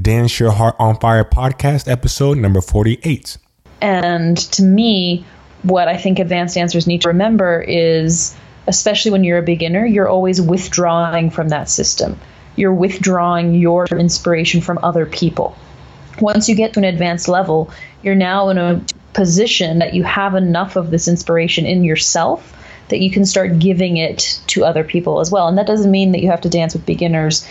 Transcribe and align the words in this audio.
Dance 0.00 0.38
Your 0.38 0.50
Heart 0.50 0.76
on 0.78 0.98
Fire 0.98 1.24
podcast, 1.24 1.90
episode 1.90 2.36
number 2.36 2.60
48. 2.60 3.38
And 3.80 4.36
to 4.36 4.62
me, 4.62 5.24
what 5.62 5.88
I 5.88 5.96
think 5.96 6.18
advanced 6.18 6.54
dancers 6.54 6.86
need 6.86 7.02
to 7.02 7.08
remember 7.08 7.62
is, 7.62 8.36
especially 8.66 9.12
when 9.12 9.24
you're 9.24 9.38
a 9.38 9.42
beginner, 9.42 9.86
you're 9.86 10.08
always 10.08 10.40
withdrawing 10.40 11.30
from 11.30 11.48
that 11.48 11.70
system. 11.70 12.20
You're 12.56 12.74
withdrawing 12.74 13.54
your 13.54 13.86
inspiration 13.86 14.60
from 14.60 14.78
other 14.82 15.06
people. 15.06 15.56
Once 16.20 16.46
you 16.48 16.54
get 16.54 16.74
to 16.74 16.80
an 16.80 16.84
advanced 16.84 17.26
level, 17.26 17.70
you're 18.02 18.14
now 18.14 18.50
in 18.50 18.58
a 18.58 18.82
position 19.14 19.78
that 19.78 19.94
you 19.94 20.04
have 20.04 20.34
enough 20.34 20.76
of 20.76 20.90
this 20.90 21.08
inspiration 21.08 21.64
in 21.64 21.84
yourself 21.84 22.52
that 22.88 23.00
you 23.00 23.10
can 23.10 23.24
start 23.24 23.58
giving 23.58 23.96
it 23.96 24.40
to 24.48 24.64
other 24.64 24.84
people 24.84 25.20
as 25.20 25.30
well. 25.30 25.48
And 25.48 25.56
that 25.56 25.66
doesn't 25.66 25.90
mean 25.90 26.12
that 26.12 26.20
you 26.20 26.30
have 26.30 26.42
to 26.42 26.50
dance 26.50 26.74
with 26.74 26.84
beginners 26.84 27.48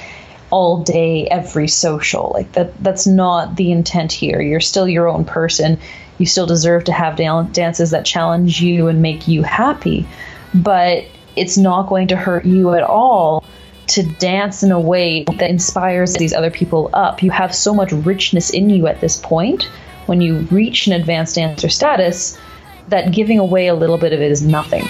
all 0.56 0.78
day 0.78 1.28
every 1.28 1.68
social. 1.68 2.32
Like 2.34 2.54
that 2.54 2.82
that's 2.82 3.06
not 3.06 3.58
the 3.58 3.74
intent 3.74 4.14
here. 4.14 4.40
You're 4.40 4.62
still 4.62 4.88
your 4.88 5.10
own 5.10 5.26
person. 5.26 5.78
You 6.18 6.26
still 6.26 6.46
deserve 6.46 6.86
to 6.86 6.94
have 6.94 7.18
dances 7.18 7.92
that 7.92 8.06
challenge 8.06 8.62
you 8.62 8.88
and 8.88 9.02
make 9.02 9.28
you 9.28 9.44
happy. 9.44 10.08
But 10.54 11.04
it's 11.36 11.58
not 11.58 11.90
going 11.90 12.08
to 12.08 12.16
hurt 12.16 12.46
you 12.46 12.74
at 12.74 12.84
all 12.84 13.44
to 13.88 14.04
dance 14.04 14.64
in 14.64 14.72
a 14.72 14.80
way 14.80 15.26
that 15.26 15.50
inspires 15.50 16.14
these 16.14 16.32
other 16.32 16.52
people 16.52 16.90
up. 16.94 17.22
You 17.22 17.32
have 17.32 17.54
so 17.54 17.74
much 17.74 17.92
richness 17.92 18.50
in 18.50 18.70
you 18.70 18.88
at 18.88 19.02
this 19.02 19.20
point 19.20 19.64
when 20.06 20.22
you 20.22 20.38
reach 20.52 20.88
an 20.88 20.94
advanced 20.94 21.36
dancer 21.36 21.68
status 21.68 22.40
that 22.88 23.12
giving 23.12 23.40
away 23.40 23.68
a 23.68 23.76
little 23.76 23.98
bit 23.98 24.14
of 24.14 24.22
it 24.22 24.32
is 24.32 24.42
nothing. 24.42 24.88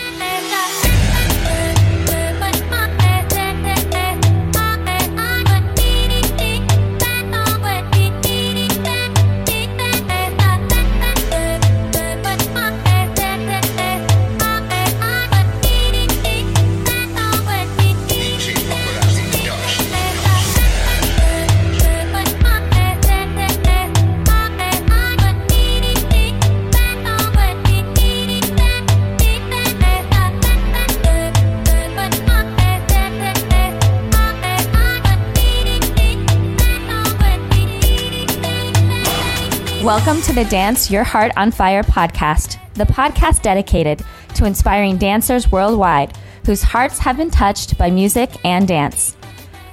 Welcome 39.86 40.20
to 40.24 40.34
the 40.34 40.46
Dance 40.46 40.90
Your 40.90 41.04
Heart 41.04 41.34
on 41.38 41.52
Fire 41.52 41.84
podcast, 41.84 42.58
the 42.74 42.86
podcast 42.86 43.44
dedicated 43.44 44.04
to 44.34 44.46
inspiring 44.46 44.98
dancers 44.98 45.52
worldwide 45.52 46.18
whose 46.44 46.64
hearts 46.64 46.98
have 46.98 47.18
been 47.18 47.30
touched 47.30 47.78
by 47.78 47.92
music 47.92 48.32
and 48.44 48.68
dance. 48.68 49.16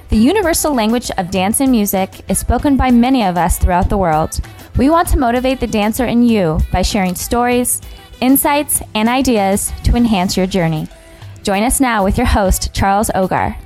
The 0.09 0.17
universal 0.17 0.75
language 0.75 1.09
of 1.17 1.31
dance 1.31 1.61
and 1.61 1.71
music 1.71 2.21
is 2.29 2.37
spoken 2.37 2.77
by 2.77 2.91
many 2.91 3.23
of 3.23 3.37
us 3.37 3.57
throughout 3.57 3.89
the 3.89 3.97
world. 3.97 4.39
We 4.77 4.91
want 4.91 5.07
to 5.07 5.17
motivate 5.17 5.59
the 5.59 5.65
dancer 5.65 6.05
in 6.05 6.21
you 6.21 6.59
by 6.71 6.83
sharing 6.83 7.15
stories, 7.15 7.81
insights, 8.21 8.83
and 8.93 9.09
ideas 9.09 9.73
to 9.85 9.95
enhance 9.95 10.37
your 10.37 10.45
journey. 10.45 10.87
Join 11.41 11.63
us 11.63 11.79
now 11.79 12.03
with 12.03 12.19
your 12.19 12.27
host, 12.27 12.71
Charles 12.71 13.09
Ogar. 13.15 13.57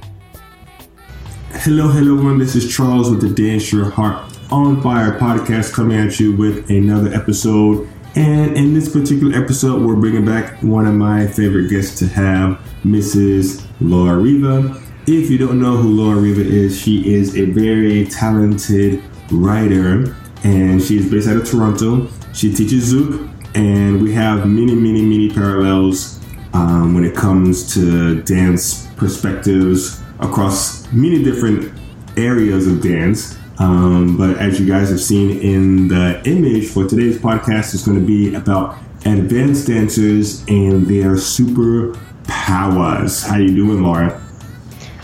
Hello, 1.50 1.90
hello, 1.90 2.14
everyone. 2.14 2.38
This 2.38 2.56
is 2.56 2.74
Charles 2.74 3.12
with 3.12 3.20
the 3.20 3.30
Dance 3.30 3.74
Your 3.74 3.90
Heart 3.90 4.37
on 4.52 4.82
Fire 4.82 5.18
podcast 5.20 5.74
coming 5.74 5.98
at 5.98 6.20
you 6.20 6.36
with 6.36 6.70
another 6.70 7.14
episode. 7.14 7.88
And 8.16 8.56
in 8.56 8.74
this 8.74 8.92
particular 8.92 9.38
episode, 9.38 9.82
we're 9.82 9.96
bringing 9.96 10.26
back 10.26 10.62
one 10.64 10.88
of 10.88 10.94
my 10.94 11.28
favorite 11.28 11.70
guests 11.70 12.00
to 12.00 12.08
have, 12.08 12.60
Mrs. 12.84 13.66
Laura 13.82 14.18
Riva. 14.18 14.82
If 15.06 15.30
you 15.30 15.38
don't 15.38 15.60
know 15.62 15.78
who 15.78 15.90
Laura 15.90 16.18
Riva 16.18 16.42
is, 16.42 16.80
she 16.80 17.14
is 17.14 17.36
a 17.38 17.46
very 17.46 18.06
talented 18.08 19.04
writer 19.32 20.16
and 20.44 20.82
she's 20.82 21.10
based 21.10 21.28
out 21.28 21.38
of 21.38 21.50
Toronto. 21.50 22.08
She 22.34 22.54
teaches 22.54 22.94
Zouk, 22.94 23.30
and 23.56 24.02
we 24.02 24.14
have 24.14 24.48
many, 24.48 24.76
many, 24.76 25.04
many 25.04 25.30
parallels 25.30 26.20
um, 26.54 26.94
when 26.94 27.04
it 27.04 27.16
comes 27.16 27.74
to 27.74 28.22
dance 28.24 28.88
perspectives 28.96 30.02
across 30.20 30.92
many 30.92 31.24
different 31.24 31.74
areas 32.18 32.68
of 32.68 32.82
dance. 32.82 33.38
Um, 33.60 34.18
but 34.18 34.38
as 34.38 34.60
you 34.60 34.68
guys 34.68 34.90
have 34.90 35.02
seen 35.02 35.40
in 35.40 35.88
the 35.88 36.22
image 36.26 36.70
for 36.70 36.88
today's 36.88 37.18
podcast, 37.18 37.74
it's 37.74 37.86
going 37.86 38.00
to 38.00 38.06
be 38.06 38.36
about 38.36 38.78
advanced 39.06 39.68
dancers 39.68 40.44
and 40.48 40.86
their 40.86 41.18
super 41.18 41.98
powers. 42.26 43.24
How 43.24 43.36
are 43.36 43.42
you 43.42 43.56
doing, 43.56 43.82
Laura? 43.82 44.22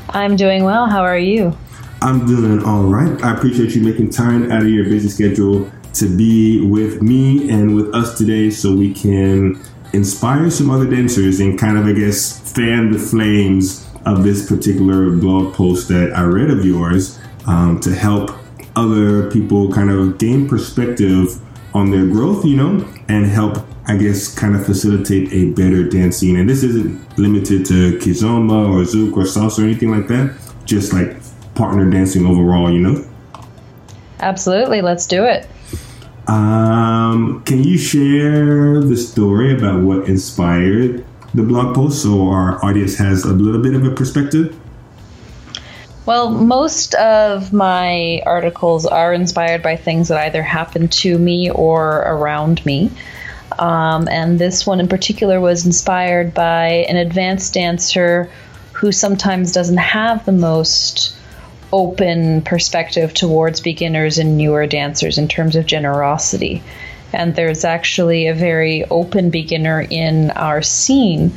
I'm 0.10 0.36
doing 0.36 0.64
well. 0.64 0.88
How 0.88 1.02
are 1.02 1.18
you? 1.18 1.58
I'm 2.02 2.26
doing 2.28 2.64
all 2.64 2.84
right. 2.84 3.24
I 3.24 3.34
appreciate 3.34 3.76
you 3.76 3.82
making 3.82 4.10
time 4.10 4.52
out 4.52 4.62
of 4.62 4.68
your 4.68 4.86
busy 4.86 5.10
schedule 5.10 5.72
to 5.94 6.18
be 6.18 6.62
with 6.68 7.02
me 7.02 7.50
and 7.50 7.76
with 7.76 7.94
us 7.96 8.18
today 8.18 8.50
so 8.50 8.76
we 8.76 8.94
can 8.94 9.60
inspire 9.94 10.50
some 10.50 10.70
other 10.70 10.90
dancers 10.90 11.40
and 11.40 11.58
kind 11.58 11.78
of, 11.78 11.86
I 11.86 11.94
guess, 11.94 12.52
fan 12.52 12.92
the 12.92 13.00
flames 13.00 13.88
of 14.06 14.24
this 14.24 14.48
particular 14.48 15.12
blog 15.12 15.54
post 15.54 15.88
that 15.88 16.14
I 16.14 16.24
read 16.24 16.50
of 16.50 16.66
yours 16.66 17.20
um, 17.48 17.80
to 17.82 17.96
help 17.96 18.32
other 18.76 19.30
people 19.32 19.72
kind 19.72 19.90
of 19.90 20.18
gain 20.18 20.48
perspective 20.48 21.40
on 21.74 21.92
their 21.92 22.06
growth, 22.06 22.46
you 22.46 22.56
know, 22.56 22.88
and 23.08 23.26
help, 23.26 23.58
I 23.88 23.98
guess, 23.98 24.34
kind 24.34 24.56
of 24.56 24.66
facilitate 24.66 25.32
a 25.34 25.52
better 25.52 25.84
dance 25.88 26.18
scene. 26.18 26.38
And 26.38 26.50
this 26.50 26.64
isn't 26.64 27.18
limited 27.18 27.66
to 27.68 27.98
kizomba 27.98 28.70
or 28.70 28.84
zouk 28.84 29.16
or 29.18 29.24
salsa 29.24 29.60
or 29.60 29.64
anything 29.64 29.92
like 29.92 30.08
that. 30.08 30.36
Just 30.66 30.94
like 30.94 31.18
partner 31.56 31.90
dancing 31.90 32.26
overall, 32.26 32.72
you 32.72 32.80
know. 32.80 33.06
Absolutely, 34.20 34.82
let's 34.82 35.06
do 35.06 35.26
it. 35.26 35.48
Um, 36.28 37.44
can 37.44 37.64
you 37.64 37.78
share 37.78 38.80
the 38.80 38.96
story 38.96 39.54
about 39.54 39.82
what 39.82 40.08
inspired 40.08 41.06
the 41.34 41.44
blog 41.44 41.76
post 41.76 42.02
so 42.02 42.30
our 42.30 42.64
audience 42.64 42.96
has 42.98 43.26
a 43.26 43.34
little 43.34 43.62
bit 43.62 43.74
of 43.74 43.84
a 43.84 43.92
perspective? 43.92 44.58
Well, 46.06 46.30
most 46.32 46.96
of 46.96 47.54
my 47.54 48.22
articles 48.26 48.86
are 48.86 49.14
inspired 49.14 49.64
by 49.64 49.78
things 49.78 50.10
that 50.10 50.18
either 50.18 50.44
happen 50.44 50.90
to 50.90 51.18
me 51.18 51.50
or 51.50 52.00
around 52.00 52.66
me. 52.66 52.92
Um, 53.58 54.10
and 54.10 54.38
this 54.38 54.68
one 54.68 54.82
in 54.82 54.90
particular 54.90 55.40
was 55.40 55.66
inspired 55.66 56.34
by 56.34 56.86
an 56.90 56.98
advanced 56.98 57.54
dancer 57.54 58.30
who 58.74 58.92
sometimes 58.92 59.54
doesn't 59.54 59.78
have 59.78 60.26
the 60.26 60.34
most 60.34 61.16
open 61.72 62.42
perspective 62.42 63.14
towards 63.14 63.62
beginners 63.62 64.18
and 64.18 64.38
newer 64.38 64.68
dancers 64.68 65.18
in 65.18 65.30
terms 65.30 65.56
of 65.56 65.66
generosity. 65.66 66.62
And 67.14 67.36
there's 67.36 67.64
actually 67.64 68.28
a 68.28 68.34
very 68.34 68.84
open 68.86 69.30
beginner 69.30 69.86
in 69.90 70.32
our 70.32 70.62
scene 70.62 71.32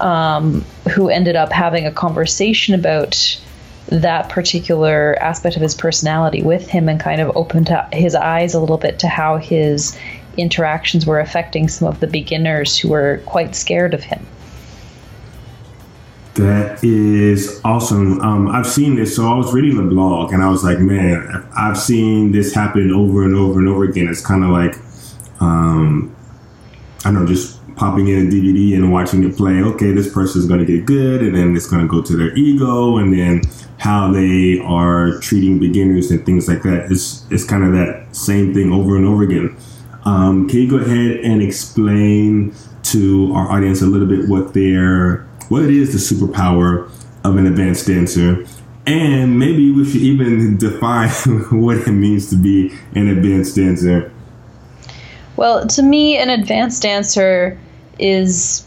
um, 0.00 0.64
who 0.94 1.10
ended 1.10 1.36
up 1.36 1.52
having 1.52 1.84
a 1.84 1.92
conversation 1.92 2.74
about 2.74 3.38
that 3.88 4.28
particular 4.28 5.16
aspect 5.20 5.56
of 5.56 5.62
his 5.62 5.74
personality 5.74 6.42
with 6.42 6.68
him 6.68 6.88
and 6.88 7.00
kind 7.00 7.20
of 7.20 7.36
opened 7.36 7.70
his 7.92 8.14
eyes 8.14 8.54
a 8.54 8.60
little 8.60 8.78
bit 8.78 8.98
to 9.00 9.08
how 9.08 9.36
his 9.36 9.98
interactions 10.36 11.06
were 11.06 11.20
affecting 11.20 11.68
some 11.68 11.88
of 11.88 12.00
the 12.00 12.06
beginners 12.06 12.76
who 12.78 12.88
were 12.88 13.22
quite 13.26 13.54
scared 13.54 13.94
of 13.94 14.02
him. 14.02 14.26
That 16.34 16.84
is 16.84 17.60
awesome. 17.64 18.20
Um, 18.20 18.48
I've 18.48 18.66
seen 18.66 18.96
this. 18.96 19.16
So 19.16 19.26
I 19.26 19.34
was 19.34 19.54
reading 19.54 19.76
the 19.76 19.94
blog 19.94 20.32
and 20.32 20.42
I 20.42 20.50
was 20.50 20.62
like, 20.62 20.78
man, 20.78 21.48
I've 21.56 21.78
seen 21.78 22.32
this 22.32 22.52
happen 22.52 22.92
over 22.92 23.24
and 23.24 23.34
over 23.34 23.58
and 23.58 23.68
over 23.68 23.84
again. 23.84 24.08
It's 24.08 24.24
kind 24.24 24.44
of 24.44 24.50
like, 24.50 24.76
um, 25.40 26.14
I 27.04 27.12
don't 27.12 27.14
know, 27.14 27.26
just 27.26 27.56
popping 27.76 28.08
in 28.08 28.26
a 28.26 28.30
DVD 28.30 28.74
and 28.74 28.92
watching 28.92 29.24
it 29.24 29.36
play. 29.36 29.62
Okay, 29.62 29.92
this 29.92 30.12
person's 30.12 30.46
going 30.46 30.60
to 30.60 30.66
get 30.66 30.84
good, 30.84 31.22
and 31.22 31.36
then 31.36 31.54
it's 31.54 31.66
going 31.66 31.82
to 31.82 31.88
go 31.88 32.02
to 32.02 32.16
their 32.16 32.34
ego, 32.36 32.96
and 32.96 33.12
then 33.12 33.42
how 33.78 34.10
they 34.10 34.58
are 34.60 35.18
treating 35.20 35.58
beginners 35.58 36.10
and 36.10 36.24
things 36.24 36.48
like 36.48 36.62
that. 36.62 36.90
It's 36.90 37.26
it's 37.30 37.44
kind 37.44 37.64
of 37.64 37.72
that 37.72 38.14
same 38.16 38.54
thing 38.54 38.72
over 38.72 38.96
and 38.96 39.06
over 39.06 39.22
again. 39.22 39.56
Um, 40.04 40.48
can 40.48 40.60
you 40.60 40.70
go 40.70 40.76
ahead 40.76 41.20
and 41.24 41.42
explain 41.42 42.54
to 42.84 43.32
our 43.34 43.50
audience 43.50 43.82
a 43.82 43.86
little 43.86 44.06
bit 44.06 44.28
what 44.28 44.54
their 44.54 45.26
what 45.48 45.62
it 45.62 45.70
is 45.70 45.92
the 45.92 46.14
superpower 46.14 46.90
of 47.24 47.36
an 47.36 47.46
advanced 47.46 47.86
dancer, 47.86 48.46
and 48.86 49.38
maybe 49.38 49.70
we 49.72 49.84
should 49.84 50.00
even 50.00 50.56
define 50.58 51.10
what 51.50 51.78
it 51.78 51.92
means 51.92 52.30
to 52.30 52.36
be 52.36 52.72
an 52.94 53.08
advanced 53.08 53.56
dancer. 53.56 54.12
Well, 55.36 55.66
to 55.66 55.82
me, 55.82 56.16
an 56.16 56.30
advanced 56.30 56.82
dancer 56.82 57.58
is 57.98 58.65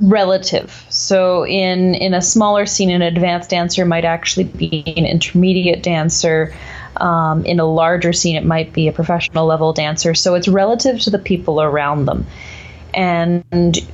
relative. 0.00 0.86
So 0.90 1.46
in 1.46 1.94
in 1.94 2.14
a 2.14 2.22
smaller 2.22 2.66
scene, 2.66 2.90
an 2.90 3.02
advanced 3.02 3.50
dancer 3.50 3.84
might 3.84 4.04
actually 4.04 4.44
be 4.44 4.84
an 4.96 5.04
intermediate 5.04 5.82
dancer. 5.82 6.54
Um, 6.96 7.44
in 7.44 7.60
a 7.60 7.64
larger 7.64 8.12
scene, 8.12 8.36
it 8.36 8.44
might 8.44 8.72
be 8.72 8.88
a 8.88 8.92
professional 8.92 9.46
level 9.46 9.72
dancer. 9.72 10.14
So 10.14 10.34
it's 10.34 10.48
relative 10.48 11.00
to 11.00 11.10
the 11.10 11.18
people 11.18 11.62
around 11.62 12.06
them. 12.06 12.26
And 12.94 13.44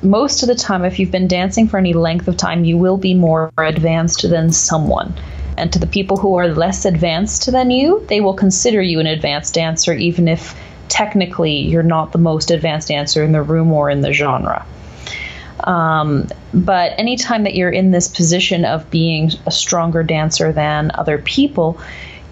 most 0.03 0.43
of 0.43 0.49
the 0.49 0.55
time, 0.55 0.85
if 0.85 0.99
you've 0.99 1.11
been 1.11 1.29
dancing 1.29 1.69
for 1.69 1.79
any 1.79 1.93
length 1.93 2.29
of 2.29 2.37
time, 2.37 2.65
you 2.65 2.79
will 2.79 2.97
be 2.97 3.13
more 3.13 3.53
advanced 3.59 4.29
than 4.29 4.53
someone. 4.53 5.13
And 5.59 5.73
to 5.73 5.79
the 5.79 5.87
people 5.87 6.17
who 6.17 6.37
are 6.37 6.49
less 6.49 6.85
advanced 6.85 7.51
than 7.51 7.71
you, 7.71 8.05
they 8.09 8.21
will 8.21 8.35
consider 8.35 8.81
you 8.81 9.01
an 9.01 9.07
advanced 9.07 9.55
dancer, 9.55 9.93
even 9.93 10.29
if 10.29 10.59
technically 10.89 11.57
you're 11.57 11.83
not 11.83 12.13
the 12.13 12.19
most 12.19 12.51
advanced 12.51 12.89
dancer 12.89 13.23
in 13.23 13.33
the 13.33 13.43
room 13.43 13.73
or 13.73 13.91
in 13.91 14.01
the 14.01 14.13
genre. 14.13 14.65
Um, 15.65 16.29
but 16.53 16.93
anytime 16.99 17.43
that 17.45 17.55
you're 17.55 17.71
in 17.71 17.91
this 17.91 18.09
position 18.09 18.65
of 18.65 18.89
being 18.91 19.31
a 19.47 19.51
stronger 19.51 20.03
dancer 20.03 20.53
than 20.53 20.91
other 20.95 21.19
people, 21.19 21.81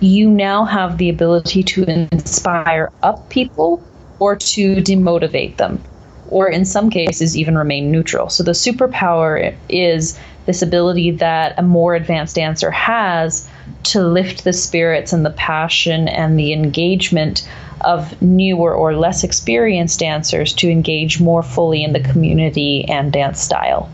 you 0.01 0.29
now 0.29 0.65
have 0.65 0.99
the 0.99 1.09
ability 1.09 1.63
to 1.63 1.85
inspire 1.85 2.91
up 3.03 3.29
people 3.31 3.83
or 4.19 4.37
to 4.37 4.77
demotivate 4.77 5.57
them, 5.57 5.83
or 6.29 6.49
in 6.49 6.65
some 6.65 6.91
cases, 6.91 7.37
even 7.37 7.57
remain 7.57 7.91
neutral. 7.91 8.29
So 8.29 8.43
the 8.43 8.53
superpower 8.53 9.57
is 9.69 10.19
this 10.47 10.63
ability 10.63 11.13
that 11.13 11.59
a 11.59 11.63
more 11.63 11.95
advanced 11.95 12.35
dancer 12.37 12.71
has 12.71 13.49
to 13.85 14.03
lift 14.03 14.45
the 14.45 14.53
spirits 14.53 15.13
and 15.13 15.25
the 15.25 15.31
passion 15.31 16.09
and 16.09 16.39
the 16.39 16.53
engagement 16.53 17.49
of 17.85 18.21
newer 18.23 18.75
or 18.75 18.97
less 18.97 19.25
experienced 19.25 20.01
dancers 20.01 20.53
to 20.55 20.71
engage 20.71 21.21
more 21.21 21.43
fully 21.43 21.83
in 21.83 21.93
the 21.93 22.01
community 22.01 22.85
and 22.89 23.13
dance 23.13 23.41
style. 23.41 23.91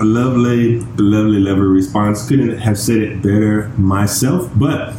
A 0.00 0.04
lovely, 0.04 0.78
lovely, 0.96 1.40
lovely 1.40 1.66
response. 1.66 2.28
Couldn't 2.28 2.58
have 2.58 2.78
said 2.78 2.98
it 2.98 3.22
better 3.22 3.68
myself, 3.76 4.50
but 4.54 4.94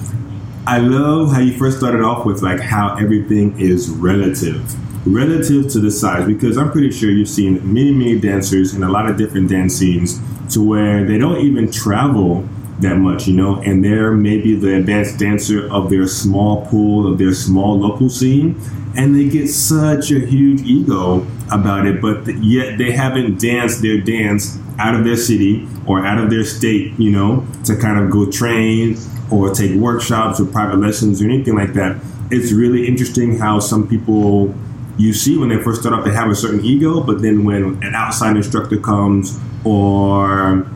I 0.68 0.80
love 0.80 1.32
how 1.32 1.40
you 1.40 1.58
first 1.58 1.78
started 1.78 2.02
off 2.02 2.26
with 2.26 2.42
like 2.42 2.60
how 2.60 2.96
everything 2.96 3.60
is 3.60 3.90
relative 3.90 4.76
relative 5.06 5.70
to 5.72 5.80
the 5.80 5.90
size 5.90 6.28
because 6.28 6.58
I'm 6.58 6.72
pretty 6.72 6.92
sure 6.92 7.10
you've 7.10 7.30
seen 7.30 7.56
many, 7.74 7.92
many 7.92 8.20
dancers 8.20 8.74
in 8.74 8.84
a 8.84 8.90
lot 8.90 9.10
of 9.10 9.18
different 9.18 9.50
dance 9.50 9.76
scenes 9.76 10.20
to 10.54 10.62
where 10.62 11.06
they 11.06 11.18
don't 11.18 11.40
even 11.40 11.72
travel 11.72 12.48
that 12.80 12.96
much, 12.98 13.28
you 13.28 13.36
know, 13.36 13.62
and 13.62 13.84
they're 13.84 14.12
maybe 14.12 14.56
the 14.56 14.76
advanced 14.76 15.20
dancer 15.20 15.72
of 15.72 15.90
their 15.90 16.08
small 16.08 16.66
pool, 16.68 17.12
of 17.12 17.18
their 17.18 17.34
small 17.34 17.78
local 17.78 18.10
scene, 18.10 18.60
and 18.96 19.16
they 19.16 19.28
get 19.28 19.48
such 19.48 20.12
a 20.12 20.20
huge 20.20 20.62
ego 20.62 21.26
about 21.52 21.86
it, 21.86 22.02
but 22.02 22.28
yet 22.42 22.78
they 22.78 22.92
haven't 22.92 23.40
danced 23.40 23.82
their 23.82 24.00
dance 24.00 24.58
out 24.78 24.96
of 24.96 25.04
their 25.04 25.18
city 25.18 25.68
or 25.86 26.06
out 26.06 26.18
of 26.18 26.30
their 26.30 26.44
state, 26.44 26.98
you 26.98 27.12
know, 27.12 27.46
to 27.66 27.76
kind 27.76 28.00
of 28.04 28.10
go 28.10 28.30
train 28.30 28.98
or 29.30 29.54
take 29.54 29.76
workshops 29.76 30.40
or 30.40 30.46
private 30.46 30.78
lessons 30.78 31.22
or 31.22 31.26
anything 31.26 31.56
like 31.56 31.74
that. 31.74 32.02
It's 32.32 32.52
really 32.52 32.88
interesting 32.88 33.38
how 33.38 33.60
some 33.60 33.88
people 33.88 34.54
you 34.98 35.14
see 35.14 35.38
when 35.38 35.50
they 35.50 35.58
first 35.58 35.82
start 35.82 35.98
off 35.98 36.06
they 36.06 36.12
have 36.12 36.30
a 36.30 36.36
certain 36.36 36.64
ego, 36.64 37.02
but 37.02 37.22
then 37.22 37.44
when 37.44 37.82
an 37.84 37.96
outside 37.96 38.36
instructor 38.36 38.78
comes 38.80 39.40
or 39.64 40.68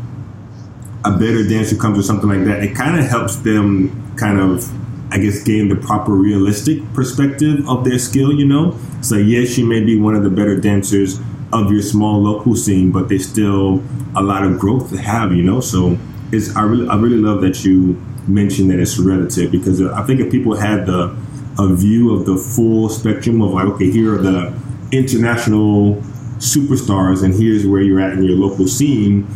a 1.06 1.12
better 1.12 1.48
dancer 1.48 1.76
comes 1.76 2.00
or 2.00 2.04
something 2.04 2.30
like 2.30 2.46
that, 2.46 2.64
it 2.64 2.76
kind 2.76 3.00
of 3.00 3.06
helps 3.06 3.36
them 3.38 4.16
kind 4.16 4.40
of, 4.40 4.70
I 5.12 5.18
guess, 5.18 5.44
gain 5.44 5.70
the 5.70 5.76
proper 5.76 6.14
realistic 6.14 6.82
perspective 6.94 7.68
of 7.68 7.84
their 7.84 8.00
skill, 8.00 8.34
you 8.34 8.46
know? 8.46 8.78
So, 9.02 9.18
yes, 9.18 9.58
you 9.58 9.66
may 9.66 9.84
be 9.84 10.00
one 10.00 10.16
of 10.16 10.24
the 10.24 10.30
better 10.30 10.58
dancers 10.58 11.20
of 11.52 11.72
your 11.72 11.82
small 11.82 12.22
local 12.22 12.56
scene, 12.56 12.92
but 12.92 13.10
there's 13.10 13.28
still 13.28 13.84
a 14.16 14.22
lot 14.22 14.44
of 14.44 14.58
growth 14.58 14.90
to 14.92 14.98
have, 14.98 15.34
you 15.34 15.44
know? 15.44 15.60
So, 15.60 15.98
it's, 16.32 16.56
I 16.56 16.64
really, 16.64 16.88
I 16.88 16.96
really 16.96 17.18
love 17.18 17.42
that 17.42 17.64
you 17.66 18.02
mentioned 18.28 18.72
that 18.72 18.80
it's 18.80 18.98
relative 18.98 19.52
because 19.52 19.82
I 19.82 20.04
think 20.04 20.22
if 20.22 20.32
people 20.32 20.56
had 20.56 20.86
the, 20.86 21.16
a 21.60 21.76
view 21.76 22.16
of 22.16 22.26
the 22.26 22.38
full 22.38 22.90
spectrum 22.90 23.42
of 23.42 23.52
like, 23.52 23.66
okay, 23.66 23.92
here 23.92 24.16
are 24.16 24.22
the 24.22 24.58
international 24.92 25.96
superstars, 26.38 27.24
and 27.24 27.34
here's 27.34 27.66
where 27.68 27.82
you're 27.82 28.00
at 28.00 28.14
in 28.14 28.24
your 28.24 28.36
local 28.36 28.68
scene, 28.68 29.28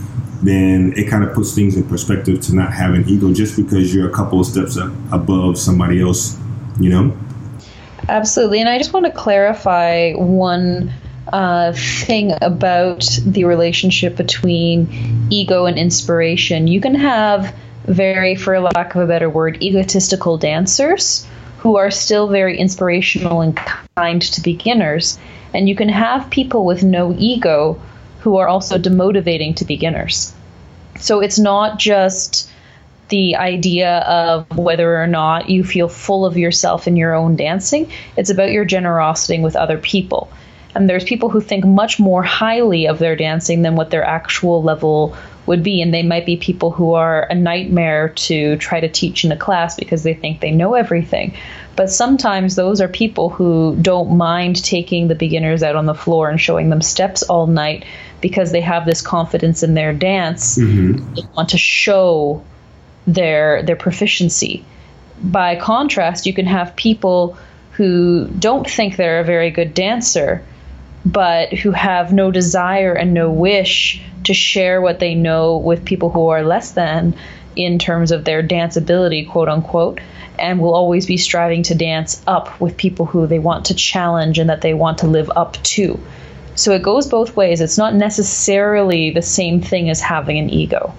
then 0.41 0.93
it 0.95 1.09
kind 1.09 1.23
of 1.23 1.33
puts 1.33 1.55
things 1.55 1.75
in 1.75 1.83
perspective 1.87 2.41
to 2.41 2.55
not 2.55 2.73
have 2.73 2.93
an 2.93 3.07
ego 3.07 3.33
just 3.33 3.55
because 3.55 3.93
you're 3.93 4.09
a 4.09 4.13
couple 4.13 4.39
of 4.39 4.45
steps 4.45 4.77
above 5.11 5.57
somebody 5.57 6.01
else, 6.01 6.39
you 6.79 6.89
know? 6.89 7.17
Absolutely. 8.09 8.59
And 8.59 8.69
I 8.69 8.77
just 8.77 8.93
want 8.93 9.05
to 9.05 9.11
clarify 9.11 10.13
one 10.13 10.93
uh, 11.33 11.73
thing 11.73 12.33
about 12.41 13.05
the 13.25 13.43
relationship 13.43 14.15
between 14.15 15.27
ego 15.29 15.65
and 15.65 15.77
inspiration. 15.77 16.67
You 16.67 16.79
can 16.79 16.95
have 16.95 17.53
very, 17.85 18.35
for 18.35 18.59
lack 18.59 18.95
of 18.95 19.01
a 19.01 19.07
better 19.07 19.29
word, 19.29 19.61
egotistical 19.61 20.37
dancers 20.37 21.27
who 21.59 21.77
are 21.77 21.91
still 21.91 22.27
very 22.27 22.57
inspirational 22.57 23.41
and 23.41 23.59
kind 23.95 24.21
to 24.21 24.41
beginners. 24.41 25.17
And 25.53 25.67
you 25.67 25.75
can 25.75 25.89
have 25.89 26.29
people 26.29 26.65
with 26.65 26.83
no 26.83 27.15
ego 27.17 27.81
who 28.19 28.37
are 28.37 28.47
also 28.47 28.77
demotivating 28.77 29.55
to 29.57 29.65
beginners. 29.65 30.33
So 30.99 31.19
it's 31.19 31.39
not 31.39 31.79
just 31.79 32.49
the 33.09 33.35
idea 33.35 33.99
of 33.99 34.57
whether 34.57 35.01
or 35.01 35.07
not 35.07 35.49
you 35.49 35.63
feel 35.63 35.87
full 35.87 36.25
of 36.25 36.37
yourself 36.37 36.87
in 36.87 36.97
your 36.97 37.13
own 37.13 37.35
dancing, 37.35 37.91
it's 38.17 38.29
about 38.29 38.51
your 38.51 38.65
generosity 38.65 39.41
with 39.41 39.55
other 39.55 39.77
people. 39.77 40.29
And 40.75 40.89
there's 40.89 41.03
people 41.03 41.29
who 41.29 41.41
think 41.41 41.65
much 41.65 41.99
more 41.99 42.21
highly 42.21 42.87
of 42.87 42.99
their 42.99 43.15
dancing 43.15 43.61
than 43.61 43.75
what 43.75 43.89
their 43.89 44.03
actual 44.03 44.61
level 44.61 45.15
would 45.47 45.63
be. 45.63 45.81
And 45.81 45.93
they 45.93 46.03
might 46.03 46.25
be 46.25 46.37
people 46.37 46.69
who 46.69 46.93
are 46.93 47.23
a 47.23 47.33
nightmare 47.33 48.09
to 48.09 48.57
try 48.57 48.79
to 48.79 48.89
teach 48.89 49.23
in 49.23 49.31
a 49.31 49.37
class 49.37 49.75
because 49.75 50.03
they 50.03 50.13
think 50.13 50.39
they 50.39 50.51
know 50.51 50.75
everything. 50.75 51.33
But 51.75 51.89
sometimes 51.89 52.55
those 52.55 52.81
are 52.81 52.87
people 52.87 53.29
who 53.29 53.77
don't 53.81 54.17
mind 54.17 54.63
taking 54.63 55.07
the 55.07 55.15
beginners 55.15 55.63
out 55.63 55.75
on 55.75 55.85
the 55.85 55.95
floor 55.95 56.29
and 56.29 56.39
showing 56.39 56.69
them 56.69 56.81
steps 56.81 57.23
all 57.23 57.47
night 57.47 57.85
because 58.21 58.51
they 58.51 58.61
have 58.61 58.85
this 58.85 59.01
confidence 59.01 59.63
in 59.63 59.73
their 59.73 59.93
dance. 59.93 60.57
Mm-hmm. 60.57 61.13
They 61.13 61.21
want 61.35 61.49
to 61.49 61.57
show 61.57 62.43
their 63.05 63.63
their 63.63 63.75
proficiency. 63.75 64.65
By 65.21 65.55
contrast, 65.55 66.25
you 66.25 66.33
can 66.33 66.45
have 66.45 66.75
people 66.75 67.37
who 67.71 68.27
don't 68.27 68.69
think 68.69 68.95
they're 68.95 69.19
a 69.19 69.23
very 69.23 69.51
good 69.51 69.73
dancer, 69.73 70.43
but 71.05 71.53
who 71.53 71.71
have 71.71 72.11
no 72.11 72.31
desire 72.31 72.93
and 72.93 73.13
no 73.13 73.31
wish 73.31 74.01
to 74.25 74.33
share 74.33 74.81
what 74.81 74.99
they 74.99 75.15
know 75.15 75.57
with 75.57 75.85
people 75.85 76.09
who 76.09 76.27
are 76.29 76.43
less 76.43 76.71
than 76.71 77.15
in 77.55 77.79
terms 77.79 78.11
of 78.11 78.25
their 78.25 78.41
dance 78.41 78.77
ability, 78.77 79.25
quote 79.25 79.49
unquote, 79.49 79.99
and 80.37 80.59
will 80.59 80.73
always 80.73 81.05
be 81.05 81.17
striving 81.17 81.63
to 81.63 81.75
dance 81.75 82.21
up 82.27 82.59
with 82.61 82.77
people 82.77 83.05
who 83.05 83.25
they 83.25 83.39
want 83.39 83.65
to 83.65 83.73
challenge 83.73 84.37
and 84.37 84.49
that 84.49 84.61
they 84.61 84.73
want 84.73 84.99
to 84.99 85.07
live 85.07 85.31
up 85.35 85.53
to. 85.63 85.99
So 86.57 86.71
it 86.71 86.81
goes 86.81 87.05
both 87.05 87.35
ways. 87.35 87.61
It's 87.61 87.77
not 87.77 87.93
necessarily 87.93 89.11
the 89.11 89.21
same 89.21 89.61
thing 89.61 89.91
as 89.91 90.01
having 90.01 90.39
an 90.39 90.49
ego. 90.49 90.91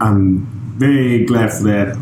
I'm 0.00 0.46
very 0.78 1.24
glad 1.24 1.52
for 1.52 1.64
that 1.64 2.00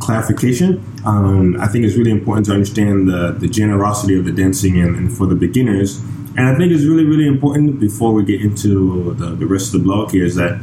clarification. 0.00 0.82
Um, 1.06 1.56
I 1.60 1.68
think 1.68 1.84
it's 1.84 1.94
really 1.94 2.10
important 2.10 2.46
to 2.46 2.52
understand 2.52 3.08
the, 3.08 3.36
the 3.38 3.46
generosity 3.46 4.18
of 4.18 4.24
the 4.24 4.32
dancing 4.32 4.80
and, 4.80 4.96
and, 4.96 5.16
for 5.16 5.26
the 5.26 5.36
beginners. 5.36 6.00
And 6.36 6.48
I 6.48 6.56
think 6.56 6.72
it's 6.72 6.84
really, 6.84 7.04
really 7.04 7.28
important 7.28 7.78
before 7.78 8.12
we 8.12 8.24
get 8.24 8.40
into 8.40 9.14
the, 9.14 9.36
the 9.36 9.46
rest 9.46 9.72
of 9.72 9.80
the 9.80 9.84
blog 9.84 10.10
here 10.10 10.24
is 10.24 10.34
that 10.34 10.60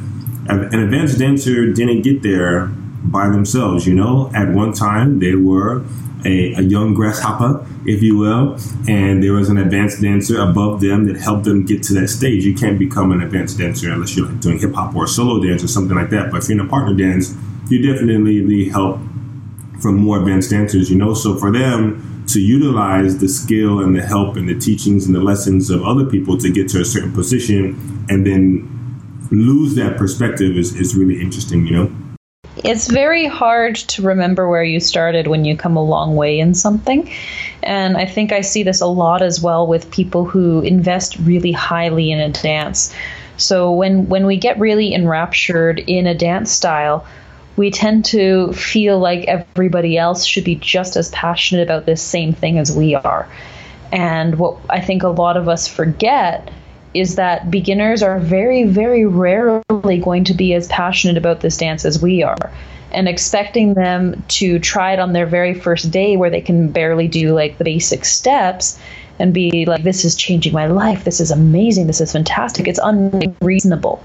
an 0.50 0.74
advanced 0.74 1.20
dancer 1.20 1.72
didn't 1.72 2.02
get 2.02 2.22
there 2.22 2.68
by 3.04 3.30
themselves. 3.30 3.88
You 3.88 3.94
know, 3.94 4.30
at 4.36 4.50
one 4.50 4.74
time 4.74 5.20
they 5.20 5.36
were 5.36 5.86
a, 6.26 6.54
a, 6.54 6.62
young 6.62 6.94
grasshopper, 6.94 7.66
if 7.86 8.02
you 8.02 8.18
will, 8.18 8.58
and 8.88 9.24
there 9.24 9.34
was 9.34 9.50
an 9.50 9.58
advanced 9.58 10.02
dancer 10.02 10.40
above 10.40 10.82
them 10.82 11.06
that 11.06 11.18
helped 11.18 11.46
them 11.46 11.66
get 11.66 11.84
to 11.84 11.94
that 11.96 12.10
stage. 12.10 12.46
You 12.46 12.54
can't 12.54 12.78
become 12.78 13.12
an 13.12 13.22
advanced 13.22 13.58
dancer 13.58 13.92
unless 13.92 14.16
you're 14.16 14.28
like 14.28 14.40
doing 14.40 14.60
hip 14.60 14.74
hop 14.74 14.96
or 14.96 15.08
solo 15.08 15.44
dance 15.44 15.64
or 15.64 15.68
something 15.68 15.96
like 15.96 16.10
that. 16.12 16.32
But 16.32 16.44
if 16.44 16.50
you're 16.50 16.60
in 16.60 16.66
a 16.66 16.70
partner 16.70 16.96
dance, 16.96 17.36
you 17.70 17.82
definitely 17.82 18.42
need 18.42 18.72
help 18.72 19.00
from 19.82 19.98
more 19.98 20.20
advanced 20.20 20.52
dancers, 20.52 20.90
you 20.90 20.98
know. 20.98 21.14
So 21.14 21.38
for 21.38 21.52
them 21.52 22.26
to 22.28 22.40
utilize 22.40 23.18
the 23.18 23.28
skill 23.28 23.80
and 23.80 23.96
the 23.96 24.02
help 24.02 24.36
and 24.36 24.48
the 24.48 24.58
teachings 24.58 25.06
and 25.06 25.16
the 25.16 25.22
lessons 25.22 25.70
of 25.70 25.84
other 25.84 26.06
people 26.06 26.38
to 26.38 26.52
get 26.52 26.70
to 26.70 26.82
a 26.82 26.86
certain 26.86 27.12
position 27.12 28.06
and 28.10 28.26
then 28.26 28.68
lose 29.32 29.76
that 29.76 29.98
perspective 29.98 30.58
is, 30.58 30.76
is 30.76 30.96
really 30.96 31.22
interesting, 31.22 31.66
you 31.66 31.76
know 31.76 32.01
it's 32.64 32.88
very 32.88 33.28
hard 33.28 33.76
to 33.76 34.02
remember 34.02 34.50
where 34.50 34.64
you 34.64 34.80
started 34.80 35.28
when 35.28 35.46
you 35.46 35.58
come 35.58 35.76
a 35.76 35.84
long 35.84 36.16
way 36.16 36.40
in 36.40 36.54
something. 36.54 37.12
And 37.64 37.98
I 37.98 38.06
think 38.06 38.32
I 38.32 38.42
see 38.42 38.64
this 38.64 38.82
a 38.82 38.88
lot 38.88 39.22
as 39.22 39.42
well 39.42 39.68
with 39.68 39.92
people 39.92 40.26
who 40.26 40.62
invest 40.62 41.18
really 41.20 41.52
highly 41.52 42.12
in 42.12 42.20
a 42.20 42.30
dance. 42.30 42.94
So 43.38 43.72
when 43.72 44.08
when 44.10 44.26
we 44.26 44.38
get 44.38 44.60
really 44.60 44.94
enraptured 44.94 45.80
in 45.80 46.06
a 46.06 46.16
dance 46.16 46.52
style, 46.52 47.06
we 47.56 47.72
tend 47.72 48.06
to 48.06 48.54
feel 48.54 49.00
like 49.00 49.26
everybody 49.26 49.98
else 49.98 50.26
should 50.26 50.44
be 50.44 50.56
just 50.56 50.96
as 50.96 51.10
passionate 51.10 51.64
about 51.64 51.86
this 51.86 52.02
same 52.02 52.34
thing 52.34 52.58
as 52.60 52.76
we 52.76 52.96
are. 52.96 53.28
And 53.92 54.38
what 54.38 54.58
I 54.70 54.80
think 54.80 55.04
a 55.04 55.10
lot 55.10 55.38
of 55.38 55.50
us 55.50 55.68
forget 55.68 56.50
is 56.94 57.16
that 57.16 57.50
beginners 57.50 58.04
are 58.04 58.20
very, 58.20 58.64
very 58.64 59.06
rarely 59.06 59.98
going 60.04 60.24
to 60.26 60.34
be 60.34 60.54
as 60.54 60.68
passionate 60.68 61.18
about 61.18 61.40
this 61.40 61.58
dance 61.58 61.86
as 61.86 62.02
we 62.02 62.24
are. 62.24 62.52
and 62.94 63.08
expecting 63.08 63.74
them 63.74 64.22
to 64.28 64.60
try 64.60 64.94
it 64.94 65.00
on 65.00 65.14
their 65.14 65.26
very 65.26 65.54
first 65.54 65.92
day 65.92 66.18
where 66.18 66.30
they 66.30 66.42
can 66.42 66.70
barely 66.72 67.08
do 67.08 67.34
like 67.34 67.58
the 67.58 67.64
basic 67.64 68.06
steps 68.06 68.78
and 69.20 69.34
be 69.34 69.66
like 69.66 69.84
this 69.84 70.04
is 70.04 70.16
changing 70.16 70.54
my 70.54 70.68
life. 70.68 71.04
This 71.04 71.20
is 71.20 71.32
amazing. 71.32 71.88
This 71.88 72.02
is 72.02 72.12
fantastic. 72.12 72.68
It's 72.68 72.80
unreasonable. 72.84 74.04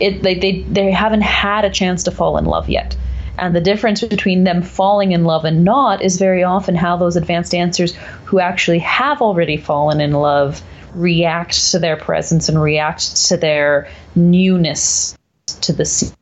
It 0.00 0.22
like 0.22 0.40
they 0.40 0.62
they 0.62 0.90
haven't 0.90 1.22
had 1.22 1.64
a 1.64 1.70
chance 1.70 2.02
to 2.04 2.10
fall 2.10 2.36
in 2.36 2.46
love 2.46 2.68
yet. 2.68 2.96
And 3.38 3.54
the 3.54 3.60
difference 3.60 4.00
between 4.00 4.44
them 4.44 4.62
falling 4.62 5.12
in 5.12 5.24
love 5.24 5.44
and 5.44 5.64
not 5.64 6.02
is 6.02 6.18
very 6.18 6.44
often 6.44 6.76
how 6.76 6.96
those 6.96 7.16
advanced 7.16 7.50
dancers 7.52 7.94
who 8.24 8.38
actually 8.38 8.78
have 8.78 9.20
already 9.20 9.56
fallen 9.56 10.00
in 10.00 10.12
love 10.12 10.62
react 10.94 11.70
to 11.70 11.78
their 11.78 11.96
presence 11.96 12.48
and 12.48 12.60
react 12.60 13.26
to 13.28 13.36
their 13.36 13.88
newness 14.14 15.16
to 15.60 15.72
the 15.72 15.84
scene 15.84 16.14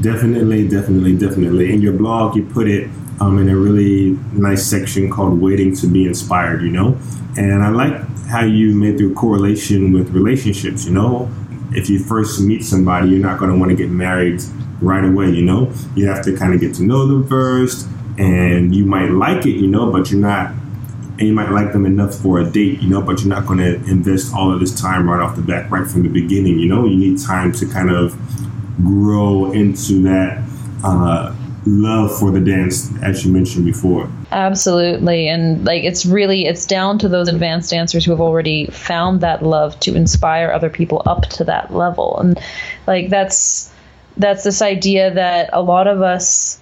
Definitely, 0.00 0.66
definitely, 0.66 1.16
definitely. 1.16 1.72
In 1.72 1.80
your 1.80 1.92
blog, 1.92 2.34
you 2.34 2.44
put 2.44 2.68
it 2.68 2.90
um, 3.20 3.38
in 3.38 3.48
a 3.48 3.56
really 3.56 4.18
nice 4.32 4.66
section 4.66 5.08
called 5.08 5.40
Waiting 5.40 5.74
to 5.76 5.86
Be 5.86 6.04
Inspired, 6.04 6.62
you 6.62 6.70
know? 6.70 6.98
And 7.36 7.62
I 7.62 7.68
like 7.68 7.94
how 8.26 8.44
you 8.44 8.74
made 8.74 8.98
the 8.98 9.14
correlation 9.14 9.92
with 9.92 10.10
relationships, 10.10 10.84
you 10.84 10.92
know? 10.92 11.30
If 11.70 11.88
you 11.88 12.00
first 12.00 12.40
meet 12.40 12.64
somebody, 12.64 13.10
you're 13.10 13.20
not 13.20 13.38
going 13.38 13.52
to 13.52 13.56
want 13.56 13.70
to 13.70 13.76
get 13.76 13.88
married 13.88 14.42
right 14.80 15.04
away, 15.04 15.30
you 15.30 15.42
know? 15.42 15.72
You 15.94 16.08
have 16.08 16.24
to 16.24 16.36
kind 16.36 16.54
of 16.54 16.60
get 16.60 16.74
to 16.76 16.82
know 16.82 17.06
them 17.06 17.28
first, 17.28 17.86
and 18.18 18.74
you 18.74 18.84
might 18.84 19.10
like 19.10 19.46
it, 19.46 19.56
you 19.56 19.68
know, 19.68 19.92
but 19.92 20.10
you're 20.10 20.20
not, 20.20 20.52
and 21.18 21.28
you 21.28 21.32
might 21.32 21.50
like 21.50 21.72
them 21.72 21.86
enough 21.86 22.14
for 22.14 22.40
a 22.40 22.44
date, 22.50 22.80
you 22.80 22.88
know, 22.88 23.00
but 23.00 23.20
you're 23.20 23.28
not 23.28 23.46
going 23.46 23.58
to 23.58 23.74
invest 23.90 24.34
all 24.34 24.52
of 24.52 24.60
this 24.60 24.78
time 24.80 25.08
right 25.08 25.20
off 25.20 25.36
the 25.36 25.42
bat, 25.42 25.70
right 25.70 25.86
from 25.86 26.02
the 26.02 26.08
beginning, 26.08 26.58
you 26.58 26.68
know? 26.68 26.86
You 26.86 26.96
need 26.96 27.20
time 27.20 27.52
to 27.52 27.66
kind 27.66 27.90
of 27.90 28.16
grow 28.82 29.52
into 29.52 30.02
that 30.02 30.42
uh, 30.82 31.34
love 31.66 32.18
for 32.18 32.30
the 32.30 32.40
dance 32.40 32.90
as 33.02 33.24
you 33.24 33.32
mentioned 33.32 33.64
before 33.64 34.10
absolutely 34.32 35.28
and 35.28 35.64
like 35.64 35.82
it's 35.82 36.04
really 36.04 36.44
it's 36.44 36.66
down 36.66 36.98
to 36.98 37.08
those 37.08 37.26
advanced 37.26 37.70
dancers 37.70 38.04
who 38.04 38.10
have 38.10 38.20
already 38.20 38.66
found 38.66 39.22
that 39.22 39.42
love 39.42 39.78
to 39.80 39.94
inspire 39.94 40.50
other 40.50 40.68
people 40.68 41.02
up 41.06 41.22
to 41.22 41.42
that 41.42 41.72
level 41.72 42.18
and 42.20 42.38
like 42.86 43.08
that's 43.08 43.72
that's 44.18 44.44
this 44.44 44.60
idea 44.60 45.14
that 45.14 45.48
a 45.54 45.62
lot 45.62 45.86
of 45.86 46.02
us 46.02 46.60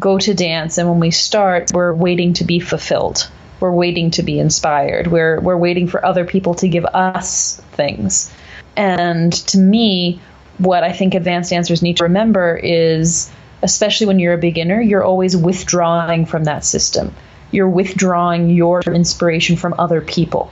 go 0.00 0.16
to 0.16 0.32
dance 0.32 0.78
and 0.78 0.88
when 0.88 0.98
we 0.98 1.10
start 1.10 1.70
we're 1.74 1.92
waiting 1.92 2.32
to 2.32 2.44
be 2.44 2.58
fulfilled 2.58 3.30
we're 3.60 3.72
waiting 3.72 4.10
to 4.10 4.22
be 4.22 4.38
inspired 4.38 5.06
we're 5.08 5.40
we're 5.40 5.56
waiting 5.56 5.86
for 5.86 6.04
other 6.04 6.24
people 6.24 6.54
to 6.54 6.68
give 6.68 6.84
us 6.86 7.60
things 7.72 8.32
and 8.76 9.32
to 9.32 9.58
me 9.58 10.20
what 10.58 10.84
I 10.84 10.92
think 10.92 11.14
advanced 11.14 11.50
dancers 11.50 11.82
need 11.82 11.96
to 11.98 12.04
remember 12.04 12.56
is, 12.56 13.30
especially 13.62 14.06
when 14.06 14.18
you're 14.18 14.34
a 14.34 14.38
beginner, 14.38 14.80
you're 14.80 15.04
always 15.04 15.36
withdrawing 15.36 16.26
from 16.26 16.44
that 16.44 16.64
system. 16.64 17.14
You're 17.50 17.68
withdrawing 17.68 18.50
your 18.50 18.80
inspiration 18.80 19.56
from 19.56 19.74
other 19.78 20.00
people. 20.00 20.50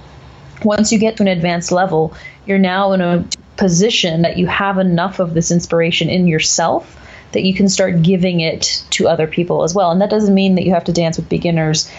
Once 0.65 0.91
you 0.91 0.99
get 0.99 1.17
to 1.19 1.23
an 1.25 1.29
advanced 1.29 1.71
level, 1.71 2.15
you're 2.47 2.59
now 2.59 2.93
in 2.93 3.01
a 3.01 3.27
position 3.57 4.23
that 4.23 4.39
you 4.39 4.47
have 4.47 4.79
enough 4.79 5.19
of 5.19 5.35
this 5.35 5.51
inspiration 5.51 6.09
in 6.09 6.27
yourself 6.27 7.03
that 7.33 7.43
you 7.43 7.53
can 7.53 7.69
start 7.69 8.03
giving 8.03 8.41
it 8.41 8.85
to 8.91 9.09
other 9.09 9.27
people 9.27 9.65
as 9.65 9.75
well. 9.75 9.91
And 9.91 10.01
that 10.01 10.11
doesn't 10.11 10.35
mean 10.35 10.55
that 10.55 10.65
you 10.65 10.73
have 10.73 10.85
to 10.85 10.93
dance 10.93 11.17
with 11.17 11.29
beginners 11.29 11.91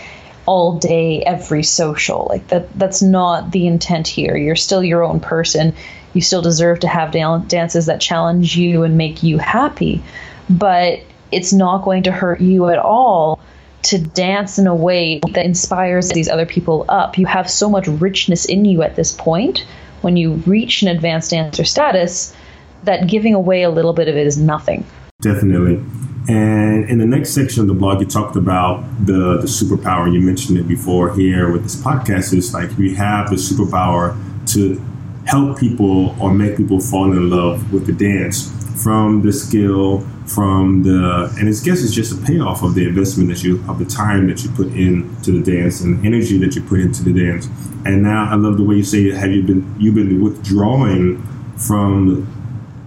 all 0.48 0.80
day 0.80 1.22
every 1.22 1.62
social. 1.62 2.26
Like 2.28 2.48
that 2.48 2.74
that's 2.74 3.04
not 3.04 3.52
the 3.52 3.68
intent 3.68 4.08
here. 4.08 4.36
You're 4.36 4.56
still 4.56 4.84
your 4.84 5.04
own 5.04 5.20
person. 5.20 5.76
You 6.14 6.22
still 6.22 6.42
deserve 6.42 6.80
to 6.80 6.88
have 6.88 7.12
dances 7.12 7.86
that 7.86 8.02
challenge 8.02 8.58
you 8.58 8.82
and 8.84 8.98
make 8.98 9.22
you 9.22 9.38
happy. 9.38 10.02
But 10.50 11.02
it's 11.32 11.54
not 11.54 11.84
going 11.84 12.04
to 12.04 12.12
hurt 12.12 12.42
you 12.42 12.70
at 12.70 12.80
all 12.80 13.40
to 13.84 14.00
dance 14.00 14.58
in 14.58 14.66
a 14.66 14.74
way 14.74 15.20
that 15.34 15.46
inspires 15.46 16.10
these 16.10 16.30
other 16.30 16.46
people 16.46 16.86
up. 16.90 17.18
You 17.18 17.28
have 17.28 17.50
so 17.50 17.70
much 17.70 17.88
richness 17.88 18.46
in 18.46 18.66
you 18.66 18.82
at 18.82 18.96
this 18.96 19.12
point 19.12 19.66
when 20.02 20.18
you 20.18 20.34
reach 20.48 20.82
an 20.82 20.88
advanced 20.88 21.32
dancer 21.32 21.66
status 21.66 22.36
that 22.84 23.08
giving 23.08 23.34
away 23.34 23.64
a 23.64 23.70
little 23.70 23.94
bit 23.94 24.08
of 24.08 24.16
it 24.16 24.26
is 24.26 24.38
nothing. 24.38 24.86
Definitely 25.22 25.84
and 26.28 26.90
in 26.90 26.98
the 26.98 27.06
next 27.06 27.32
section 27.32 27.62
of 27.62 27.68
the 27.68 27.74
blog, 27.74 28.02
you 28.02 28.06
talked 28.06 28.36
about 28.36 28.84
the, 29.06 29.38
the 29.38 29.48
superpower. 29.48 30.12
You 30.12 30.22
mentioned 30.22 30.58
it 30.58 30.68
before 30.68 31.14
here 31.16 31.52
with 31.52 31.64
this 31.64 31.76
podcast. 31.76 32.34
Is 32.34 32.54
like 32.54 32.76
we 32.78 32.94
have 32.96 33.30
the 33.30 33.38
superpower 33.38 34.18
to 34.54 34.82
help 35.26 35.60
people 35.60 36.16
or 36.22 36.34
make 36.34 36.58
people 36.58 36.80
fall 36.80 37.12
in 37.12 37.30
love 37.30 37.72
with 37.72 37.86
the 37.86 37.94
dance 37.94 38.52
from 38.82 39.22
the 39.22 39.34
skill, 39.34 40.02
from 40.26 40.84
the, 40.84 41.34
and 41.38 41.50
I 41.50 41.52
guess 41.52 41.84
it's 41.84 41.94
just 41.94 42.14
a 42.14 42.26
payoff 42.26 42.64
of 42.64 42.76
the 42.76 42.88
investment 42.88 43.30
that 43.30 43.44
you, 43.44 43.64
of 43.68 43.80
the 43.80 43.86
time 43.86 44.28
that 44.28 44.44
you 44.44 44.50
put 44.52 44.68
into 44.68 45.32
the 45.32 45.42
dance 45.42 45.82
and 45.82 46.00
the 46.00 46.08
energy 46.08 46.38
that 46.40 46.56
you 46.56 46.62
put 46.62 46.80
into 46.80 47.04
the 47.04 47.12
dance. 47.12 47.48
And 47.86 48.04
now 48.04 48.30
I 48.32 48.36
love 48.36 48.58
the 48.58 48.64
way 48.64 48.76
you 48.76 48.84
say, 48.84 49.10
have 49.12 49.32
you 49.32 49.44
been, 49.44 49.76
you've 49.80 49.96
been 49.96 50.24
withdrawing 50.24 51.24
from 51.58 52.28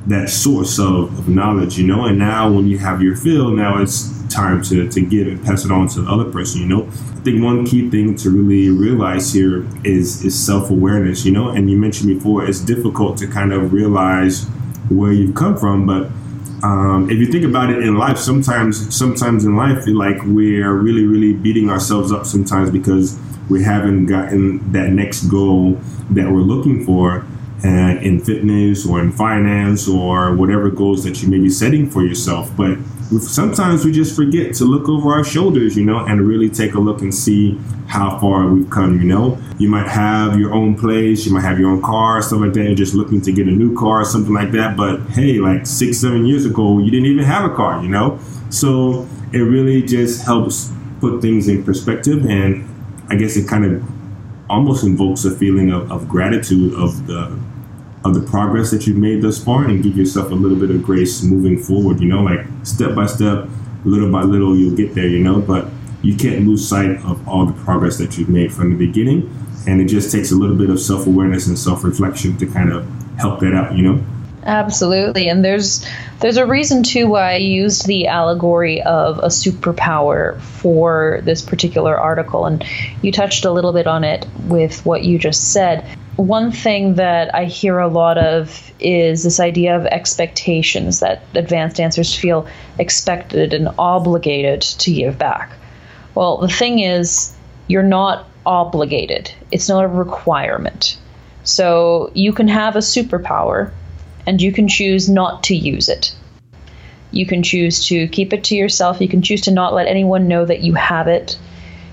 that 0.07 0.29
source 0.31 0.79
of, 0.79 1.19
of 1.19 1.29
knowledge, 1.29 1.79
you 1.79 1.87
know. 1.87 2.07
And 2.07 2.19
now 2.19 2.51
when 2.51 2.67
you 2.67 2.79
have 2.79 3.03
your 3.03 3.17
fill, 3.17 3.51
now 3.51 3.81
it's 3.81 4.11
time 4.29 4.63
to, 4.63 4.89
to 4.89 5.01
give 5.01 5.27
and 5.27 5.45
pass 5.45 5.65
it 5.65 5.71
on 5.71 5.89
to 5.89 6.03
the 6.03 6.11
other 6.11 6.31
person, 6.31 6.61
you 6.61 6.67
know. 6.67 6.87
I 6.87 7.23
think 7.23 7.43
one 7.43 7.67
key 7.67 7.91
thing 7.91 8.17
to 8.17 8.31
really 8.31 8.71
realize 8.71 9.33
here 9.33 9.67
is 9.85 10.25
is 10.25 10.39
self 10.39 10.71
awareness, 10.71 11.25
you 11.25 11.33
know. 11.33 11.51
And 11.51 11.71
you 11.71 11.77
mentioned 11.77 12.09
before 12.09 12.47
it's 12.47 12.61
difficult 12.61 13.19
to 13.19 13.27
kind 13.27 13.53
of 13.53 13.73
realize 13.73 14.45
where 14.89 15.13
you've 15.13 15.35
come 15.35 15.57
from, 15.57 15.87
but 15.87 16.11
um, 16.63 17.09
if 17.11 17.19
you 17.19 17.27
think 17.27 17.45
about 17.45 17.71
it 17.71 17.79
in 17.83 17.97
life, 17.97 18.19
sometimes 18.19 18.95
sometimes 18.95 19.45
in 19.45 19.57
life, 19.57 19.87
like 19.87 20.23
we're 20.25 20.73
really 20.75 21.07
really 21.07 21.33
beating 21.33 21.71
ourselves 21.71 22.13
up 22.13 22.27
sometimes 22.27 22.71
because 22.71 23.19
we 23.49 23.63
haven't 23.63 24.07
gotten 24.07 24.73
that 24.73 24.91
next 24.91 25.25
goal 25.25 25.79
that 26.11 26.31
we're 26.31 26.41
looking 26.41 26.85
for 26.85 27.27
and 27.63 28.03
in 28.03 28.21
fitness 28.21 28.87
or 28.87 29.01
in 29.01 29.13
finance 29.13 29.89
or 29.89 30.35
whatever 30.35 30.71
goals 30.71 31.05
that 31.05 31.23
you 31.23 31.29
may 31.29 31.39
be 31.39 31.51
setting 31.51 31.89
for 31.89 32.03
yourself. 32.03 32.51
But 32.57 32.79
sometimes 33.21 33.85
we 33.85 33.93
just 33.93 34.15
forget 34.15 34.55
to 34.55 34.65
look 34.65 34.89
over 34.89 35.13
our 35.13 35.25
shoulders, 35.25 35.77
you 35.77 35.85
know, 35.85 35.99
and 36.07 36.21
really 36.21 36.49
take 36.49 36.75
a 36.75 36.81
look 36.81 37.01
and 37.03 37.15
see 37.15 37.59
how 37.87 38.19
far 38.19 38.47
we've 38.49 38.71
come, 38.71 39.01
you 39.01 39.07
know. 39.07 39.37
You 39.59 39.69
might 39.69 39.89
have 39.89 40.39
your 40.39 40.55
own 40.55 40.77
place, 40.77 41.27
you 41.27 41.33
might 41.33 41.43
have 41.43 41.59
your 41.59 41.71
own 41.71 41.83
car, 41.83 42.23
stuff 42.23 42.41
like 42.41 42.53
that, 42.53 42.67
and 42.67 42.77
just 42.77 42.95
looking 42.95 43.21
to 43.23 43.33
get 43.33 43.49
a 43.49 43.51
new 43.51 43.77
car, 43.77 44.03
or 44.03 44.05
something 44.05 44.33
like 44.33 44.53
that. 44.53 44.77
But 44.77 45.01
hey, 45.11 45.39
like 45.39 45.67
six, 45.67 45.99
seven 45.99 46.25
years 46.25 46.47
ago, 46.47 46.79
you 46.79 46.91
didn't 46.91 47.07
even 47.07 47.25
have 47.25 47.51
a 47.51 47.55
car, 47.55 47.83
you 47.83 47.89
know? 47.89 48.19
So 48.49 49.09
it 49.33 49.41
really 49.41 49.83
just 49.83 50.25
helps 50.25 50.73
put 51.01 51.21
things 51.21 51.49
in 51.49 51.65
perspective. 51.65 52.25
And 52.27 52.69
I 53.09 53.17
guess 53.17 53.37
it 53.37 53.49
kind 53.49 53.65
of 53.65 53.83
almost 54.49 54.85
invokes 54.85 55.25
a 55.25 55.31
feeling 55.31 55.73
of, 55.73 55.91
of 55.91 56.09
gratitude 56.09 56.75
of 56.75 57.07
the 57.07 57.37
of 58.05 58.15
the 58.15 58.21
progress 58.21 58.71
that 58.71 58.87
you've 58.87 58.97
made 58.97 59.23
thus 59.23 59.43
far 59.43 59.65
and 59.65 59.83
give 59.83 59.97
yourself 59.97 60.31
a 60.31 60.35
little 60.35 60.59
bit 60.59 60.71
of 60.71 60.83
grace 60.83 61.23
moving 61.23 61.59
forward. 61.59 62.01
You 62.01 62.09
know, 62.09 62.23
like 62.23 62.47
step 62.63 62.95
by 62.95 63.07
step, 63.07 63.49
little 63.85 64.11
by 64.11 64.23
little, 64.23 64.57
you'll 64.57 64.77
get 64.77 64.95
there, 64.95 65.07
you 65.07 65.21
know, 65.21 65.41
but 65.41 65.69
you 66.03 66.17
can't 66.17 66.47
lose 66.47 66.67
sight 66.67 66.91
of 67.05 67.29
all 67.29 67.45
the 67.45 67.65
progress 67.65 67.99
that 67.99 68.17
you've 68.17 68.31
made 68.31 68.53
from 68.53 68.71
the 68.71 68.87
beginning. 68.87 69.35
And 69.67 69.81
it 69.81 69.87
just 69.87 70.11
takes 70.11 70.31
a 70.31 70.35
little 70.35 70.57
bit 70.57 70.71
of 70.71 70.81
self 70.81 71.07
awareness 71.07 71.47
and 71.47 71.59
self 71.59 71.85
reflection 71.85 72.39
to 72.39 72.47
kind 72.47 72.73
of 72.73 72.89
help 73.19 73.41
that 73.41 73.53
out, 73.55 73.77
you 73.77 73.83
know? 73.83 74.03
Absolutely, 74.43 75.29
and 75.29 75.45
there's 75.45 75.87
there's 76.21 76.39
a 76.39 76.47
reason 76.47 76.83
too 76.83 77.09
why 77.09 77.35
I 77.35 77.37
used 77.37 77.87
the 77.87 78.07
allegory 78.07 78.81
of 78.81 79.19
a 79.19 79.27
superpower 79.27 80.41
for 80.41 81.21
this 81.25 81.43
particular 81.43 81.99
article, 81.99 82.47
and 82.47 82.65
you 83.03 83.13
touched 83.13 83.45
a 83.45 83.53
little 83.53 83.75
bit 83.75 83.87
on 83.87 84.03
it 84.03 84.27
with 84.47 84.85
what 84.87 85.05
you 85.05 85.19
just 85.19 85.53
said 85.53 85.85
one 86.21 86.53
thing 86.53 86.95
that 86.95 87.35
I 87.35 87.45
hear 87.45 87.79
a 87.79 87.89
lot 87.89 88.19
of 88.19 88.73
is 88.79 89.23
this 89.23 89.41
idea 89.41 89.77
of 89.77 89.87
expectations 89.87 91.01
that 91.01 91.23
advanced 91.35 91.77
dancers 91.77 92.15
feel 92.15 92.47
expected 92.79 93.55
and 93.55 93.69
obligated 93.79 94.61
to 94.63 94.93
give 94.93 95.19
back. 95.19 95.53
Well, 96.15 96.39
the 96.39 96.49
thing 96.49 96.81
is, 96.81 97.35
you're 97.69 97.83
not 97.83 98.29
obligated, 98.45 99.33
it's 99.51 99.69
not 99.69 99.85
a 99.85 99.89
requirement. 99.89 100.99
So 101.45 102.11
you 102.15 102.33
can 102.33 102.49
have 102.49 102.77
a 102.77 102.81
superpower 102.81 103.73
and 104.27 104.43
you 104.43 104.53
can 104.53 104.69
choose 104.69 105.09
not 105.09 105.45
to 105.45 105.57
use 105.57 105.89
it. 105.89 106.15
You 107.13 107.27
can 107.27 107.43
choose 107.43 107.87
to 107.87 108.07
keep 108.09 108.33
it 108.33 108.45
to 108.45 108.55
yourself, 108.55 109.01
you 109.01 109.09
can 109.09 109.23
choose 109.23 109.43
to 109.43 109.51
not 109.51 109.75
let 109.75 109.87
anyone 109.87 110.29
know 110.29 110.45
that 110.45 110.61
you 110.61 110.75
have 110.75 111.09
it. 111.09 111.39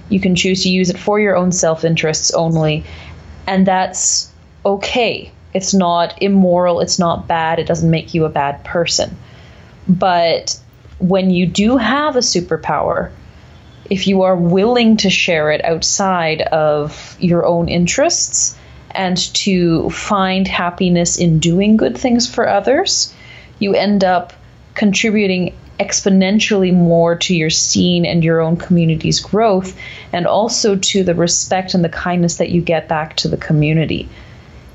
You 0.10 0.20
can 0.20 0.36
choose 0.36 0.64
to 0.64 0.70
use 0.70 0.90
it 0.90 0.98
for 0.98 1.20
your 1.20 1.36
own 1.36 1.52
self 1.52 1.84
interests 1.84 2.32
only 2.32 2.86
and 3.48 3.66
that's 3.66 4.32
okay. 4.66 5.32
It's 5.54 5.74
not 5.74 6.22
immoral, 6.22 6.82
it's 6.82 7.00
not 7.00 7.28
bad, 7.28 7.58
it 7.58 7.66
doesn't 7.66 7.90
make 7.90 8.14
you 8.14 8.26
a 8.26 8.30
bad 8.30 8.64
person. 8.64 9.18
But 9.88 10.60
when 11.00 11.32
you 11.32 11.48
do 11.48 11.78
have 11.78 12.16
a 12.16 12.20
superpower, 12.20 13.12
if 13.90 14.06
you 14.08 14.24
are 14.24 14.36
willing 14.36 14.98
to 14.98 15.10
share 15.10 15.52
it 15.52 15.64
outside 15.64 16.42
of 16.42 17.16
your 17.20 17.46
own 17.46 17.70
interests 17.70 18.58
and 18.92 19.18
to 19.34 19.90
find 19.90 20.48
happiness 20.48 21.18
in 21.18 21.40
doing 21.40 21.78
good 21.78 21.98
things 21.98 22.28
for 22.28 22.48
others, 22.48 23.14
you 23.60 23.74
end 23.74 24.04
up 24.04 24.34
contributing 24.74 25.56
exponentially 25.80 26.74
more 26.74 27.16
to 27.16 27.36
your 27.36 27.50
scene 27.50 28.06
and 28.06 28.24
your 28.24 28.42
own 28.42 28.58
community's 28.58 29.20
growth, 29.20 29.78
and 30.12 30.26
also 30.26 30.76
to 30.76 31.04
the 31.04 31.16
respect 31.16 31.74
and 31.74 31.84
the 31.84 31.90
kindness 31.90 32.38
that 32.38 32.50
you 32.50 32.62
get 32.62 32.88
back 32.88 33.16
to 33.18 33.28
the 33.28 33.38
community. 33.38 34.10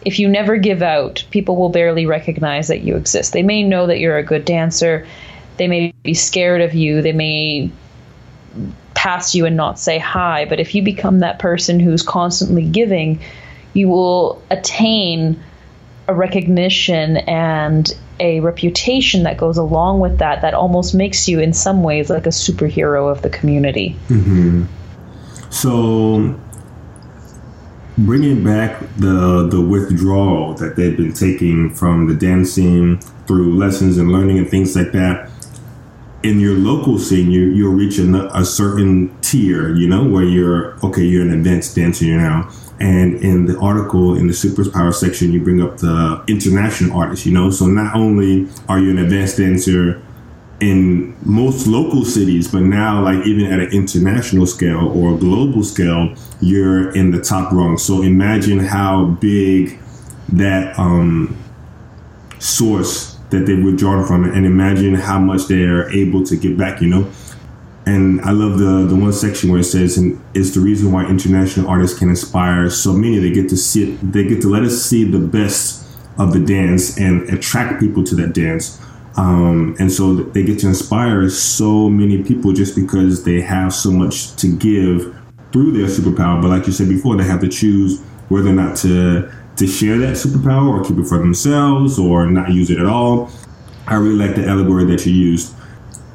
If 0.05 0.19
you 0.19 0.29
never 0.29 0.57
give 0.57 0.83
out, 0.83 1.25
people 1.31 1.57
will 1.57 1.69
barely 1.69 2.07
recognize 2.07 2.69
that 2.69 2.81
you 2.81 2.97
exist. 2.97 3.33
They 3.33 3.43
may 3.43 3.63
know 3.63 3.87
that 3.87 3.99
you're 3.99 4.19
a 4.19 4.23
good 4.23 4.45
dancer, 4.45 5.07
they 5.57 5.69
may 5.69 5.93
be 6.03 6.15
scared 6.15 6.61
of 6.61 6.75
you, 6.75 7.03
they 7.03 7.13
may 7.13 7.71
pass 8.95 9.35
you 9.35 9.47
and 9.47 9.57
not 9.57 9.79
say 9.79 9.99
hi, 9.99 10.45
but 10.45 10.61
if 10.61 10.75
you 10.75 10.83
become 10.83 11.21
that 11.21 11.39
person 11.39 11.81
who's 11.81 12.03
constantly 12.03 12.65
giving, 12.65 13.21
you 13.75 13.89
will 13.89 14.43
attain 14.51 15.43
a 16.09 16.15
recognition 16.15 17.17
and 17.17 17.97
a 18.23 18.39
reputation 18.41 19.25
that 19.25 19.37
goes 19.37 19.59
along 19.59 19.99
with 19.99 20.19
that 20.19 20.43
that 20.43 20.55
almost 20.55 20.95
makes 20.95 21.29
you 21.29 21.41
in 21.41 21.53
some 21.53 21.83
ways 21.83 22.09
like 22.09 22.25
a 22.25 22.31
superhero 22.31 23.11
of 23.11 23.21
the 23.23 23.29
community 23.29 23.97
mm-hmm. 24.09 24.65
so 25.51 26.39
bringing 27.99 28.43
back 28.45 28.81
the 28.97 29.49
the 29.51 29.61
withdrawal 29.61 30.55
that 30.55 30.77
they've 30.77 30.97
been 30.97 31.13
taking 31.13 31.69
from 31.75 32.07
the 32.07 32.15
dancing 32.15 32.99
through 33.27 33.57
lessons 33.57 33.99
and 33.99 34.11
learning 34.13 34.39
and 34.39 34.49
things 34.49 34.75
like 34.77 34.93
that 34.93 35.29
in 36.23 36.39
your 36.39 36.55
local 36.55 36.99
scene 36.99 37.31
you, 37.31 37.49
you'll 37.51 37.75
reach 37.75 37.99
a, 37.99 38.39
a 38.39 38.45
certain 38.45 39.15
tier 39.21 39.75
you 39.75 39.89
know 39.89 40.09
where 40.09 40.25
you're 40.25 40.79
okay 40.85 41.03
you're 41.03 41.23
an 41.23 41.33
advanced 41.33 41.75
dancer 41.75 42.05
now 42.05 42.49
and 42.83 43.15
in 43.23 43.47
the 43.47 43.57
article 43.61 44.17
in 44.17 44.27
the 44.27 44.33
superpower 44.33 44.93
section, 44.93 45.33
you 45.33 45.41
bring 45.41 45.63
up 45.63 45.79
the 45.79 46.23
international 46.27 46.99
artists, 46.99 47.25
you 47.25 47.33
know. 47.33 47.49
So 47.49 47.67
not 47.67 47.95
only 47.95 48.49
are 48.69 48.81
you 48.81 48.91
an 48.91 48.99
advanced 48.99 49.37
dancer 49.39 50.03
in 50.59 51.17
most 51.25 51.69
local 51.69 52.05
cities, 52.05 52.51
but 52.51 52.63
now, 52.63 53.01
like 53.01 53.25
even 53.25 53.53
at 53.53 53.61
an 53.61 53.71
international 53.71 54.47
scale 54.47 54.89
or 54.89 55.15
a 55.15 55.17
global 55.17 55.63
scale, 55.63 56.17
you're 56.41 56.91
in 56.97 57.13
the 57.13 57.21
top 57.21 57.53
rung. 57.53 57.79
So 57.79 58.03
imagine 58.03 58.59
how 58.59 59.17
big 59.21 59.79
that 60.31 60.77
um, 60.77 61.39
source 62.41 63.17
that 63.31 63.47
they 63.47 63.55
were 63.55 63.73
drawn 63.73 64.05
from, 64.05 64.25
and 64.25 64.45
imagine 64.45 64.95
how 64.95 65.21
much 65.21 65.47
they 65.47 65.63
are 65.63 65.89
able 65.91 66.25
to 66.25 66.37
get 66.37 66.59
back, 66.59 66.83
you 66.83 66.89
know 66.89 67.09
and 67.87 68.21
I 68.21 68.31
love 68.31 68.59
the 68.59 68.87
the 68.87 68.95
one 68.95 69.13
section 69.13 69.51
where 69.51 69.61
it 69.61 69.65
says, 69.65 69.97
"and 69.97 70.21
it's 70.35 70.53
the 70.53 70.61
reason 70.61 70.93
why 70.93 71.05
international 71.07 71.69
artists 71.69 71.99
can 71.99 72.09
inspire 72.09 72.71
so 72.71 72.93
many. 72.93 73.19
They 73.19 73.33
get 73.33 73.49
to 73.51 73.57
see 73.57 73.93
it, 73.93 74.13
they 74.13 74.25
get 74.25 74.41
to 74.43 74.49
let 74.49 74.63
us 74.63 74.81
see 74.83 75.05
the 75.05 75.19
best 75.19 75.85
of 76.19 76.33
the 76.33 76.41
dance 76.41 76.99
and 76.99 77.23
attract 77.31 77.81
people 77.81 78.05
to 78.05 78.15
that 78.17 78.35
dance." 78.35 78.79
Um, 79.17 79.77
and 79.79 79.93
so 79.93 80.15
they 80.15 80.43
get 80.43 80.59
to 80.61 80.69
inspire 80.69 81.29
so 81.29 81.91
many 81.91 82.23
people 82.23 82.53
just 82.53 82.75
because 82.75 83.25
they 83.25 83.41
have 83.41 83.75
so 83.75 83.91
much 83.91 84.35
to 84.37 84.47
give 84.47 85.15
through 85.53 85.73
their 85.73 85.87
superpower. 85.87 86.41
But 86.41 86.49
like 86.49 86.67
you 86.67 86.73
said 86.73 86.89
before, 86.89 87.17
they 87.17 87.25
have 87.25 87.41
to 87.41 87.49
choose 87.49 88.01
whether 88.29 88.49
or 88.49 88.55
not 88.55 88.77
to 88.77 89.29
to 89.57 89.67
share 89.67 89.99
that 89.99 90.15
superpower 90.15 90.69
or 90.69 90.83
keep 90.83 90.99
it 90.99 91.07
for 91.07 91.19
themselves 91.19 91.99
or 91.99 92.27
not 92.27 92.51
use 92.51 92.71
it 92.71 92.79
at 92.79 92.87
all. 92.87 93.31
I 93.87 93.97
really 93.97 94.15
like 94.15 94.35
the 94.37 94.47
allegory 94.47 94.85
that 94.87 95.05
you 95.05 95.13
used 95.13 95.55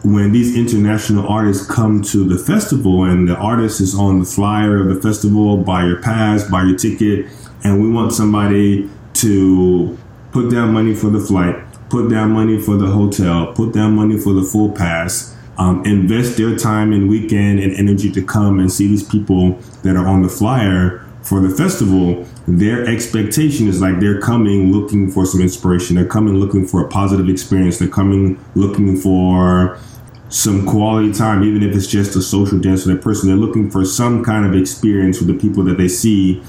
when 0.03 0.31
these 0.31 0.55
international 0.55 1.27
artists 1.27 1.65
come 1.65 2.01
to 2.01 2.23
the 2.23 2.37
festival 2.37 3.03
and 3.03 3.27
the 3.27 3.35
artist 3.35 3.81
is 3.81 3.95
on 3.95 4.19
the 4.19 4.25
flyer 4.25 4.79
of 4.79 4.93
the 4.93 5.01
festival, 5.01 5.57
buy 5.57 5.85
your 5.85 6.01
pass, 6.01 6.49
buy 6.49 6.63
your 6.63 6.77
ticket, 6.77 7.25
and 7.63 7.81
we 7.81 7.89
want 7.89 8.13
somebody 8.13 8.89
to 9.13 9.97
put 10.31 10.51
down 10.51 10.71
money 10.71 10.93
for 10.93 11.09
the 11.09 11.19
flight, 11.19 11.55
put 11.89 12.09
down 12.09 12.31
money 12.31 12.61
for 12.61 12.77
the 12.77 12.87
hotel, 12.87 13.53
put 13.53 13.73
down 13.73 13.95
money 13.95 14.19
for 14.19 14.33
the 14.33 14.43
full 14.43 14.71
pass, 14.71 15.35
um, 15.57 15.83
invest 15.85 16.37
their 16.37 16.55
time 16.55 16.93
and 16.93 17.09
weekend 17.09 17.59
and 17.59 17.73
energy 17.73 18.11
to 18.11 18.23
come 18.23 18.59
and 18.59 18.71
see 18.71 18.87
these 18.87 19.07
people 19.07 19.53
that 19.81 19.95
are 19.95 20.07
on 20.07 20.21
the 20.21 20.29
flyer 20.29 21.06
for 21.27 21.41
the 21.41 21.49
festival, 21.49 22.25
their 22.47 22.87
expectation 22.87 23.67
is 23.67 23.81
like 23.81 23.99
they're 23.99 24.21
coming 24.21 24.71
looking 24.71 25.11
for 25.11 25.25
some 25.25 25.41
inspiration. 25.41 25.97
They're 25.97 26.05
coming 26.05 26.35
looking 26.35 26.65
for 26.65 26.85
a 26.85 26.87
positive 26.87 27.27
experience. 27.27 27.79
They're 27.79 27.89
coming 27.89 28.39
looking 28.55 28.95
for 28.95 29.77
some 30.29 30.65
quality 30.65 31.11
time, 31.11 31.43
even 31.43 31.63
if 31.63 31.75
it's 31.75 31.87
just 31.87 32.15
a 32.15 32.21
social 32.21 32.57
dance 32.59 32.85
with 32.85 32.95
that 32.95 33.03
person. 33.03 33.27
They're 33.27 33.37
looking 33.37 33.69
for 33.69 33.83
some 33.83 34.23
kind 34.23 34.45
of 34.45 34.55
experience 34.55 35.19
with 35.19 35.27
the 35.27 35.37
people 35.37 35.65
that 35.65 35.77
they 35.77 35.89
see 35.89 36.41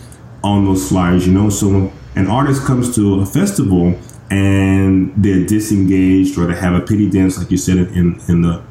on 0.45 0.65
those 0.65 0.89
flyers, 0.89 1.27
you 1.27 1.33
know. 1.33 1.51
So 1.51 1.69
when 1.69 1.93
an 2.15 2.29
artist 2.29 2.65
comes 2.65 2.95
to 2.95 3.21
a 3.21 3.27
festival 3.27 3.99
and 4.31 5.13
they're 5.17 5.45
disengaged 5.45 6.39
or 6.39 6.47
they 6.47 6.55
have 6.55 6.75
a 6.75 6.87
pity 6.87 7.11
dance, 7.11 7.37
like 7.37 7.51
you 7.51 7.57
said 7.57 7.79
in 7.79 8.21
in 8.29 8.43
the 8.43 8.63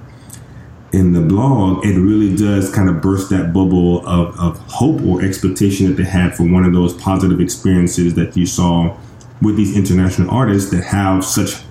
in 0.97 1.13
the 1.13 1.21
blog, 1.21 1.85
it 1.85 1.99
really 1.99 2.35
does 2.35 2.73
kind 2.73 2.89
of 2.89 3.01
burst 3.01 3.29
that 3.29 3.53
bubble 3.53 4.05
of, 4.07 4.37
of 4.39 4.57
hope 4.67 5.01
or 5.03 5.23
expectation 5.23 5.87
that 5.87 5.93
they 5.93 6.09
had 6.09 6.35
for 6.35 6.43
one 6.43 6.65
of 6.65 6.73
those 6.73 6.93
positive 6.95 7.39
experiences 7.39 8.15
that 8.15 8.35
you 8.35 8.45
saw 8.45 8.97
with 9.41 9.55
these 9.55 9.77
international 9.77 10.29
artists 10.31 10.71
that 10.71 10.83
have 10.83 11.23
such 11.23 11.61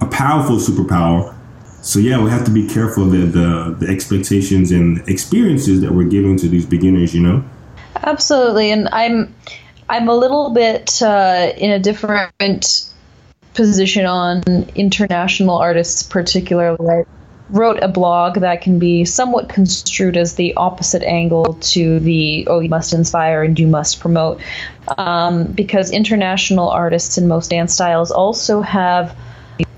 a 0.00 0.06
powerful 0.06 0.56
superpower 0.56 1.34
so 1.84 1.98
yeah, 1.98 2.18
we 2.18 2.30
have 2.30 2.46
to 2.46 2.50
be 2.50 2.66
careful 2.66 3.04
that 3.04 3.26
the 3.32 3.76
the 3.78 3.92
expectations 3.92 4.72
and 4.72 5.06
experiences 5.06 5.82
that 5.82 5.92
we're 5.92 6.08
giving 6.08 6.38
to 6.38 6.48
these 6.48 6.64
beginners. 6.64 7.14
You 7.14 7.20
know. 7.20 7.44
Absolutely, 7.96 8.70
and 8.70 8.88
I'm 8.90 9.34
I'm 9.90 10.08
a 10.08 10.14
little 10.14 10.54
bit 10.54 11.02
uh, 11.02 11.52
in 11.58 11.72
a 11.72 11.78
different 11.78 12.90
position 13.52 14.06
on 14.06 14.42
international 14.74 15.58
artists, 15.58 16.02
particularly. 16.02 16.88
I 16.88 17.04
wrote 17.50 17.78
a 17.82 17.88
blog 17.88 18.40
that 18.40 18.62
can 18.62 18.78
be 18.78 19.04
somewhat 19.04 19.48
construed 19.48 20.16
as 20.16 20.34
the 20.34 20.54
opposite 20.56 21.02
angle 21.02 21.54
to 21.60 22.00
the 22.00 22.46
oh 22.48 22.60
you 22.60 22.68
must 22.68 22.92
inspire 22.92 23.42
and 23.42 23.58
you 23.58 23.66
must 23.66 24.00
promote, 24.00 24.40
um, 24.96 25.44
because 25.44 25.90
international 25.90 26.70
artists 26.70 27.18
in 27.18 27.28
most 27.28 27.50
dance 27.50 27.74
styles 27.74 28.10
also 28.10 28.62
have 28.62 29.16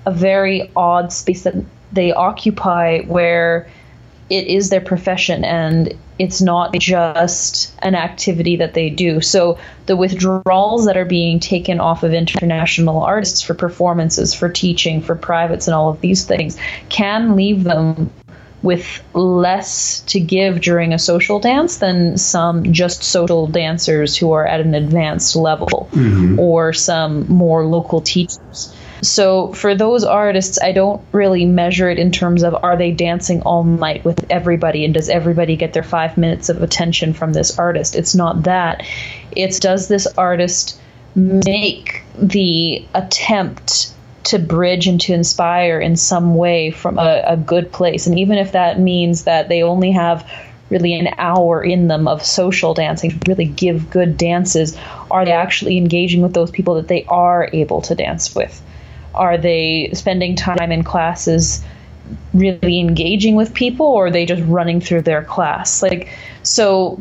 a 0.07 0.13
very 0.13 0.71
odd 0.77 1.13
space 1.13 1.43
that 1.43 1.55
they 1.93 2.13
occupy 2.13 3.01
where 3.03 3.69
it 4.31 4.47
is 4.47 4.71
their 4.71 4.81
profession 4.81 5.45
and 5.45 5.93
it's 6.19 6.41
not 6.41 6.73
just 6.75 7.75
an 7.81 7.95
activity 7.95 8.57
that 8.57 8.75
they 8.75 8.91
do. 8.91 9.21
So 9.21 9.59
the 9.87 9.97
withdrawals 9.97 10.87
that 10.87 10.97
are 10.97 11.05
being 11.05 11.41
taken 11.41 11.81
off 11.81 12.03
of 12.03 12.15
international 12.15 13.03
artists 13.03 13.43
for 13.43 13.55
performances, 13.55 14.33
for 14.35 14.49
teaching, 14.49 15.03
for 15.03 15.15
privates, 15.15 15.67
and 15.67 15.75
all 15.75 15.91
of 15.91 16.01
these 16.01 16.25
things 16.25 16.57
can 16.89 17.37
leave 17.37 17.65
them 17.65 18.11
with 18.63 19.03
less 19.15 20.01
to 20.01 20.19
give 20.19 20.61
during 20.61 20.93
a 20.93 20.99
social 20.99 21.39
dance 21.39 21.77
than 21.77 22.17
some 22.17 22.73
just 22.73 23.03
social 23.03 23.47
dancers 23.47 24.17
who 24.17 24.33
are 24.33 24.47
at 24.47 24.61
an 24.61 24.75
advanced 24.75 25.37
level 25.37 25.89
mm-hmm. 25.93 26.39
or 26.41 26.73
some 26.73 27.29
more 27.29 27.65
local 27.65 28.01
teachers. 28.01 28.75
So 29.03 29.53
for 29.53 29.75
those 29.75 30.05
artists, 30.05 30.59
I 30.61 30.73
don't 30.73 31.03
really 31.13 31.45
measure 31.45 31.91
it 31.91 31.99
in 31.99 32.11
terms 32.11 32.43
of 32.43 32.55
are 32.63 32.77
they 32.77 32.93
dancing 32.93 33.43
all 33.43 33.65
night 33.65 34.05
with 34.05 34.25
everybody 34.31 34.85
and 34.85 34.95
does 34.95 35.09
everybody 35.09 35.57
get 35.57 35.73
their 35.73 35.83
five 35.83 36.17
minutes 36.17 36.49
of 36.49 36.63
attention 36.63 37.13
from 37.13 37.33
this 37.33 37.59
artist? 37.59 37.95
It's 37.95 38.15
not 38.15 38.45
that. 38.45 38.85
It's 39.33 39.59
does 39.61 39.89
this 39.89 40.07
artist 40.07 40.81
make 41.15 42.03
the 42.19 42.87
attempt 42.95 43.93
to 44.25 44.39
bridge 44.39 44.87
and 44.89 45.01
to 45.01 45.13
inspire 45.15 45.79
in 45.81 45.97
some 45.97 46.35
way 46.35 46.71
from 46.71 46.99
a, 46.99 47.23
a 47.27 47.37
good 47.37 47.73
place. 47.73 48.07
And 48.07 48.19
even 48.19 48.39
if 48.39 48.53
that 48.53 48.81
means 48.81 49.25
that 49.25 49.49
they 49.49 49.63
only 49.63 49.93
have 49.93 50.29
really 50.69 50.95
an 50.95 51.09
hour 51.17 51.63
in 51.63 51.87
them 51.87 52.09
of 52.09 52.25
social 52.25 52.75
dancing 52.75 53.11
to 53.11 53.19
really 53.29 53.45
give 53.45 53.89
good 53.89 54.17
dances, 54.17 54.77
are 55.11 55.25
they 55.25 55.33
actually 55.33 55.79
engaging 55.79 56.23
with 56.23 56.35
those 56.35 56.51
people 56.51 56.75
that 56.75 56.89
they 56.89 57.05
are 57.05 57.49
able 57.53 57.83
to 57.83 57.95
dance 57.95 58.35
with? 58.35 58.63
Are 59.17 59.39
they 59.39 59.91
spending 59.95 60.37
time 60.37 60.73
in 60.73 60.85
classes 60.85 61.65
really 62.33 62.79
engaging 62.79 63.35
with 63.35 63.55
people 63.55 63.87
or 63.87 64.07
are 64.07 64.11
they 64.11 64.27
just 64.27 64.43
running 64.45 64.81
through 64.81 65.03
their 65.03 65.23
class? 65.25 65.83
Like, 65.83 66.09
so 66.43 67.01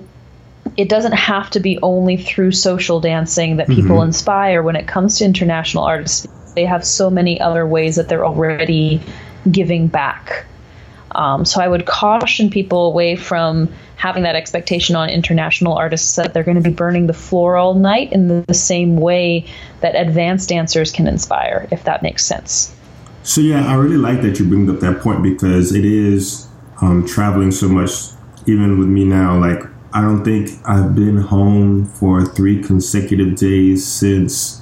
it 0.77 0.89
doesn't 0.89 1.13
have 1.13 1.49
to 1.51 1.59
be 1.59 1.79
only 1.81 2.17
through 2.17 2.51
social 2.51 2.99
dancing 2.99 3.57
that 3.57 3.67
people 3.67 3.97
mm-hmm. 3.97 4.07
inspire 4.07 4.63
when 4.63 4.75
it 4.75 4.87
comes 4.87 5.19
to 5.19 5.25
international 5.25 5.83
artists. 5.83 6.27
They 6.55 6.65
have 6.65 6.85
so 6.85 7.09
many 7.09 7.39
other 7.39 7.67
ways 7.67 7.97
that 7.97 8.09
they're 8.09 8.25
already 8.25 9.01
giving 9.49 9.87
back. 9.87 10.45
Um, 11.11 11.45
so 11.45 11.61
I 11.61 11.67
would 11.67 11.85
caution 11.85 12.49
people 12.49 12.87
away 12.87 13.15
from 13.15 13.69
having 13.95 14.23
that 14.23 14.35
expectation 14.35 14.95
on 14.95 15.09
international 15.09 15.73
artists 15.73 16.15
that 16.15 16.33
they're 16.33 16.43
going 16.43 16.61
to 16.61 16.69
be 16.69 16.73
burning 16.73 17.07
the 17.07 17.13
floor 17.13 17.55
all 17.55 17.73
night 17.73 18.11
in 18.11 18.27
the, 18.27 18.53
same 18.53 18.95
way 18.95 19.45
that 19.81 19.95
advanced 19.95 20.47
dancers 20.47 20.91
can 20.91 21.07
inspire, 21.07 21.67
if 21.71 21.83
that 21.83 22.01
makes 22.01 22.23
sense. 22.23 22.73
So 23.23 23.41
yeah, 23.41 23.65
I 23.65 23.75
really 23.75 23.97
like 23.97 24.21
that 24.21 24.39
you 24.39 24.47
bring 24.47 24.69
up 24.69 24.79
that 24.79 25.01
point 25.01 25.21
because 25.21 25.73
it 25.73 25.83
is 25.83 26.47
um, 26.81 27.05
traveling 27.05 27.51
so 27.51 27.67
much. 27.67 27.91
Even 28.47 28.77
with 28.79 28.87
me 28.87 29.03
now, 29.03 29.37
like 29.39 29.63
I 29.91 30.01
don't 30.01 30.23
think 30.23 30.51
I've 30.65 30.93
been 30.93 31.17
home 31.17 31.85
for 31.85 32.23
three 32.25 32.61
consecutive 32.61 33.35
days 33.35 33.85
since 33.85 34.61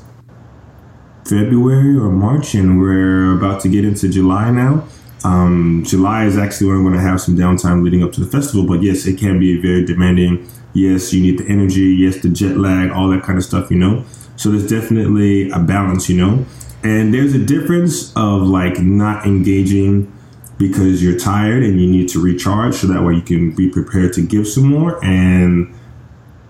February 1.26 1.98
or 1.98 2.10
March, 2.10 2.54
and 2.54 2.80
we're 2.80 3.36
about 3.36 3.62
to 3.62 3.70
get 3.70 3.84
into 3.84 4.08
July 4.08 4.52
now. 4.52 4.88
Um, 5.24 5.84
July 5.86 6.26
is 6.26 6.38
actually 6.38 6.68
when 6.68 6.78
I'm 6.78 6.84
going 6.84 6.96
to 6.96 7.02
have 7.02 7.22
some 7.22 7.38
downtime 7.38 7.84
leading 7.84 8.04
up 8.04 8.12
to 8.14 8.22
the 8.22 8.30
festival. 8.30 8.66
But 8.68 8.82
yes, 8.82 9.06
it 9.06 9.18
can 9.18 9.40
be 9.40 9.62
very 9.62 9.86
demanding. 9.86 10.48
Yes, 10.74 11.14
you 11.14 11.22
need 11.22 11.40
the 11.40 11.48
energy. 11.48 11.96
Yes, 11.98 12.18
the 12.18 12.30
jet 12.30 12.58
lag, 12.58 12.92
all 12.92 13.10
that 13.10 13.24
kind 13.24 13.38
of 13.38 13.44
stuff, 13.44 13.72
you 13.72 13.78
know. 13.78 14.04
So 14.36 14.50
there's 14.50 14.68
definitely 14.68 15.50
a 15.52 15.60
balance, 15.60 16.10
you 16.10 16.18
know. 16.18 16.46
And 16.84 17.14
there's 17.14 17.34
a 17.34 17.40
difference 17.40 18.12
of 18.16 18.42
like 18.42 18.80
not 18.80 19.26
engaging 19.26 20.12
because 20.58 21.04
you're 21.04 21.18
tired 21.18 21.64
and 21.64 21.80
you 21.80 21.90
need 21.90 22.10
to 22.10 22.22
recharge 22.22 22.76
so 22.76 22.88
that 22.88 23.04
way 23.04 23.14
you 23.14 23.22
can 23.22 23.56
be 23.56 23.70
prepared 23.70 24.14
to 24.14 24.22
give 24.22 24.48
some 24.48 24.66
more 24.66 25.04
and 25.04 25.74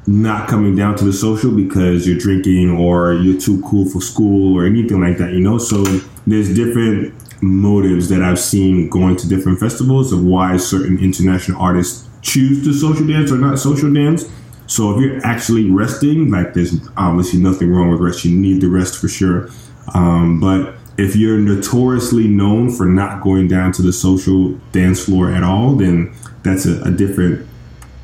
not 0.05 0.49
coming 0.49 0.75
down 0.75 0.95
to 0.95 1.05
the 1.05 1.13
social 1.13 1.55
because 1.55 2.07
you're 2.07 2.17
drinking 2.17 2.69
or 2.69 3.13
you're 3.13 3.39
too 3.39 3.62
cool 3.62 3.89
for 3.89 4.01
school 4.01 4.57
or 4.57 4.65
anything 4.65 4.99
like 4.99 5.17
that, 5.17 5.31
you 5.31 5.39
know? 5.39 5.57
So 5.57 5.83
there's 6.27 6.53
different 6.53 7.13
motives 7.43 8.10
that 8.10 8.21
I've 8.21 8.39
seen 8.39 8.89
going 8.89 9.15
to 9.17 9.27
different 9.27 9.60
festivals 9.60 10.12
of 10.12 10.23
why 10.23 10.58
certain 10.58 10.99
international 10.99 11.62
artists 11.62 12.08
choose 12.21 12.63
to 12.63 12.73
social 12.73 13.06
dance 13.06 13.32
or 13.32 13.38
not 13.38 13.60
social 13.60 13.93
dance. 13.93 14.25
So 14.67 14.91
if 14.91 15.01
you're 15.01 15.25
actually 15.25 15.69
resting, 15.69 16.32
like 16.32 16.53
there's 16.53 16.75
obviously 16.97 17.39
nothing 17.39 17.69
wrong 17.69 17.91
with 17.91 17.99
rest. 17.99 18.25
You 18.25 18.36
need 18.36 18.62
the 18.62 18.69
rest 18.69 18.99
for 18.99 19.08
sure. 19.08 19.49
Um, 19.93 20.39
but 20.39 20.75
if 20.97 21.15
you're 21.15 21.38
notoriously 21.38 22.27
known 22.27 22.69
for 22.71 22.86
not 22.86 23.21
going 23.21 23.47
down 23.47 23.71
to 23.73 23.82
the 23.82 23.91
social 23.91 24.53
dance 24.71 25.03
floor 25.03 25.32
at 25.32 25.43
all, 25.43 25.75
then 25.75 26.13
that's 26.43 26.65
a, 26.65 26.82
a 26.84 26.91
different 26.91 27.47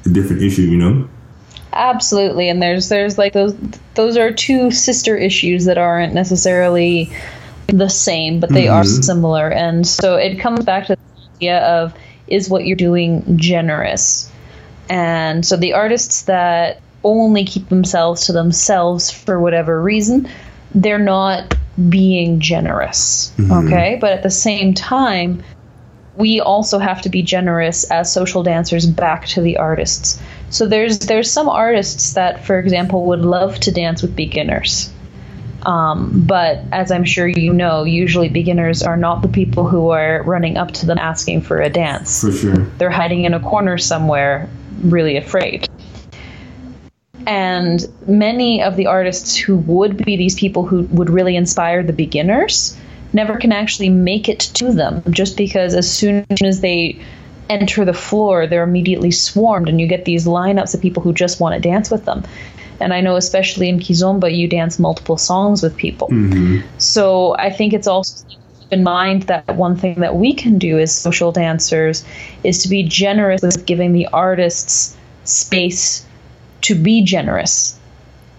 a 0.05 0.09
different 0.09 0.41
issue, 0.41 0.63
you 0.63 0.77
know. 0.77 1.07
Absolutely, 1.73 2.49
and 2.49 2.61
there's 2.61 2.89
there's 2.89 3.17
like 3.17 3.33
those 3.33 3.55
those 3.93 4.17
are 4.17 4.31
two 4.31 4.71
sister 4.71 5.15
issues 5.15 5.65
that 5.65 5.77
aren't 5.77 6.13
necessarily 6.13 7.11
the 7.71 7.89
same, 7.89 8.39
but 8.39 8.49
they 8.49 8.65
mm-hmm. 8.65 8.75
are 8.75 8.83
similar, 8.83 9.49
and 9.49 9.85
so 9.85 10.15
it 10.15 10.39
comes 10.39 10.65
back 10.65 10.87
to 10.87 10.95
the 10.95 11.21
idea 11.37 11.59
of 11.59 11.93
is 12.27 12.49
what 12.49 12.65
you're 12.65 12.77
doing 12.77 13.37
generous, 13.37 14.31
and 14.89 15.45
so 15.45 15.55
the 15.57 15.73
artists 15.73 16.23
that 16.23 16.81
only 17.03 17.45
keep 17.45 17.69
themselves 17.69 18.25
to 18.25 18.33
themselves 18.33 19.09
for 19.09 19.39
whatever 19.39 19.81
reason, 19.81 20.27
they're 20.75 20.99
not 20.99 21.55
being 21.87 22.39
generous. 22.39 23.33
Mm-hmm. 23.37 23.67
Okay. 23.67 23.97
But 24.01 24.11
at 24.11 24.23
the 24.23 24.29
same 24.29 24.73
time, 24.73 25.43
we 26.15 26.41
also 26.41 26.79
have 26.79 27.01
to 27.03 27.09
be 27.09 27.21
generous 27.21 27.89
as 27.89 28.11
social 28.11 28.43
dancers 28.43 28.85
back 28.85 29.25
to 29.27 29.41
the 29.41 29.57
artists. 29.57 30.21
So 30.49 30.67
there's 30.67 30.99
there's 30.99 31.31
some 31.31 31.47
artists 31.47 32.13
that, 32.13 32.45
for 32.45 32.59
example, 32.59 33.05
would 33.05 33.21
love 33.21 33.59
to 33.61 33.71
dance 33.71 34.01
with 34.01 34.15
beginners. 34.15 34.91
Um, 35.63 36.23
but 36.25 36.59
as 36.71 36.91
I'm 36.91 37.03
sure 37.03 37.27
you 37.27 37.53
know, 37.53 37.83
usually 37.83 38.29
beginners 38.29 38.81
are 38.81 38.97
not 38.97 39.21
the 39.21 39.27
people 39.27 39.67
who 39.67 39.89
are 39.89 40.23
running 40.23 40.57
up 40.57 40.71
to 40.71 40.85
them 40.85 40.97
asking 40.97 41.41
for 41.41 41.61
a 41.61 41.69
dance. 41.69 42.21
For 42.21 42.31
sure. 42.31 42.55
They're 42.77 42.89
hiding 42.89 43.25
in 43.25 43.33
a 43.33 43.39
corner 43.39 43.77
somewhere, 43.77 44.49
really 44.81 45.17
afraid. 45.17 45.67
And 47.27 47.85
many 48.07 48.63
of 48.63 48.75
the 48.75 48.87
artists 48.87 49.35
who 49.35 49.57
would 49.57 49.97
be 49.97 50.15
these 50.15 50.35
people 50.35 50.65
who 50.65 50.83
would 50.83 51.09
really 51.09 51.35
inspire 51.35 51.83
the 51.83 51.93
beginners 51.93 52.75
never 53.13 53.37
can 53.37 53.51
actually 53.51 53.89
make 53.89 54.29
it 54.29 54.39
to 54.39 54.71
them 54.71 55.03
just 55.09 55.35
because 55.35 55.73
as 55.73 55.91
soon 55.91 56.25
as 56.43 56.61
they 56.61 56.99
enter 57.49 57.83
the 57.83 57.93
floor, 57.93 58.47
they're 58.47 58.63
immediately 58.63 59.11
swarmed, 59.11 59.67
and 59.67 59.81
you 59.81 59.87
get 59.87 60.05
these 60.05 60.25
lineups 60.25 60.73
of 60.73 60.81
people 60.81 61.01
who 61.01 61.13
just 61.13 61.39
want 61.39 61.55
to 61.55 61.61
dance 61.61 61.89
with 61.89 62.05
them. 62.05 62.23
And 62.79 62.93
I 62.93 63.01
know, 63.01 63.15
especially 63.15 63.69
in 63.69 63.79
Kizomba, 63.79 64.35
you 64.35 64.47
dance 64.47 64.79
multiple 64.79 65.17
songs 65.17 65.61
with 65.61 65.75
people. 65.75 66.07
Mm-hmm. 66.07 66.67
So 66.77 67.35
I 67.37 67.49
think 67.49 67.73
it's 67.73 67.87
also 67.87 68.25
in 68.71 68.83
mind 68.83 69.23
that 69.23 69.55
one 69.55 69.75
thing 69.75 69.99
that 70.01 70.15
we 70.15 70.33
can 70.33 70.57
do 70.57 70.79
as 70.79 70.95
social 70.95 71.31
dancers 71.31 72.05
is 72.43 72.63
to 72.63 72.69
be 72.69 72.83
generous 72.83 73.41
with 73.41 73.65
giving 73.65 73.93
the 73.93 74.07
artists 74.07 74.95
space 75.23 76.05
to 76.61 76.75
be 76.75 77.03
generous 77.03 77.79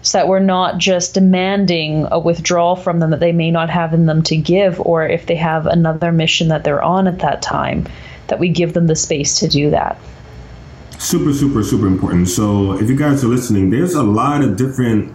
so 0.03 0.17
that 0.17 0.27
we're 0.27 0.39
not 0.39 0.77
just 0.77 1.13
demanding 1.13 2.07
a 2.09 2.19
withdrawal 2.19 2.75
from 2.75 2.99
them 2.99 3.11
that 3.11 3.19
they 3.19 3.31
may 3.31 3.51
not 3.51 3.69
have 3.69 3.93
in 3.93 4.07
them 4.07 4.23
to 4.23 4.35
give, 4.35 4.79
or 4.79 5.07
if 5.07 5.27
they 5.27 5.35
have 5.35 5.67
another 5.67 6.11
mission 6.11 6.47
that 6.47 6.63
they're 6.63 6.81
on 6.81 7.07
at 7.07 7.19
that 7.19 7.41
time, 7.41 7.87
that 8.27 8.39
we 8.39 8.49
give 8.49 8.73
them 8.73 8.87
the 8.87 8.95
space 8.95 9.39
to 9.39 9.47
do 9.47 9.69
that. 9.69 9.99
Super, 11.01 11.33
super, 11.33 11.63
super 11.63 11.87
important. 11.87 12.27
So, 12.27 12.73
if 12.73 12.87
you 12.87 12.95
guys 12.95 13.23
are 13.23 13.27
listening, 13.27 13.71
there's 13.71 13.95
a 13.95 14.03
lot 14.03 14.43
of 14.43 14.55
different 14.55 15.11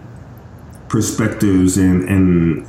perspectives 0.88 1.76
and 1.76 2.08
and 2.08 2.66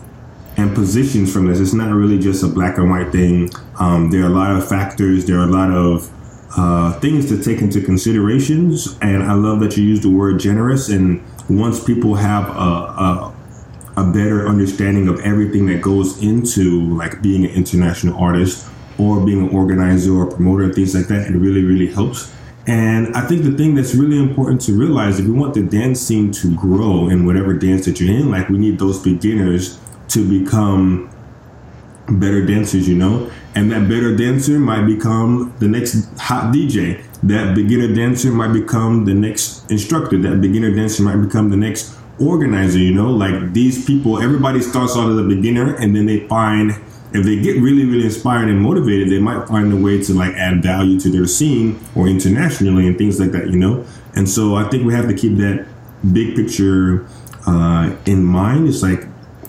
and 0.55 0.75
positions 0.75 1.33
from 1.33 1.47
this. 1.47 1.59
It's 1.59 1.73
not 1.73 1.91
really 1.91 2.19
just 2.19 2.43
a 2.43 2.47
black 2.47 2.77
and 2.77 2.91
white 2.91 3.11
thing. 3.11 3.49
Um, 3.79 4.11
there 4.11 4.21
are 4.21 4.27
a 4.27 4.29
lot 4.29 4.55
of 4.55 4.69
factors. 4.69 5.25
There 5.25 5.39
are 5.39 5.45
a 5.45 5.51
lot 5.51 5.71
of 5.71 6.11
uh, 6.55 6.99
things 6.99 7.27
to 7.29 7.41
take 7.41 7.59
into 7.59 7.81
considerations. 7.81 8.95
And 9.01 9.23
I 9.23 9.33
love 9.33 9.61
that 9.61 9.75
you 9.75 9.83
use 9.83 10.01
the 10.01 10.11
word 10.11 10.39
generous. 10.39 10.89
And 10.89 11.23
once 11.49 11.83
people 11.83 12.13
have 12.13 12.47
a, 12.49 12.51
a, 12.51 13.35
a 13.97 14.11
better 14.13 14.47
understanding 14.47 15.07
of 15.07 15.19
everything 15.21 15.65
that 15.65 15.81
goes 15.81 16.21
into 16.21 16.95
like 16.95 17.23
being 17.23 17.45
an 17.45 17.51
international 17.51 18.15
artist 18.23 18.69
or 18.99 19.25
being 19.25 19.47
an 19.47 19.55
organizer 19.55 20.13
or 20.13 20.27
promoter 20.29 20.65
and 20.65 20.75
things 20.75 20.93
like 20.93 21.07
that, 21.07 21.25
it 21.27 21.35
really, 21.35 21.63
really 21.63 21.91
helps. 21.91 22.36
And 22.67 23.15
I 23.15 23.21
think 23.21 23.43
the 23.43 23.51
thing 23.51 23.75
that's 23.75 23.95
really 23.95 24.19
important 24.19 24.59
to 24.61 24.77
realize 24.77 25.19
if 25.19 25.25
we 25.25 25.31
want 25.31 25.53
the 25.53 25.63
dance 25.63 26.01
scene 26.01 26.31
to 26.33 26.53
grow 26.53 27.07
in 27.07 27.25
whatever 27.25 27.53
dance 27.53 27.85
that 27.85 28.01
you're 28.01 28.13
in, 28.13 28.29
like 28.29 28.49
we 28.49 28.57
need 28.57 28.77
those 28.77 29.01
beginners 29.01 29.79
to 30.09 30.27
become 30.27 31.09
better 32.09 32.45
dancers, 32.45 32.87
you 32.87 32.95
know? 32.95 33.31
And 33.55 33.71
that 33.71 33.87
better 33.87 34.15
dancer 34.15 34.59
might 34.59 34.85
become 34.85 35.55
the 35.59 35.67
next 35.67 36.09
hot 36.19 36.53
DJ. 36.53 37.03
That 37.23 37.55
beginner 37.55 37.93
dancer 37.93 38.31
might 38.31 38.51
become 38.51 39.05
the 39.05 39.13
next 39.13 39.71
instructor. 39.71 40.17
That 40.21 40.41
beginner 40.41 40.75
dancer 40.75 41.03
might 41.03 41.17
become 41.17 41.49
the 41.49 41.57
next 41.57 41.95
organizer, 42.19 42.79
you 42.79 42.93
know? 42.93 43.11
Like 43.11 43.53
these 43.53 43.85
people, 43.85 44.21
everybody 44.21 44.59
starts 44.59 44.95
out 44.97 45.09
as 45.09 45.17
a 45.17 45.23
beginner 45.23 45.73
and 45.75 45.95
then 45.95 46.05
they 46.05 46.27
find 46.27 46.75
if 47.13 47.23
they 47.23 47.39
get 47.39 47.61
really, 47.61 47.85
really 47.85 48.05
inspired 48.05 48.49
and 48.49 48.59
motivated, 48.61 49.09
they 49.09 49.19
might 49.19 49.47
find 49.47 49.71
a 49.71 49.75
way 49.75 50.01
to 50.03 50.13
like 50.13 50.33
add 50.35 50.61
value 50.61 50.99
to 50.99 51.09
their 51.09 51.25
scene 51.25 51.79
or 51.95 52.07
internationally 52.07 52.87
and 52.87 52.97
things 52.97 53.19
like 53.19 53.31
that, 53.31 53.49
you 53.49 53.57
know? 53.57 53.85
And 54.15 54.29
so 54.29 54.55
I 54.55 54.67
think 54.69 54.85
we 54.85 54.93
have 54.93 55.07
to 55.07 55.13
keep 55.13 55.37
that 55.37 55.65
big 56.11 56.35
picture 56.35 57.07
uh, 57.45 57.95
in 58.05 58.23
mind. 58.23 58.67
It's 58.67 58.83
like 58.83 59.07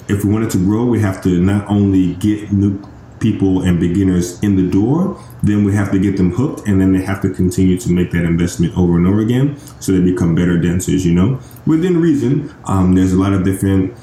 if 0.08 0.24
we 0.24 0.32
wanted 0.32 0.50
to 0.50 0.58
grow, 0.58 0.84
we 0.84 1.00
have 1.00 1.22
to 1.24 1.40
not 1.40 1.68
only 1.68 2.14
get 2.14 2.52
new 2.52 2.82
people 3.20 3.62
and 3.62 3.80
beginners 3.80 4.40
in 4.42 4.56
the 4.56 4.70
door, 4.70 5.20
then 5.42 5.64
we 5.64 5.74
have 5.74 5.90
to 5.90 5.98
get 5.98 6.16
them 6.16 6.32
hooked, 6.32 6.66
and 6.68 6.80
then 6.80 6.92
they 6.92 7.02
have 7.02 7.20
to 7.22 7.30
continue 7.30 7.78
to 7.78 7.90
make 7.90 8.10
that 8.12 8.24
investment 8.24 8.76
over 8.76 8.96
and 8.96 9.06
over 9.06 9.20
again 9.20 9.56
so 9.80 9.92
they 9.92 10.00
become 10.00 10.34
better 10.34 10.58
dancers, 10.58 11.04
you 11.04 11.12
know? 11.12 11.40
Within 11.66 12.00
reason, 12.00 12.54
um, 12.64 12.94
there's 12.94 13.12
a 13.12 13.18
lot 13.18 13.32
of 13.32 13.44
different 13.44 13.94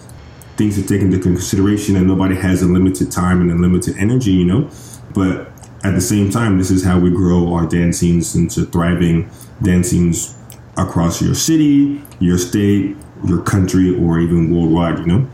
things 0.58 0.76
to 0.76 0.88
take 0.88 1.02
into 1.02 1.20
consideration, 1.20 1.96
and 1.96 2.08
nobody 2.08 2.36
has 2.36 2.62
a 2.62 2.66
limited 2.66 3.12
time 3.12 3.42
and 3.42 3.52
a 3.52 3.56
limited 3.56 3.98
energy, 3.98 4.32
you 4.32 4.46
know? 4.46 4.70
But 5.14 5.52
at 5.84 5.94
the 5.94 6.02
same 6.02 6.30
time, 6.30 6.58
this 6.58 6.72
is 6.72 6.84
how 6.84 7.00
we 7.00 7.10
grow 7.10 7.54
our 7.54 7.66
dance 7.68 8.00
scenes 8.00 8.36
into 8.36 8.66
thriving 8.66 9.30
dance 9.62 9.90
scenes 9.90 10.36
across 10.78 11.22
your 11.22 11.36
city, 11.36 12.02
your 12.20 12.38
state, 12.38 12.96
your 13.26 13.42
country, 13.42 13.96
or 13.96 14.20
even 14.20 14.54
worldwide, 14.54 15.00
you 15.00 15.06
know? 15.06 15.28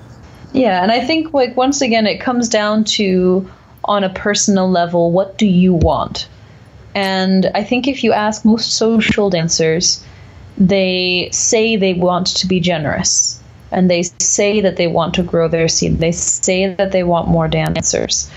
Yeah, 0.54 0.84
and 0.84 0.92
I 0.92 1.00
think 1.00 1.34
like 1.34 1.56
once 1.56 1.82
again 1.82 2.06
it 2.06 2.20
comes 2.20 2.50
down 2.50 2.84
to 2.84 3.50
on 3.86 4.04
a 4.04 4.10
personal 4.10 4.70
level, 4.70 5.12
what 5.12 5.38
do 5.38 5.48
you 5.48 5.74
want? 5.74 6.28
And 6.94 7.50
I 7.56 7.64
think 7.64 7.88
if 7.88 8.04
you 8.04 8.12
ask 8.12 8.44
most 8.44 8.74
social 8.74 9.30
dancers, 9.30 10.04
they 10.58 11.30
say 11.32 11.78
they 11.78 11.94
want 11.94 12.28
to 12.28 12.48
be 12.48 12.60
generous 12.60 13.41
and 13.72 13.90
they 13.90 14.04
say 14.20 14.62
that 14.62 14.78
they 14.78 14.88
want 14.88 15.14
to 15.16 15.24
grow 15.24 15.48
their 15.48 15.68
scene. 15.68 15.98
They 15.98 16.12
say 16.12 16.74
that 16.74 16.92
they 16.92 17.04
want 17.04 17.28
more 17.28 17.48
dancers. 17.48 18.30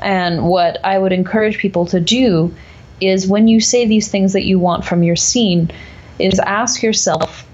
And 0.00 0.44
what 0.46 0.84
I 0.84 0.98
would 0.98 1.12
encourage 1.12 1.58
people 1.58 1.86
to 1.86 2.00
do 2.00 2.54
is 3.00 3.26
when 3.26 3.48
you 3.48 3.60
say 3.60 3.86
these 3.86 4.10
things 4.10 4.32
that 4.32 4.44
you 4.44 4.58
want 4.58 4.84
from 4.84 5.02
your 5.02 5.16
scene, 5.16 5.70
is 6.18 6.40
ask 6.40 6.82
yourself, 6.82 7.48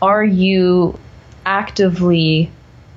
are 0.00 0.24
you 0.24 0.98
actively 1.44 2.50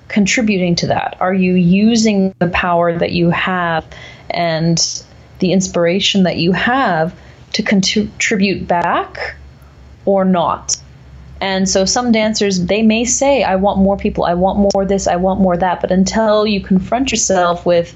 contributing 0.08 0.76
to 0.76 0.88
that? 0.88 1.18
Are 1.20 1.34
you 1.34 1.56
using 1.56 2.34
the 2.40 2.48
power 2.48 2.98
that 2.98 3.12
you 3.12 3.30
have 3.30 3.86
and 4.30 4.78
the 5.40 5.52
inspiration 5.52 6.24
that 6.24 6.38
you 6.38 6.54
have 6.54 7.18
to 7.54 7.64
contribute 7.64 8.68
back 8.68 9.36
or 10.06 10.24
not? 10.24 10.78
And 11.40 11.70
so 11.70 11.86
some 11.86 12.12
dancers, 12.12 12.66
they 12.66 12.82
may 12.82 13.06
say, 13.06 13.44
I 13.44 13.56
want 13.56 13.80
more 13.80 13.98
people, 13.98 14.26
I 14.26 14.34
want 14.34 14.60
more 14.60 14.86
this, 14.86 15.08
I 15.08 15.18
want 15.18 15.40
more 15.40 15.56
that. 15.58 15.82
But 15.82 15.92
until 15.92 16.48
you 16.48 16.62
confront 16.62 17.12
yourself 17.12 17.66
with, 17.66 17.96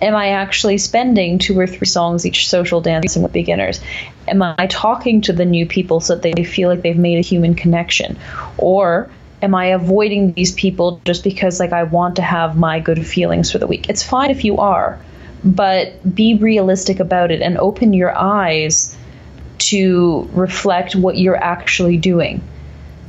am 0.00 0.16
I 0.16 0.28
actually 0.28 0.78
spending 0.78 1.38
two 1.38 1.58
or 1.58 1.66
three 1.66 1.86
songs 1.86 2.26
each 2.26 2.48
social 2.48 2.80
dance 2.80 3.04
dancing 3.04 3.22
with 3.22 3.32
beginners? 3.32 3.80
Am 4.26 4.42
I 4.42 4.66
talking 4.68 5.20
to 5.22 5.32
the 5.32 5.44
new 5.44 5.66
people 5.66 6.00
so 6.00 6.16
that 6.16 6.34
they 6.34 6.44
feel 6.44 6.68
like 6.68 6.82
they've 6.82 6.96
made 6.96 7.18
a 7.18 7.22
human 7.22 7.54
connection? 7.54 8.18
Or 8.58 9.10
am 9.42 9.54
I 9.54 9.66
avoiding 9.66 10.32
these 10.32 10.52
people 10.52 11.00
just 11.04 11.24
because 11.24 11.60
like 11.60 11.72
I 11.72 11.84
want 11.84 12.16
to 12.16 12.22
have 12.22 12.56
my 12.56 12.80
good 12.80 13.06
feelings 13.06 13.50
for 13.50 13.58
the 13.58 13.66
week? 13.66 13.88
It's 13.88 14.02
fine 14.02 14.30
if 14.30 14.44
you 14.44 14.58
are, 14.58 14.98
but 15.44 16.14
be 16.14 16.34
realistic 16.34 17.00
about 17.00 17.30
it 17.30 17.42
and 17.42 17.58
open 17.58 17.92
your 17.92 18.16
eyes 18.16 18.96
to 19.58 20.28
reflect 20.32 20.96
what 20.96 21.16
you're 21.16 21.36
actually 21.36 21.96
doing. 21.96 22.42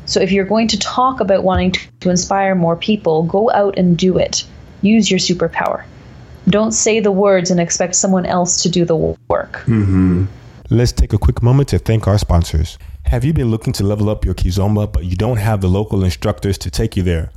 So 0.05 0.19
if 0.19 0.31
you're 0.31 0.45
going 0.45 0.67
to 0.69 0.79
talk 0.79 1.19
about 1.19 1.43
wanting 1.43 1.71
to, 1.71 1.79
to 2.01 2.09
inspire 2.09 2.55
more 2.55 2.75
people, 2.75 3.23
go 3.23 3.49
out 3.51 3.77
and 3.77 3.97
do 3.97 4.17
it. 4.17 4.45
Use 4.81 5.09
your 5.09 5.19
superpower. 5.19 5.85
Don't 6.49 6.73
say 6.73 6.99
the 6.99 7.11
words 7.11 7.51
and 7.51 7.59
expect 7.59 7.95
someone 7.95 8.25
else 8.25 8.61
to 8.63 8.69
do 8.69 8.83
the 8.83 8.95
work. 8.95 9.63
Mm-hmm. 9.65 10.25
Let's 10.69 10.91
take 10.91 11.13
a 11.13 11.17
quick 11.17 11.41
moment 11.41 11.69
to 11.69 11.79
thank 11.79 12.07
our 12.07 12.17
sponsors. 12.17 12.77
Have 13.05 13.23
you 13.23 13.33
been 13.33 13.51
looking 13.51 13.73
to 13.73 13.83
level 13.83 14.09
up 14.09 14.25
your 14.25 14.33
Kizomba, 14.33 14.91
but 14.91 15.05
you 15.05 15.15
don't 15.15 15.37
have 15.37 15.61
the 15.61 15.67
local 15.67 16.03
instructors 16.03 16.57
to 16.59 16.71
take 16.71 16.97
you 16.97 17.03
there? 17.03 17.31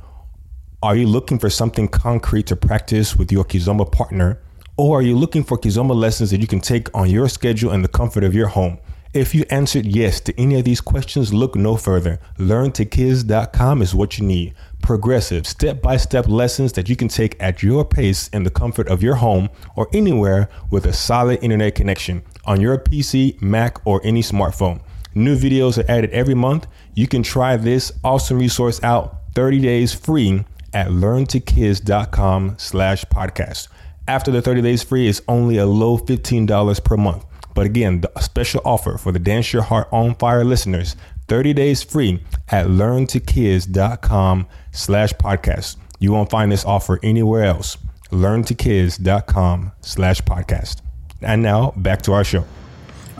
Are 0.83 0.95
you 0.95 1.07
looking 1.07 1.39
for 1.39 1.49
something 1.49 1.87
concrete 1.87 2.47
to 2.47 2.55
practice 2.55 3.15
with 3.15 3.31
your 3.31 3.45
Kizomba 3.45 3.89
partner? 3.91 4.41
Or 4.75 4.99
are 4.99 5.01
you 5.01 5.17
looking 5.17 5.43
for 5.43 5.57
Kizomba 5.57 5.95
lessons 5.95 6.31
that 6.31 6.41
you 6.41 6.47
can 6.47 6.59
take 6.59 6.93
on 6.95 7.09
your 7.09 7.29
schedule 7.29 7.71
in 7.71 7.81
the 7.81 7.87
comfort 7.87 8.23
of 8.23 8.35
your 8.35 8.47
home? 8.47 8.77
If 9.17 9.33
you 9.33 9.45
answered 9.49 9.87
yes 9.87 10.19
to 10.21 10.39
any 10.39 10.59
of 10.59 10.65
these 10.65 10.79
questions, 10.79 11.33
look 11.33 11.55
no 11.55 11.75
further. 11.75 12.19
LearnToKiz.com 12.37 13.81
is 13.81 13.95
what 13.95 14.19
you 14.19 14.25
need. 14.27 14.53
Progressive, 14.83 15.47
step 15.47 15.81
by 15.81 15.97
step 15.97 16.27
lessons 16.27 16.73
that 16.73 16.87
you 16.87 16.95
can 16.95 17.07
take 17.07 17.35
at 17.41 17.63
your 17.63 17.83
pace 17.83 18.27
in 18.27 18.43
the 18.43 18.51
comfort 18.51 18.87
of 18.87 19.01
your 19.01 19.15
home 19.15 19.49
or 19.75 19.87
anywhere 19.91 20.49
with 20.69 20.85
a 20.85 20.93
solid 20.93 21.43
internet 21.43 21.73
connection 21.73 22.21
on 22.45 22.61
your 22.61 22.77
PC, 22.77 23.41
Mac, 23.41 23.83
or 23.87 23.99
any 24.03 24.21
smartphone. 24.21 24.81
New 25.15 25.35
videos 25.35 25.83
are 25.83 25.91
added 25.91 26.11
every 26.11 26.35
month. 26.35 26.67
You 26.93 27.07
can 27.07 27.23
try 27.23 27.57
this 27.57 27.91
awesome 28.03 28.37
resource 28.37 28.83
out 28.83 29.21
30 29.33 29.61
days 29.61 29.95
free 29.95 30.45
at 30.73 30.89
learntokiz.com 30.89 32.57
slash 32.59 33.03
podcast. 33.05 33.67
After 34.07 34.29
the 34.29 34.43
30 34.43 34.61
days 34.61 34.83
free, 34.83 35.07
it's 35.07 35.23
only 35.27 35.57
a 35.57 35.65
low 35.65 35.97
$15 35.97 36.83
per 36.83 36.97
month. 36.97 37.25
But 37.57 37.65
again, 37.65 38.01
the 38.01 38.11
special 38.21 38.61
offer 38.63 38.99
for 38.99 39.11
the 39.11 39.17
Dance 39.17 39.51
Your 39.51 39.63
Heart 39.63 39.87
on 39.91 40.13
Fire 40.13 40.43
listeners, 40.43 40.95
30 41.27 41.53
days 41.53 41.81
free 41.81 42.23
at 42.49 42.67
learntokiz.com 42.67 44.47
slash 44.71 45.13
podcast. 45.13 45.77
You 45.97 46.11
won't 46.11 46.29
find 46.29 46.51
this 46.51 46.63
offer 46.63 46.99
anywhere 47.01 47.45
else. 47.45 47.77
learntokiz.com 48.11 49.71
slash 49.81 50.21
podcast. 50.21 50.81
And 51.23 51.41
now 51.41 51.73
back 51.75 52.03
to 52.03 52.13
our 52.13 52.23
show. 52.23 52.45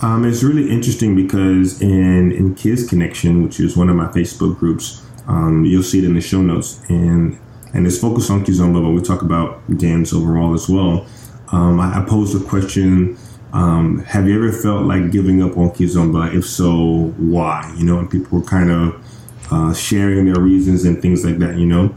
Um, 0.04 0.24
it's 0.24 0.44
really 0.44 0.70
interesting 0.70 1.16
because 1.16 1.82
in 1.82 2.32
in 2.32 2.54
Kiz 2.54 2.88
Connection, 2.88 3.42
which 3.42 3.60
is 3.60 3.76
one 3.76 3.90
of 3.90 3.96
my 3.96 4.06
Facebook 4.10 4.60
groups, 4.60 5.04
um, 5.26 5.66
you'll 5.66 5.82
see 5.82 5.98
it 5.98 6.06
in 6.06 6.14
the 6.14 6.22
show 6.22 6.44
notes, 6.44 6.80
and 6.90 7.40
and 7.74 7.88
it's 7.88 7.98
focused 7.98 8.30
on 8.30 8.46
Kizomba, 8.46 8.84
but 8.84 8.92
we 8.92 9.02
talk 9.02 9.24
about 9.24 9.64
dance 9.80 10.14
overall 10.14 10.54
as 10.54 10.70
well. 10.70 11.08
Um, 11.52 11.80
I, 11.80 12.04
I 12.04 12.06
posed 12.06 12.40
a 12.40 12.46
question 12.46 13.18
um, 13.54 14.00
have 14.00 14.28
you 14.28 14.36
ever 14.36 14.52
felt 14.52 14.86
like 14.86 15.12
giving 15.12 15.42
up 15.42 15.58
on 15.58 15.70
Kizomba? 15.70 16.34
If 16.36 16.46
so, 16.46 17.14
why? 17.18 17.74
You 17.78 17.86
know, 17.86 18.00
and 18.00 18.10
people 18.10 18.40
were 18.40 18.46
kind 18.46 18.70
of 18.70 19.52
uh, 19.52 19.74
sharing 19.74 20.32
their 20.32 20.42
reasons 20.42 20.84
and 20.84 21.02
things 21.02 21.24
like 21.24 21.38
that, 21.40 21.58
you 21.58 21.66
know. 21.66 21.96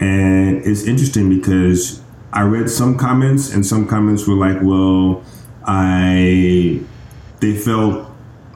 And 0.00 0.64
it's 0.64 0.84
interesting 0.84 1.28
because 1.28 2.02
I 2.32 2.42
read 2.42 2.70
some 2.70 2.96
comments, 2.96 3.52
and 3.52 3.66
some 3.66 3.86
comments 3.86 4.26
were 4.26 4.34
like, 4.34 4.58
well, 4.62 5.24
I, 5.64 6.80
they 7.40 7.56
felt, 7.56 8.10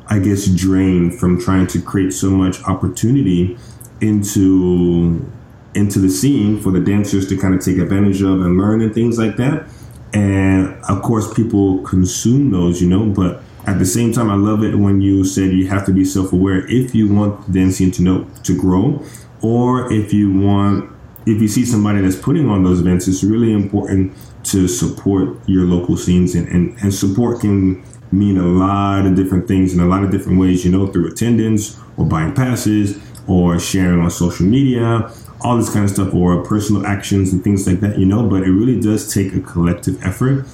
I 0.09 0.19
guess, 0.21 0.47
drained 0.47 1.19
from 1.19 1.41
trying 1.41 1.67
to 1.69 1.83
create 1.83 2.13
so 2.13 2.31
much 2.31 2.63
opportunity 2.65 3.59
into 4.01 5.33
into 5.75 5.99
the 5.99 6.09
scene 6.09 6.59
for 6.59 6.73
the 6.73 6.81
dancers 6.81 7.29
to 7.29 7.37
kind 7.37 7.55
of 7.55 7.63
take 7.63 7.77
advantage 7.77 8.23
of 8.23 8.41
and 8.41 8.57
learn 8.57 8.81
and 8.81 8.95
things 8.95 9.19
like 9.19 9.37
that 9.37 9.69
and 10.17 10.83
of 10.89 11.03
course 11.03 11.33
people 11.35 11.83
consume 11.83 12.51
those 12.51 12.81
you 12.81 12.89
know 12.89 13.05
but 13.07 13.43
at 13.67 13.79
the 13.79 13.85
same 13.85 14.13
time 14.13 14.31
i 14.31 14.35
love 14.35 14.65
it 14.65 14.75
when 14.75 15.01
you 15.01 15.25
said 15.25 15.53
you 15.53 15.69
have 15.69 15.85
to 15.85 15.93
be 15.93 16.05
self-aware 16.05 16.67
if 16.69 16.95
you 16.95 17.13
want 17.13 17.53
dancing 17.53 17.91
to 17.91 18.03
know 18.03 18.27
to 18.43 18.59
grow 18.59 19.03
or 19.43 19.93
if 19.93 20.15
you 20.15 20.33
want 20.41 20.91
if 21.27 21.43
you 21.43 21.49
see 21.49 21.65
somebody 21.67 22.01
that's 22.01 22.17
putting 22.17 22.49
on 22.49 22.65
those 22.65 22.81
events 22.81 23.07
it's 23.07 23.23
really 23.23 23.53
important 23.53 24.13
to 24.43 24.67
support 24.69 25.37
your 25.47 25.65
local 25.65 25.97
scenes 25.97 26.35
and, 26.35 26.49
and, 26.49 26.79
and 26.79 26.95
support 26.95 27.41
can 27.41 27.85
mean 28.13 28.39
a 28.39 28.47
lot 28.47 29.05
of 29.05 29.15
different 29.17 29.47
things 29.47 29.75
in 29.75 29.81
a 29.81 29.87
lot 29.87 30.03
of 30.03 30.11
different 30.11 30.39
ways 30.39 30.65
you 30.65 30.71
know 30.71 30.87
through 30.87 31.09
attendance 31.09 31.79
or 31.99 32.07
buying 32.07 32.35
passes 32.35 32.99
or 33.27 33.59
sharing 33.59 34.01
on 34.01 34.11
social 34.11 34.47
media 34.47 35.13
all 35.41 35.57
this 35.57 35.73
kind 35.73 35.85
of 35.85 35.91
stuff 35.91 36.15
or 36.15 36.43
personal 36.45 36.87
actions 36.87 37.33
and 37.33 37.45
things 37.45 37.67
like 37.67 37.81
that, 37.81 37.99
you 37.99 38.07
know, 38.07 38.29
but 38.29 38.43
it 38.43 38.51
really 38.51 38.81
does 38.81 39.13
take 39.13 39.35
a 39.35 39.41
collective 39.41 40.03
effort 40.05 40.47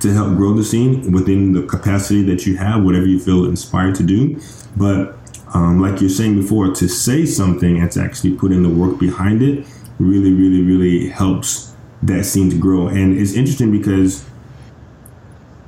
to 0.00 0.12
help 0.12 0.36
grow 0.36 0.52
the 0.54 0.64
scene 0.64 1.12
within 1.12 1.52
the 1.52 1.62
capacity 1.62 2.22
that 2.22 2.44
you 2.46 2.56
have, 2.56 2.82
whatever 2.82 3.06
you 3.06 3.20
feel 3.20 3.44
inspired 3.44 3.94
to 3.94 4.02
do. 4.02 4.40
But 4.76 5.16
um, 5.54 5.80
like 5.80 6.00
you're 6.00 6.10
saying 6.10 6.40
before, 6.40 6.72
to 6.74 6.88
say 6.88 7.26
something 7.26 7.78
and 7.78 7.90
to 7.92 8.00
actually 8.00 8.34
put 8.34 8.52
in 8.52 8.62
the 8.62 8.68
work 8.68 8.98
behind 8.98 9.42
it 9.42 9.66
really, 9.98 10.32
really, 10.32 10.62
really 10.62 11.08
helps 11.08 11.74
that 12.02 12.24
scene 12.24 12.50
to 12.50 12.58
grow. 12.58 12.88
And 12.88 13.16
it's 13.16 13.34
interesting 13.34 13.70
because 13.70 14.24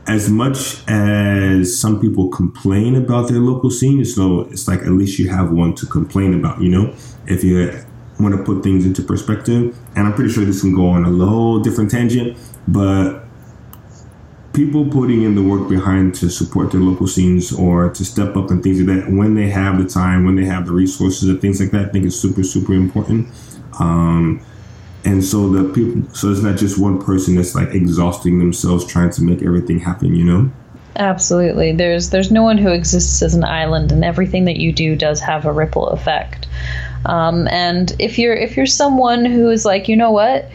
as 0.06 0.28
much 0.28 0.82
as 0.88 1.78
some 1.78 2.00
people 2.00 2.28
complain 2.28 2.96
about 2.96 3.28
their 3.28 3.38
local 3.38 3.70
scene, 3.70 4.04
so 4.04 4.40
it's 4.50 4.66
like 4.66 4.80
at 4.80 4.90
least 4.90 5.18
you 5.18 5.28
have 5.28 5.52
one 5.52 5.74
to 5.76 5.86
complain 5.86 6.34
about, 6.34 6.60
you 6.60 6.68
know? 6.70 6.94
If 7.26 7.44
you 7.44 7.84
want 8.20 8.36
to 8.36 8.42
put 8.42 8.62
things 8.62 8.86
into 8.86 9.02
perspective. 9.02 9.76
And 9.96 10.06
I'm 10.06 10.14
pretty 10.14 10.32
sure 10.32 10.44
this 10.44 10.60
can 10.60 10.74
go 10.74 10.88
on 10.88 11.04
a 11.04 11.26
whole 11.26 11.60
different 11.60 11.90
tangent, 11.90 12.38
but 12.68 13.24
people 14.52 14.88
putting 14.88 15.22
in 15.22 15.34
the 15.34 15.42
work 15.42 15.68
behind 15.68 16.14
to 16.14 16.30
support 16.30 16.70
their 16.70 16.80
local 16.80 17.08
scenes 17.08 17.52
or 17.52 17.90
to 17.90 18.04
step 18.04 18.36
up 18.36 18.50
and 18.50 18.62
things 18.62 18.80
like 18.80 18.96
that 18.96 19.12
when 19.12 19.34
they 19.34 19.50
have 19.50 19.82
the 19.82 19.88
time, 19.88 20.24
when 20.24 20.36
they 20.36 20.44
have 20.44 20.66
the 20.66 20.72
resources 20.72 21.28
and 21.28 21.40
things 21.40 21.60
like 21.60 21.72
that, 21.72 21.88
I 21.88 21.88
think 21.90 22.04
is 22.04 22.18
super, 22.18 22.44
super 22.44 22.72
important. 22.72 23.28
Um, 23.80 24.44
and 25.04 25.22
so 25.22 25.50
the 25.50 25.72
people, 25.74 26.08
so 26.14 26.30
it's 26.30 26.40
not 26.40 26.56
just 26.56 26.78
one 26.78 27.02
person 27.02 27.34
that's 27.34 27.54
like 27.54 27.74
exhausting 27.74 28.38
themselves 28.38 28.86
trying 28.86 29.10
to 29.10 29.22
make 29.22 29.42
everything 29.42 29.80
happen, 29.80 30.14
you 30.14 30.24
know? 30.24 30.50
Absolutely. 30.96 31.72
There's 31.72 32.10
there's 32.10 32.30
no 32.30 32.42
one 32.42 32.56
who 32.56 32.70
exists 32.70 33.20
as 33.20 33.34
an 33.34 33.44
island, 33.44 33.90
and 33.90 34.04
everything 34.04 34.44
that 34.44 34.58
you 34.58 34.72
do 34.72 34.94
does 34.94 35.20
have 35.20 35.44
a 35.44 35.52
ripple 35.52 35.88
effect. 35.88 36.46
Um, 37.04 37.48
and 37.48 37.94
if 37.98 38.18
you're 38.18 38.34
if 38.34 38.56
you're 38.56 38.66
someone 38.66 39.24
who 39.24 39.50
is 39.50 39.64
like, 39.64 39.88
you 39.88 39.96
know 39.96 40.10
what, 40.10 40.50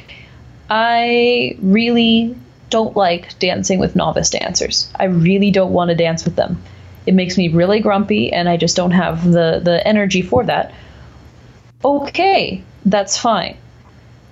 I 0.70 1.58
really 1.62 2.36
don't 2.70 2.96
like 2.96 3.38
dancing 3.40 3.80
with 3.80 3.96
novice 3.96 4.30
dancers. 4.30 4.92
I 4.96 5.06
really 5.06 5.52
don't 5.52 5.74
want 5.74 5.90
to 5.90 5.96
dance 5.96 6.26
with 6.26 6.36
them. 6.36 6.62
It 7.06 7.14
makes 7.14 7.38
me 7.38 7.50
really 7.50 7.80
grumpy, 7.80 8.32
and 8.32 8.48
I 8.48 8.58
just 8.58 8.76
don't 8.76 8.92
have 8.92 9.24
the 9.24 9.62
the 9.64 9.86
energy 9.88 10.22
for 10.22 10.44
that. 10.46 10.74
Okay, 11.84 12.64
that's 12.86 13.18
fine. 13.18 13.58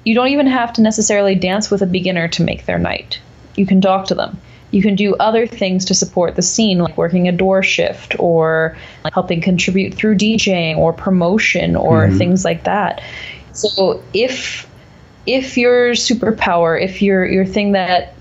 You 0.03 0.15
don't 0.15 0.29
even 0.29 0.47
have 0.47 0.73
to 0.73 0.81
necessarily 0.81 1.35
dance 1.35 1.69
with 1.69 1.81
a 1.81 1.87
beginner 1.87 2.27
to 2.29 2.43
make 2.43 2.65
their 2.65 2.79
night. 2.79 3.19
You 3.55 3.65
can 3.65 3.81
talk 3.81 4.07
to 4.07 4.15
them 4.15 4.39
you 4.71 4.81
can 4.81 4.95
do 4.95 5.15
other 5.15 5.47
things 5.47 5.85
to 5.85 5.93
support 5.93 6.35
the 6.35 6.41
scene, 6.41 6.79
like 6.79 6.97
working 6.97 7.27
a 7.27 7.31
door 7.31 7.63
shift 7.63 8.15
or 8.19 8.77
like 9.03 9.13
helping 9.13 9.41
contribute 9.41 9.93
through 9.93 10.15
DJing 10.15 10.77
or 10.77 10.91
promotion 10.91 11.75
or 11.75 12.07
mm-hmm. 12.07 12.17
things 12.17 12.43
like 12.43 12.65
that. 12.65 13.01
So 13.53 14.03
if 14.13 14.67
if 15.25 15.57
your 15.57 15.91
superpower, 15.91 16.81
if 16.81 17.01
your 17.01 17.25
your 17.25 17.45
thing 17.45 17.73
that 17.73 18.13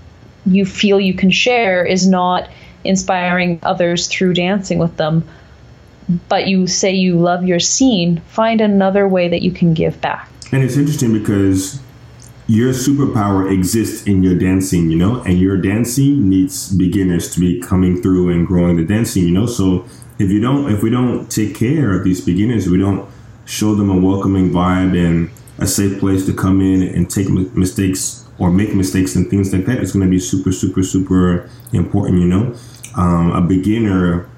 you 0.45 0.65
feel 0.65 0.99
you 0.99 1.13
can 1.13 1.31
share 1.31 1.85
is 1.85 2.07
not 2.07 2.49
inspiring 2.83 3.59
others 3.63 4.07
through 4.07 4.33
dancing 4.33 4.77
with 4.77 4.95
them, 4.95 5.27
but 6.29 6.47
you 6.47 6.67
say 6.67 6.93
you 6.93 7.19
love 7.19 7.45
your 7.45 7.59
scene, 7.59 8.21
find 8.27 8.61
another 8.61 9.07
way 9.07 9.27
that 9.27 9.41
you 9.41 9.51
can 9.51 9.73
give 9.73 9.99
back. 9.99 10.29
And 10.53 10.63
it's 10.63 10.77
interesting 10.77 11.11
because 11.11 11.81
your 12.47 12.71
superpower 12.71 13.51
exists 13.51 14.07
in 14.07 14.23
your 14.23 14.37
dancing, 14.37 14.89
you 14.89 14.97
know, 14.97 15.21
and 15.23 15.37
your 15.37 15.57
dancing 15.57 16.29
needs 16.29 16.73
beginners 16.73 17.29
to 17.31 17.39
be 17.39 17.59
coming 17.59 18.01
through 18.01 18.29
and 18.29 18.47
growing 18.47 18.77
the 18.77 18.85
dancing, 18.85 19.23
you 19.23 19.31
know. 19.31 19.45
So 19.45 19.85
if 20.17 20.31
you 20.31 20.39
don't, 20.39 20.71
if 20.71 20.81
we 20.81 20.89
don't 20.89 21.29
take 21.29 21.55
care 21.55 21.93
of 21.93 22.05
these 22.05 22.23
beginners, 22.23 22.69
we 22.69 22.77
don't 22.77 23.07
show 23.45 23.75
them 23.75 23.89
a 23.89 23.97
welcoming 23.97 24.49
vibe 24.49 24.97
and 24.97 25.29
a 25.59 25.67
safe 25.67 25.99
place 25.99 26.25
to 26.25 26.33
come 26.33 26.61
in 26.61 26.81
and 26.81 27.09
take 27.09 27.29
mistakes 27.29 28.27
or 28.37 28.51
make 28.51 28.73
mistakes 28.75 29.15
and 29.15 29.29
things 29.29 29.51
like 29.51 29.65
that, 29.65 29.79
it's 29.79 29.91
going 29.91 30.05
to 30.05 30.09
be 30.09 30.19
super, 30.19 30.51
super, 30.51 30.83
super 30.83 31.49
important, 31.73 32.19
you 32.19 32.27
know. 32.27 32.55
Um, 32.95 33.31
a 33.31 33.41
beginner 33.41 34.29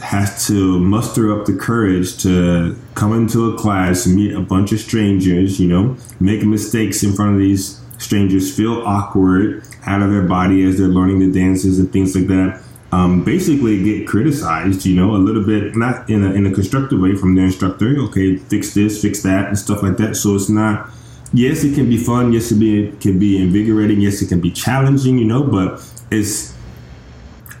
has 0.00 0.46
to 0.46 0.78
muster 0.78 1.38
up 1.38 1.46
the 1.46 1.54
courage 1.54 2.22
to 2.22 2.76
come 2.94 3.12
into 3.12 3.52
a 3.52 3.58
class, 3.58 4.06
meet 4.06 4.34
a 4.34 4.40
bunch 4.40 4.72
of 4.72 4.80
strangers, 4.80 5.60
you 5.60 5.68
know, 5.68 5.96
make 6.20 6.42
mistakes 6.44 7.02
in 7.02 7.12
front 7.12 7.34
of 7.34 7.38
these 7.38 7.80
strangers, 7.98 8.54
feel 8.54 8.82
awkward 8.86 9.64
out 9.86 10.02
of 10.02 10.10
their 10.10 10.22
body 10.22 10.64
as 10.64 10.78
they're 10.78 10.88
learning 10.88 11.18
the 11.18 11.30
dances 11.30 11.78
and 11.78 11.92
things 11.92 12.14
like 12.14 12.26
that. 12.26 12.62
Um, 12.92 13.24
basically, 13.24 13.82
get 13.82 14.06
criticized, 14.06 14.84
you 14.84 14.94
know, 14.94 15.16
a 15.16 15.16
little 15.16 15.44
bit, 15.44 15.74
not 15.76 16.10
in 16.10 16.22
a, 16.24 16.32
in 16.32 16.46
a 16.46 16.52
constructive 16.52 17.00
way 17.00 17.14
from 17.14 17.34
their 17.34 17.46
instructor. 17.46 17.96
Okay, 17.98 18.36
fix 18.36 18.74
this, 18.74 19.00
fix 19.00 19.22
that, 19.22 19.48
and 19.48 19.58
stuff 19.58 19.82
like 19.82 19.96
that. 19.96 20.14
So 20.14 20.34
it's 20.34 20.50
not 20.50 20.90
yes, 21.32 21.64
it 21.64 21.74
can 21.74 21.88
be 21.88 21.96
fun. 21.96 22.32
Yes, 22.32 22.52
it 22.52 22.56
be 22.56 22.88
it 22.88 23.00
can 23.00 23.18
be 23.18 23.40
invigorating. 23.40 24.00
Yes, 24.00 24.22
it 24.22 24.28
can 24.28 24.40
be 24.40 24.50
challenging. 24.50 25.18
You 25.18 25.24
know, 25.24 25.42
but 25.42 25.82
it's 26.10 26.51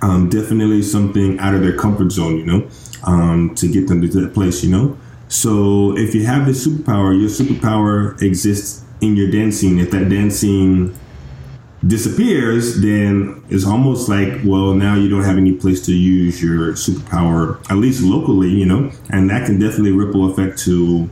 um, 0.02 0.28
definitely 0.28 0.82
something 0.82 1.38
out 1.38 1.54
of 1.54 1.62
their 1.62 1.76
comfort 1.76 2.12
zone. 2.12 2.38
You 2.38 2.46
know, 2.46 2.68
um, 3.04 3.54
to 3.56 3.70
get 3.70 3.88
them 3.88 4.02
to 4.02 4.08
that 4.20 4.34
place. 4.34 4.62
You 4.62 4.70
know, 4.70 4.98
so 5.28 5.96
if 5.96 6.14
you 6.14 6.26
have 6.26 6.46
this 6.46 6.66
superpower, 6.66 7.18
your 7.18 7.30
superpower 7.30 8.20
exists 8.20 8.84
in 9.00 9.16
your 9.16 9.30
dancing. 9.30 9.78
If 9.78 9.90
that 9.92 10.08
dancing 10.08 10.94
disappears, 11.86 12.80
then 12.80 13.42
it's 13.50 13.66
almost 13.66 14.08
like, 14.08 14.40
well, 14.44 14.72
now 14.74 14.94
you 14.94 15.08
don't 15.08 15.24
have 15.24 15.36
any 15.36 15.52
place 15.52 15.84
to 15.86 15.92
use 15.92 16.40
your 16.40 16.74
superpower, 16.74 17.58
at 17.70 17.76
least 17.78 18.02
locally, 18.04 18.50
you 18.50 18.64
know, 18.64 18.90
and 19.10 19.28
that 19.28 19.46
can 19.46 19.58
definitely 19.58 19.90
ripple 19.90 20.30
effect 20.30 20.58
to 20.60 21.10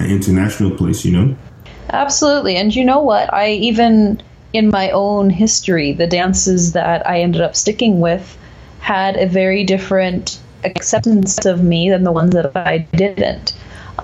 an 0.00 0.10
international 0.10 0.70
place, 0.72 1.04
you 1.04 1.12
know. 1.12 1.36
Absolutely. 1.90 2.56
And 2.56 2.74
you 2.74 2.84
know 2.84 2.98
what? 2.98 3.32
I 3.32 3.52
even, 3.52 4.20
in 4.52 4.68
my 4.68 4.90
own 4.90 5.30
history, 5.30 5.92
the 5.92 6.06
dances 6.06 6.72
that 6.72 7.06
I 7.06 7.20
ended 7.20 7.42
up 7.42 7.54
sticking 7.54 8.00
with 8.00 8.36
had 8.80 9.16
a 9.16 9.26
very 9.26 9.64
different 9.64 10.38
acceptance 10.64 11.44
of 11.44 11.62
me 11.62 11.90
than 11.90 12.04
the 12.04 12.12
ones 12.12 12.32
that 12.32 12.56
I 12.56 12.78
didn't. 12.78 13.54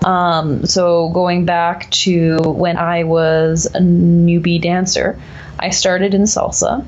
Um, 0.05 0.67
so 0.67 1.09
going 1.11 1.47
back 1.47 1.91
to 1.91 2.37
when 2.45 2.77
I 2.77 3.05
was 3.05 3.67
a 3.67 3.79
newbie 3.79 4.61
dancer, 4.61 5.19
I 5.59 5.71
started 5.71 6.15
in 6.15 6.23
salsa, 6.23 6.85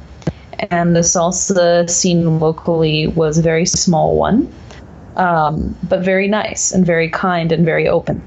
and 0.70 0.94
the 0.94 1.00
salsa 1.00 1.88
scene 1.88 2.40
locally 2.40 3.06
was 3.06 3.38
a 3.38 3.42
very 3.42 3.64
small 3.64 4.16
one, 4.16 4.52
um, 5.16 5.76
but 5.88 6.00
very 6.00 6.28
nice 6.28 6.72
and 6.72 6.84
very 6.84 7.08
kind 7.08 7.52
and 7.52 7.64
very 7.64 7.88
open. 7.88 8.22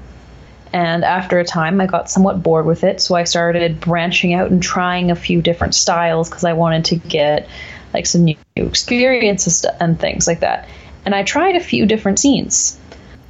And 0.72 1.04
after 1.04 1.38
a 1.38 1.44
time, 1.44 1.80
I 1.80 1.86
got 1.86 2.10
somewhat 2.10 2.42
bored 2.42 2.64
with 2.64 2.84
it, 2.84 3.00
so 3.00 3.16
I 3.16 3.24
started 3.24 3.80
branching 3.80 4.34
out 4.34 4.50
and 4.50 4.62
trying 4.62 5.10
a 5.10 5.16
few 5.16 5.42
different 5.42 5.74
styles 5.74 6.28
because 6.28 6.44
I 6.44 6.52
wanted 6.52 6.84
to 6.86 6.96
get 6.96 7.48
like 7.92 8.06
some 8.06 8.24
new 8.24 8.36
experiences 8.56 9.64
and 9.80 9.98
things 9.98 10.28
like 10.28 10.40
that. 10.40 10.68
And 11.04 11.14
I 11.14 11.24
tried 11.24 11.56
a 11.56 11.60
few 11.60 11.86
different 11.86 12.20
scenes, 12.20 12.78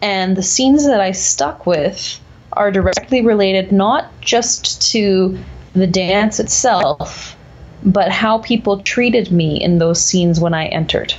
and 0.03 0.37
the 0.37 0.43
scenes 0.43 0.87
that 0.87 1.01
I 1.01 1.13
stuck 1.13 1.67
with 1.67 2.21
are 2.53 2.71
directly 2.71 3.23
related 3.23 3.73
not 3.73 4.11
just 4.21 4.91
to 4.93 5.39
the 5.73 5.87
dance 5.87 6.41
itself, 6.41 7.37
but 7.83 8.11
how 8.11 8.39
people 8.39 8.83
treated 8.83 9.31
me 9.31 9.63
in 9.63 9.79
those 9.79 10.05
scenes 10.05 10.41
when 10.41 10.53
I 10.53 10.67
entered. 10.67 11.15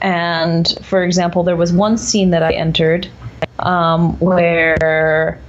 And 0.00 0.66
for 0.82 1.04
example, 1.04 1.42
there 1.42 1.56
was 1.56 1.72
one 1.72 1.98
scene 1.98 2.30
that 2.30 2.42
I 2.42 2.52
entered 2.52 3.08
um, 3.58 4.18
where 4.18 5.40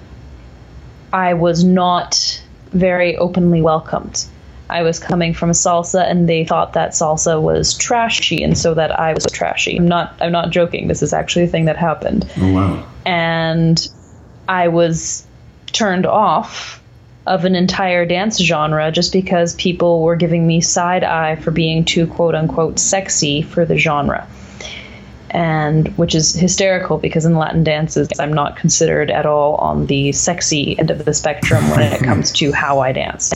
I 1.14 1.34
was 1.34 1.64
not 1.64 2.44
very 2.72 3.18
openly 3.18 3.62
welcomed. 3.62 4.26
I 4.70 4.84
was 4.84 5.00
coming 5.00 5.34
from 5.34 5.50
salsa, 5.52 6.10
and 6.10 6.30
they 6.30 6.46
thought 6.46 6.74
that 6.74 6.92
salsa 6.92 7.42
was 7.42 7.74
trashy, 7.76 8.44
and 8.44 8.58
so 8.58 8.76
that 8.76 8.98
I 9.00 9.14
was 9.14 9.26
trashy. 9.26 9.78
I'm 9.78 9.88
not. 9.88 10.16
I'm 10.22 10.32
not 10.32 10.52
joking. 10.52 10.88
This 10.88 11.02
is 11.02 11.12
actually 11.12 11.46
a 11.46 11.48
thing 11.48 11.66
that 11.66 11.78
happened. 11.78 12.30
Oh 12.38 12.54
wow! 12.54 12.88
And 13.06 13.88
I 14.48 14.68
was 14.68 15.26
turned 15.72 16.06
off 16.06 16.82
of 17.26 17.46
an 17.46 17.56
entire 17.56 18.06
dance 18.06 18.40
genre 18.40 18.92
just 18.92 19.12
because 19.12 19.54
people 19.56 20.02
were 20.02 20.16
giving 20.16 20.48
me 20.48 20.62
side 20.62 21.04
eye 21.04 21.36
for 21.36 21.52
being 21.52 21.86
too 21.86 22.08
quote 22.08 22.34
unquote 22.34 22.80
sexy 22.80 23.42
for 23.42 23.66
the 23.66 23.78
genre 23.78 24.28
and 25.32 25.88
which 25.98 26.16
is 26.16 26.34
hysterical 26.34 26.98
because 26.98 27.26
in 27.26 27.36
Latin 27.36 27.64
dances 27.64 28.10
I'm 28.20 28.34
not 28.34 28.58
considered 28.58 29.12
at 29.12 29.26
all 29.26 29.56
on 29.56 29.86
the 29.86 30.12
sexy 30.12 30.78
end 30.78 30.92
of 30.92 31.06
the 31.06 31.14
spectrum 31.14 31.70
when 31.72 31.82
it 31.82 32.02
comes 32.04 32.32
to 32.34 32.52
how 32.52 32.80
I 32.80 32.92
dance. 32.92 33.34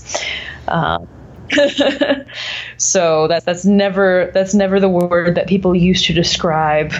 Um, 0.67 1.07
so 2.77 3.27
that's 3.27 3.45
that's 3.45 3.65
never 3.65 4.31
that's 4.33 4.53
never 4.53 4.79
the 4.79 4.89
word 4.89 5.35
that 5.35 5.47
people 5.47 5.75
use 5.75 6.03
to 6.03 6.13
describe 6.13 6.93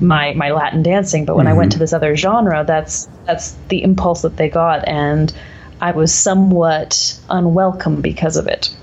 my 0.00 0.34
my 0.34 0.50
Latin 0.50 0.82
dancing. 0.82 1.24
But 1.24 1.36
when 1.36 1.46
mm-hmm. 1.46 1.54
I 1.54 1.58
went 1.58 1.72
to 1.72 1.78
this 1.78 1.92
other 1.92 2.16
genre, 2.16 2.64
that's 2.66 3.08
that's 3.24 3.56
the 3.68 3.82
impulse 3.82 4.22
that 4.22 4.36
they 4.36 4.48
got, 4.48 4.86
and 4.86 5.32
I 5.80 5.92
was 5.92 6.12
somewhat 6.12 7.18
unwelcome 7.28 8.00
because 8.00 8.36
of 8.36 8.46
it. 8.46 8.74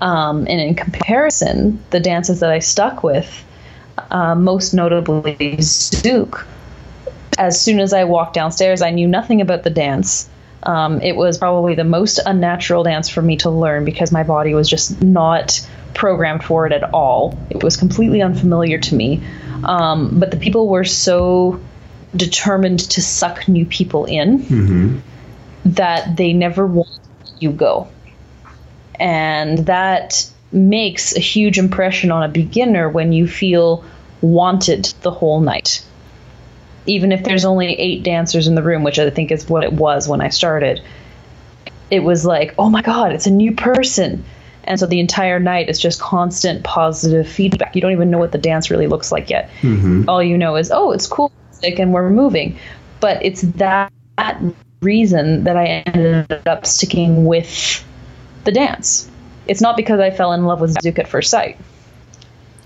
Um, 0.00 0.40
and 0.40 0.60
in 0.60 0.74
comparison, 0.74 1.82
the 1.90 2.00
dances 2.00 2.40
that 2.40 2.50
I 2.50 2.58
stuck 2.58 3.02
with 3.02 3.44
uh, 4.14 4.34
most 4.36 4.74
notably 4.74 5.56
Zouk. 5.58 6.46
As 7.36 7.60
soon 7.60 7.80
as 7.80 7.92
I 7.92 8.04
walked 8.04 8.34
downstairs, 8.34 8.80
I 8.80 8.90
knew 8.90 9.08
nothing 9.08 9.40
about 9.40 9.64
the 9.64 9.70
dance. 9.70 10.30
Um, 10.62 11.00
it 11.02 11.16
was 11.16 11.36
probably 11.36 11.74
the 11.74 11.84
most 11.84 12.20
unnatural 12.24 12.84
dance 12.84 13.08
for 13.08 13.20
me 13.20 13.36
to 13.38 13.50
learn 13.50 13.84
because 13.84 14.12
my 14.12 14.22
body 14.22 14.54
was 14.54 14.70
just 14.70 15.02
not 15.02 15.68
programmed 15.94 16.44
for 16.44 16.64
it 16.64 16.72
at 16.72 16.94
all. 16.94 17.36
It 17.50 17.62
was 17.62 17.76
completely 17.76 18.22
unfamiliar 18.22 18.78
to 18.78 18.94
me. 18.94 19.20
Um, 19.64 20.20
but 20.20 20.30
the 20.30 20.36
people 20.36 20.68
were 20.68 20.84
so 20.84 21.60
determined 22.14 22.78
to 22.90 23.02
suck 23.02 23.48
new 23.48 23.66
people 23.66 24.04
in 24.04 24.38
mm-hmm. 24.38 24.98
that 25.64 26.16
they 26.16 26.32
never 26.32 26.64
want 26.64 27.00
you 27.40 27.50
go. 27.50 27.88
And 28.94 29.66
that 29.66 30.30
makes 30.52 31.16
a 31.16 31.20
huge 31.20 31.58
impression 31.58 32.12
on 32.12 32.22
a 32.22 32.28
beginner 32.28 32.88
when 32.88 33.12
you 33.12 33.26
feel 33.26 33.84
wanted 34.24 34.84
the 35.02 35.10
whole 35.10 35.40
night. 35.40 35.84
Even 36.86 37.12
if 37.12 37.24
there's 37.24 37.44
only 37.44 37.78
eight 37.78 38.02
dancers 38.02 38.46
in 38.46 38.54
the 38.54 38.62
room, 38.62 38.82
which 38.82 38.98
I 38.98 39.08
think 39.10 39.30
is 39.30 39.48
what 39.48 39.64
it 39.64 39.72
was 39.72 40.08
when 40.08 40.20
I 40.20 40.28
started, 40.28 40.82
it 41.90 42.00
was 42.00 42.24
like, 42.24 42.54
oh 42.58 42.68
my 42.68 42.82
God, 42.82 43.12
it's 43.12 43.26
a 43.26 43.30
new 43.30 43.54
person. 43.54 44.24
And 44.64 44.80
so 44.80 44.86
the 44.86 45.00
entire 45.00 45.38
night 45.38 45.68
is 45.68 45.78
just 45.78 46.00
constant 46.00 46.64
positive 46.64 47.28
feedback. 47.28 47.74
You 47.74 47.82
don't 47.82 47.92
even 47.92 48.10
know 48.10 48.18
what 48.18 48.32
the 48.32 48.38
dance 48.38 48.70
really 48.70 48.86
looks 48.86 49.12
like 49.12 49.30
yet. 49.30 49.50
Mm-hmm. 49.60 50.08
All 50.08 50.22
you 50.22 50.38
know 50.38 50.56
is, 50.56 50.70
oh, 50.70 50.92
it's 50.92 51.06
cool 51.06 51.32
and 51.62 51.92
we're 51.94 52.10
moving. 52.10 52.58
But 53.00 53.24
it's 53.24 53.42
that 53.42 53.92
reason 54.80 55.44
that 55.44 55.56
I 55.56 55.66
ended 55.66 56.46
up 56.46 56.66
sticking 56.66 57.24
with 57.24 57.84
the 58.44 58.52
dance 58.52 59.10
it's 59.46 59.60
not 59.60 59.76
because 59.76 60.00
I 60.00 60.10
fell 60.10 60.32
in 60.32 60.44
love 60.44 60.60
with 60.60 60.74
Zouk 60.76 60.98
at 60.98 61.08
first 61.08 61.30
sight. 61.30 61.58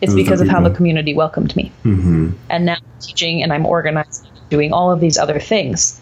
It's 0.00 0.14
because 0.14 0.40
of 0.40 0.48
how 0.48 0.60
the 0.60 0.70
community 0.70 1.14
welcomed 1.14 1.56
me. 1.56 1.72
Mm-hmm. 1.84 2.32
And 2.50 2.66
now 2.66 2.76
I'm 2.76 3.00
teaching 3.00 3.42
and 3.42 3.52
I'm 3.52 3.66
organizing, 3.66 4.30
doing 4.48 4.72
all 4.72 4.92
of 4.92 5.00
these 5.00 5.18
other 5.18 5.40
things. 5.40 6.00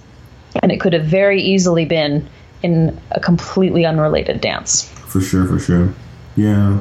And 0.63 0.71
it 0.71 0.81
could 0.81 0.93
have 0.93 1.05
very 1.05 1.41
easily 1.41 1.85
been 1.85 2.29
in 2.63 2.99
a 3.13 3.21
completely 3.21 3.85
unrelated 3.85 4.41
dance. 4.41 4.89
For 4.89 5.21
sure, 5.21 5.47
for 5.47 5.59
sure. 5.59 5.95
Yeah. 6.37 6.81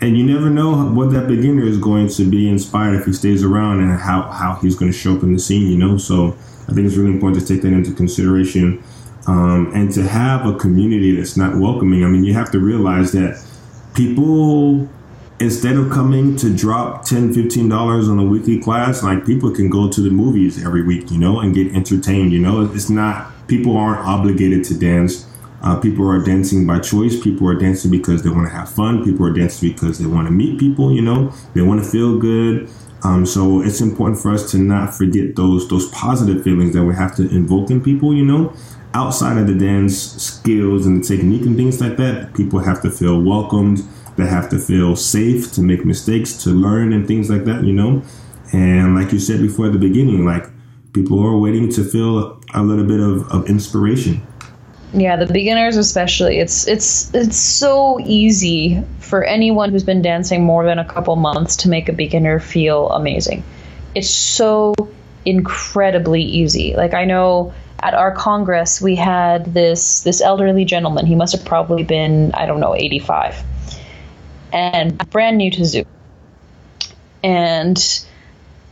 And 0.00 0.16
you 0.18 0.24
never 0.24 0.50
know 0.50 0.90
what 0.90 1.10
that 1.12 1.26
beginner 1.26 1.64
is 1.64 1.78
going 1.78 2.08
to 2.08 2.30
be 2.30 2.48
inspired 2.48 2.94
if 3.00 3.06
he 3.06 3.12
stays 3.12 3.42
around 3.42 3.80
and 3.80 3.98
how, 3.98 4.22
how 4.22 4.58
he's 4.60 4.76
going 4.76 4.92
to 4.92 4.96
show 4.96 5.16
up 5.16 5.22
in 5.22 5.32
the 5.32 5.38
scene, 5.38 5.70
you 5.70 5.78
know? 5.78 5.96
So 5.96 6.36
I 6.68 6.74
think 6.74 6.86
it's 6.86 6.96
really 6.96 7.12
important 7.12 7.40
to 7.44 7.52
take 7.52 7.62
that 7.62 7.72
into 7.72 7.92
consideration 7.92 8.82
um, 9.26 9.72
and 9.74 9.92
to 9.94 10.02
have 10.02 10.46
a 10.46 10.54
community 10.58 11.16
that's 11.16 11.36
not 11.36 11.56
welcoming. 11.56 12.04
I 12.04 12.08
mean, 12.08 12.24
you 12.24 12.34
have 12.34 12.52
to 12.52 12.58
realize 12.58 13.12
that 13.12 13.42
people, 13.94 14.88
instead 15.38 15.76
of 15.76 15.90
coming 15.90 16.36
to 16.36 16.54
drop 16.54 17.04
10 17.04 17.34
$15 17.34 18.10
on 18.10 18.18
a 18.18 18.24
weekly 18.24 18.58
class, 18.58 19.02
like 19.02 19.26
people 19.26 19.50
can 19.50 19.68
go 19.68 19.90
to 19.90 20.00
the 20.00 20.10
movies 20.10 20.64
every 20.64 20.82
week, 20.82 21.10
you 21.10 21.18
know, 21.18 21.40
and 21.40 21.54
get 21.54 21.74
entertained. 21.74 22.32
You 22.32 22.40
know, 22.40 22.62
it's 22.72 22.90
not, 22.90 23.32
people 23.48 23.76
aren't 23.76 24.06
obligated 24.06 24.64
to 24.64 24.78
dance. 24.78 25.26
Uh, 25.62 25.78
people 25.80 26.08
are 26.08 26.22
dancing 26.22 26.66
by 26.66 26.78
choice. 26.78 27.20
People 27.20 27.48
are 27.48 27.54
dancing 27.54 27.90
because 27.90 28.22
they 28.22 28.30
want 28.30 28.46
to 28.46 28.54
have 28.54 28.70
fun. 28.70 29.04
People 29.04 29.26
are 29.26 29.32
dancing 29.32 29.72
because 29.72 29.98
they 29.98 30.06
want 30.06 30.26
to 30.26 30.32
meet 30.32 30.60
people. 30.60 30.92
You 30.92 31.02
know, 31.02 31.32
they 31.54 31.62
want 31.62 31.82
to 31.82 31.88
feel 31.88 32.18
good. 32.18 32.70
Um, 33.02 33.26
so 33.26 33.62
it's 33.62 33.80
important 33.80 34.20
for 34.20 34.32
us 34.32 34.50
to 34.52 34.58
not 34.58 34.94
forget 34.94 35.36
those 35.36 35.68
those 35.68 35.88
positive 35.90 36.42
feelings 36.42 36.72
that 36.74 36.84
we 36.84 36.94
have 36.94 37.14
to 37.16 37.28
invoke 37.28 37.70
in 37.70 37.82
people. 37.82 38.14
You 38.14 38.24
know, 38.24 38.54
outside 38.94 39.38
of 39.38 39.46
the 39.46 39.54
dance 39.54 39.96
skills 40.22 40.86
and 40.86 41.02
the 41.02 41.06
technique 41.06 41.42
and 41.42 41.56
things 41.56 41.80
like 41.80 41.96
that, 41.98 42.34
people 42.34 42.60
have 42.60 42.80
to 42.82 42.90
feel 42.90 43.20
welcomed. 43.20 43.82
They 44.16 44.26
have 44.26 44.48
to 44.50 44.58
feel 44.58 44.96
safe 44.96 45.52
to 45.52 45.62
make 45.62 45.84
mistakes, 45.84 46.42
to 46.44 46.50
learn, 46.50 46.92
and 46.92 47.06
things 47.06 47.30
like 47.30 47.44
that, 47.44 47.64
you 47.64 47.72
know? 47.72 48.02
And 48.52 48.94
like 48.94 49.12
you 49.12 49.18
said 49.18 49.40
before 49.40 49.66
at 49.66 49.72
the 49.72 49.78
beginning, 49.78 50.24
like 50.24 50.46
people 50.92 51.20
are 51.24 51.36
waiting 51.36 51.70
to 51.72 51.84
feel 51.84 52.40
a 52.54 52.62
little 52.62 52.86
bit 52.86 53.00
of, 53.00 53.30
of 53.30 53.48
inspiration. 53.48 54.26
Yeah, 54.92 55.16
the 55.16 55.26
beginners 55.26 55.76
especially. 55.76 56.38
It's 56.38 56.66
it's 56.66 57.12
it's 57.14 57.36
so 57.36 58.00
easy 58.00 58.82
for 59.00 59.24
anyone 59.24 59.70
who's 59.70 59.84
been 59.84 60.00
dancing 60.00 60.44
more 60.44 60.64
than 60.64 60.78
a 60.78 60.84
couple 60.84 61.16
months 61.16 61.56
to 61.56 61.68
make 61.68 61.88
a 61.88 61.92
beginner 61.92 62.40
feel 62.40 62.88
amazing. 62.90 63.44
It's 63.94 64.08
so 64.08 64.74
incredibly 65.24 66.22
easy. 66.22 66.74
Like 66.76 66.94
I 66.94 67.04
know 67.04 67.52
at 67.80 67.94
our 67.94 68.14
congress 68.14 68.80
we 68.80 68.94
had 68.94 69.52
this 69.52 70.00
this 70.00 70.22
elderly 70.22 70.64
gentleman. 70.64 71.04
He 71.04 71.14
must 71.14 71.34
have 71.36 71.44
probably 71.44 71.82
been 71.82 72.32
I 72.32 72.46
don't 72.46 72.60
know 72.60 72.74
85, 72.74 73.42
and 74.56 74.96
brand 75.10 75.36
new 75.36 75.50
to 75.50 75.60
Zouk, 75.60 75.86
and 77.22 78.06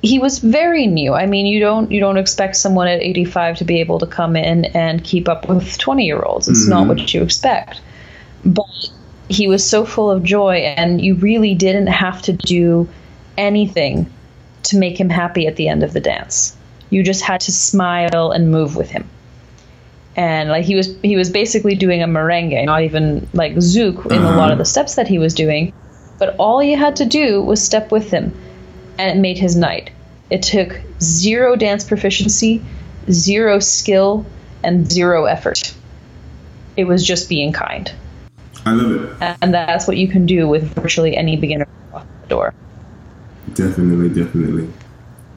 he 0.00 0.18
was 0.18 0.38
very 0.38 0.86
new. 0.86 1.12
I 1.12 1.26
mean, 1.26 1.44
you 1.44 1.60
don't 1.60 1.90
you 1.90 2.00
don't 2.00 2.16
expect 2.16 2.56
someone 2.56 2.88
at 2.88 3.02
85 3.02 3.58
to 3.58 3.64
be 3.64 3.80
able 3.80 3.98
to 3.98 4.06
come 4.06 4.34
in 4.34 4.64
and 4.64 5.04
keep 5.04 5.28
up 5.28 5.46
with 5.48 5.76
20 5.76 6.04
year 6.06 6.22
olds. 6.22 6.48
It's 6.48 6.62
mm-hmm. 6.62 6.70
not 6.70 6.88
what 6.88 7.12
you 7.12 7.22
expect. 7.22 7.82
But 8.46 8.90
he 9.28 9.46
was 9.46 9.68
so 9.68 9.84
full 9.84 10.10
of 10.10 10.22
joy, 10.22 10.56
and 10.56 11.02
you 11.02 11.16
really 11.16 11.54
didn't 11.54 11.88
have 11.88 12.22
to 12.22 12.32
do 12.32 12.88
anything 13.36 14.10
to 14.64 14.78
make 14.78 14.98
him 14.98 15.10
happy 15.10 15.46
at 15.46 15.56
the 15.56 15.68
end 15.68 15.82
of 15.82 15.92
the 15.92 16.00
dance. 16.00 16.56
You 16.88 17.02
just 17.02 17.22
had 17.22 17.42
to 17.42 17.52
smile 17.52 18.30
and 18.30 18.50
move 18.50 18.74
with 18.76 18.90
him. 18.90 19.08
And 20.16 20.48
like 20.48 20.64
he 20.64 20.76
was 20.76 20.94
he 21.02 21.16
was 21.16 21.30
basically 21.30 21.74
doing 21.74 22.02
a 22.02 22.06
merengue, 22.06 22.64
not 22.64 22.82
even 22.82 23.28
like 23.32 23.54
zouk 23.54 24.06
in 24.06 24.22
uh-huh. 24.22 24.34
a 24.34 24.36
lot 24.36 24.52
of 24.52 24.58
the 24.58 24.64
steps 24.64 24.94
that 24.94 25.08
he 25.08 25.18
was 25.18 25.34
doing. 25.34 25.72
But 26.18 26.36
all 26.38 26.62
you 26.62 26.76
had 26.76 26.96
to 26.96 27.04
do 27.04 27.42
was 27.42 27.62
step 27.62 27.90
with 27.90 28.10
him 28.10 28.32
and 28.98 29.18
it 29.18 29.20
made 29.20 29.38
his 29.38 29.56
night. 29.56 29.90
It 30.30 30.42
took 30.42 30.80
zero 31.00 31.56
dance 31.56 31.84
proficiency, 31.84 32.62
zero 33.10 33.58
skill, 33.58 34.24
and 34.62 34.90
zero 34.90 35.24
effort. 35.24 35.74
It 36.76 36.84
was 36.84 37.06
just 37.06 37.28
being 37.28 37.52
kind. 37.52 37.92
I 38.64 38.72
love 38.72 39.20
it. 39.20 39.36
And 39.42 39.52
that's 39.52 39.86
what 39.86 39.96
you 39.96 40.08
can 40.08 40.26
do 40.26 40.48
with 40.48 40.74
virtually 40.74 41.16
any 41.16 41.36
beginner 41.36 41.68
door. 42.28 42.54
Definitely, 43.54 44.08
definitely. 44.08 44.68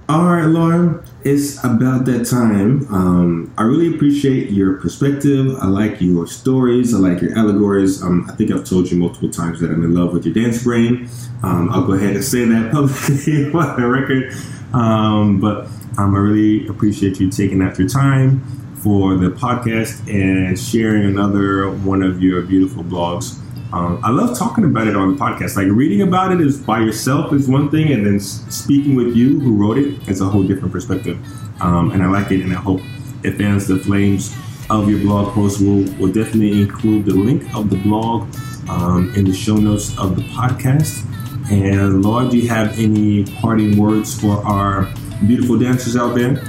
All 0.08 0.24
right, 0.24 0.46
Laura, 0.46 1.04
it's 1.28 1.62
about 1.64 2.06
that 2.06 2.26
time. 2.26 2.88
Um, 2.94 3.54
I 3.58 3.64
really 3.64 3.94
appreciate 3.94 4.50
your 4.50 4.76
perspective. 4.76 5.58
I 5.60 5.68
like 5.68 6.00
your 6.00 6.26
stories. 6.26 6.94
I 6.94 7.00
like 7.00 7.22
your 7.22 7.38
allegories. 7.38 8.02
Um, 8.02 8.26
I 8.30 8.36
think 8.36 8.52
I've 8.52 8.64
told 8.64 8.90
you 8.90 8.98
multiple 8.98 9.30
times 9.30 9.60
that 9.60 9.70
I'm 9.70 9.84
in 9.84 9.94
love 9.94 10.14
with 10.14 10.26
your 10.26 10.34
dance 10.34 10.64
brain. 10.64 11.10
Um, 11.44 11.70
I'll 11.70 11.86
go 11.86 11.94
ahead 11.94 12.16
and 12.16 12.24
say 12.24 12.46
that 12.46 12.72
publicly 12.72 13.52
on 13.52 13.82
the 13.82 13.88
record. 13.88 14.34
Um, 14.74 15.42
but 15.42 15.68
um, 15.98 16.16
I 16.16 16.20
really 16.20 16.66
appreciate 16.68 17.20
you 17.20 17.30
taking 17.30 17.62
out 17.62 17.78
your 17.78 17.90
time 17.90 18.42
for 18.76 19.16
the 19.16 19.30
podcast 19.30 20.08
and 20.08 20.58
sharing 20.58 21.04
another 21.04 21.70
one 21.70 22.04
of 22.04 22.24
your 22.24 22.42
beautiful 22.42 22.84
blogs. 22.84 23.38
Um, 23.74 24.00
I 24.04 24.12
love 24.12 24.38
talking 24.38 24.64
about 24.64 24.88
it 24.88 24.96
on 24.96 25.16
the 25.16 25.20
podcast. 25.20 25.58
Like 25.58 25.68
reading 25.68 26.02
about 26.02 26.32
it 26.32 26.40
is 26.40 26.58
by 26.58 26.80
yourself 26.80 27.34
is 27.34 27.50
one 27.50 27.70
thing, 27.70 27.92
and 27.92 28.06
then 28.06 28.20
speaking 28.20 28.96
with 28.96 29.16
you 29.16 29.40
who 29.40 29.56
wrote 29.56 29.78
it 29.78 30.08
is 30.08 30.22
a 30.22 30.26
whole 30.26 30.44
different 30.44 30.72
perspective. 30.72 31.18
Um, 31.62 31.92
and 31.92 32.02
I 32.02 32.08
like 32.08 32.32
it, 32.32 32.42
and 32.42 32.54
I 32.54 32.56
hope 32.56 32.82
it 33.24 33.38
fans 33.38 33.68
the 33.68 33.78
flames 33.78 34.36
of 34.70 34.90
your 34.90 35.00
blog 35.00 35.34
post. 35.34 35.60
We'll, 35.60 35.84
we'll 35.98 36.14
definitely 36.14 36.62
include 36.62 37.06
the 37.06 37.14
link 37.14 37.44
of 37.56 37.70
the 37.70 37.78
blog 37.78 38.34
um, 38.70 39.14
in 39.16 39.26
the 39.26 39.34
show 39.34 39.56
notes 39.56 39.98
of 39.98 40.16
the 40.16 40.24
podcast. 40.24 41.04
And 41.52 42.04
Laura, 42.04 42.30
do 42.30 42.38
you 42.38 42.50
have 42.50 42.78
any 42.78 43.26
parting 43.26 43.78
words 43.78 44.20
for 44.20 44.46
our 44.46 44.92
beautiful 45.26 45.58
dancers 45.58 45.96
out 45.96 46.16
there? 46.16 46.44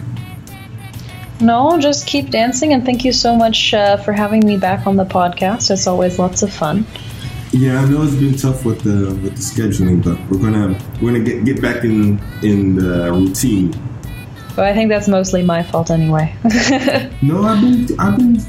No, 1.41 1.79
just 1.79 2.07
keep 2.07 2.31
dancing, 2.31 2.73
and 2.73 2.85
thank 2.85 3.05
you 3.05 3.13
so 3.13 3.37
much 3.37 3.73
uh, 3.73 3.97
for 3.99 4.13
having 4.13 4.45
me 4.45 4.57
back 4.57 4.87
on 4.87 4.97
the 4.97 5.05
podcast. 5.05 5.71
It's 5.71 5.87
always 5.87 6.19
lots 6.19 6.43
of 6.43 6.53
fun. 6.53 6.85
Yeah, 7.53 7.81
I 7.81 7.89
know 7.89 8.03
it's 8.03 8.15
been 8.17 8.37
tough 8.37 8.65
with 8.65 8.83
the 8.83 9.15
with 9.23 9.37
the 9.37 9.43
scheduling, 9.43 10.05
but 10.05 10.19
we're 10.31 10.43
gonna 10.43 10.79
we're 11.01 11.13
gonna 11.13 11.25
get 11.25 11.45
get 11.45 11.63
back 11.63 11.85
in 11.85 12.21
in 12.43 12.75
the 12.75 13.13
routine. 13.13 13.73
But 14.57 14.67
I 14.67 14.75
think 14.75 14.91
that's 14.91 15.07
mostly 15.07 15.43
my 15.43 15.63
fault 15.63 15.91
anyway. 15.91 16.35
no, 17.23 17.45
I've 17.45 17.61
been 17.61 18.01
I've 18.01 18.17
been. 18.17 18.41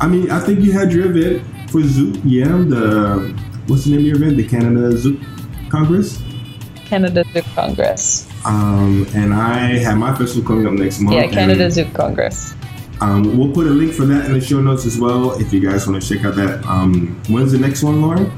I 0.00 0.08
mean, 0.08 0.30
I 0.30 0.40
think 0.40 0.60
you 0.60 0.72
had 0.72 0.92
your 0.92 1.14
event 1.14 1.44
for 1.70 1.80
Zouk. 1.80 2.20
Yeah, 2.24 2.48
the 2.48 3.38
what's 3.66 3.84
the 3.84 3.90
name 3.90 4.00
of 4.00 4.06
your 4.06 4.16
event? 4.16 4.36
The 4.38 4.48
Canada 4.48 4.96
Zouk 4.96 5.70
Congress. 5.70 6.20
Canada 6.86 7.22
Zouk 7.24 7.54
Congress. 7.54 8.29
Um, 8.44 9.06
and 9.14 9.34
I 9.34 9.78
have 9.78 9.98
my 9.98 10.16
festival 10.16 10.46
coming 10.46 10.66
up 10.66 10.72
next 10.72 11.00
month. 11.00 11.16
Yeah, 11.16 11.28
Canada 11.28 11.66
Zouk 11.66 11.94
Congress. 11.94 12.54
Um, 13.00 13.38
we'll 13.38 13.52
put 13.52 13.66
a 13.66 13.70
link 13.70 13.94
for 13.94 14.04
that 14.06 14.26
in 14.26 14.32
the 14.34 14.40
show 14.40 14.60
notes 14.60 14.84
as 14.84 14.98
well 14.98 15.32
if 15.40 15.52
you 15.52 15.60
guys 15.60 15.86
want 15.86 16.02
to 16.02 16.08
check 16.08 16.24
out 16.24 16.36
that. 16.36 16.64
Um, 16.66 17.20
when's 17.28 17.52
the 17.52 17.58
next 17.58 17.82
one, 17.82 18.02
Laura? 18.02 18.30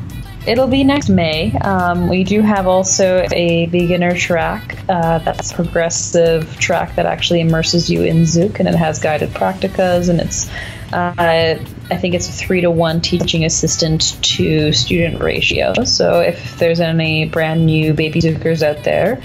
It'll 0.46 0.66
be 0.66 0.82
next 0.82 1.08
May. 1.08 1.52
Um, 1.58 2.08
we 2.08 2.24
do 2.24 2.40
have 2.40 2.66
also 2.66 3.24
a 3.32 3.66
beginner 3.66 4.16
track 4.16 4.78
uh, 4.88 5.20
that's 5.20 5.52
progressive 5.52 6.58
track 6.58 6.96
that 6.96 7.06
actually 7.06 7.40
immerses 7.40 7.88
you 7.88 8.02
in 8.02 8.22
Zouk 8.22 8.58
and 8.58 8.68
it 8.68 8.74
has 8.74 8.98
guided 8.98 9.30
practicas 9.30 10.08
and 10.08 10.20
it's 10.20 10.48
uh, 10.92 11.14
I 11.16 11.96
think 11.96 12.14
it's 12.14 12.28
a 12.28 12.32
three 12.32 12.60
to 12.62 12.70
one 12.70 13.00
teaching 13.00 13.44
assistant 13.44 14.20
to 14.22 14.72
student 14.72 15.22
ratio. 15.22 15.84
So 15.84 16.20
if 16.20 16.58
there's 16.58 16.80
any 16.80 17.24
brand 17.24 17.64
new 17.64 17.94
baby 17.94 18.20
Zoukers 18.20 18.62
out 18.62 18.82
there, 18.84 19.22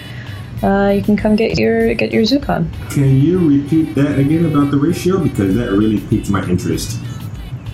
uh, 0.64 0.92
you 0.96 1.02
can 1.02 1.16
come 1.16 1.36
get 1.36 1.58
your 1.60 1.94
get 1.94 2.12
your 2.12 2.24
Zouk 2.24 2.50
on. 2.50 2.72
Can 2.90 3.18
you 3.18 3.38
repeat 3.48 3.94
that 3.96 4.18
again 4.18 4.46
about 4.46 4.72
the 4.72 4.78
ratio 4.78 5.20
because 5.20 5.56
that 5.56 5.72
really 5.72 6.00
piqued 6.00 6.30
my 6.30 6.44
interest. 6.48 7.00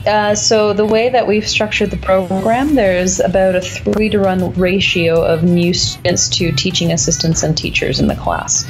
Uh, 0.05 0.35
so 0.35 0.73
the 0.73 0.85
way 0.85 1.09
that 1.09 1.25
we've 1.27 1.47
structured 1.47 1.89
the 1.89 1.97
program, 1.97 2.75
there's 2.75 3.21
about 3.21 3.55
a 3.55 3.61
three 3.61 4.09
to 4.09 4.19
one 4.19 4.51
ratio 4.53 5.23
of 5.23 5.43
new 5.43 5.73
students 5.73 6.27
to 6.27 6.51
teaching 6.51 6.91
assistants 6.91 7.41
and 7.43 7.57
teachers 7.57 8.01
in 8.01 8.07
the 8.07 8.15
class. 8.15 8.69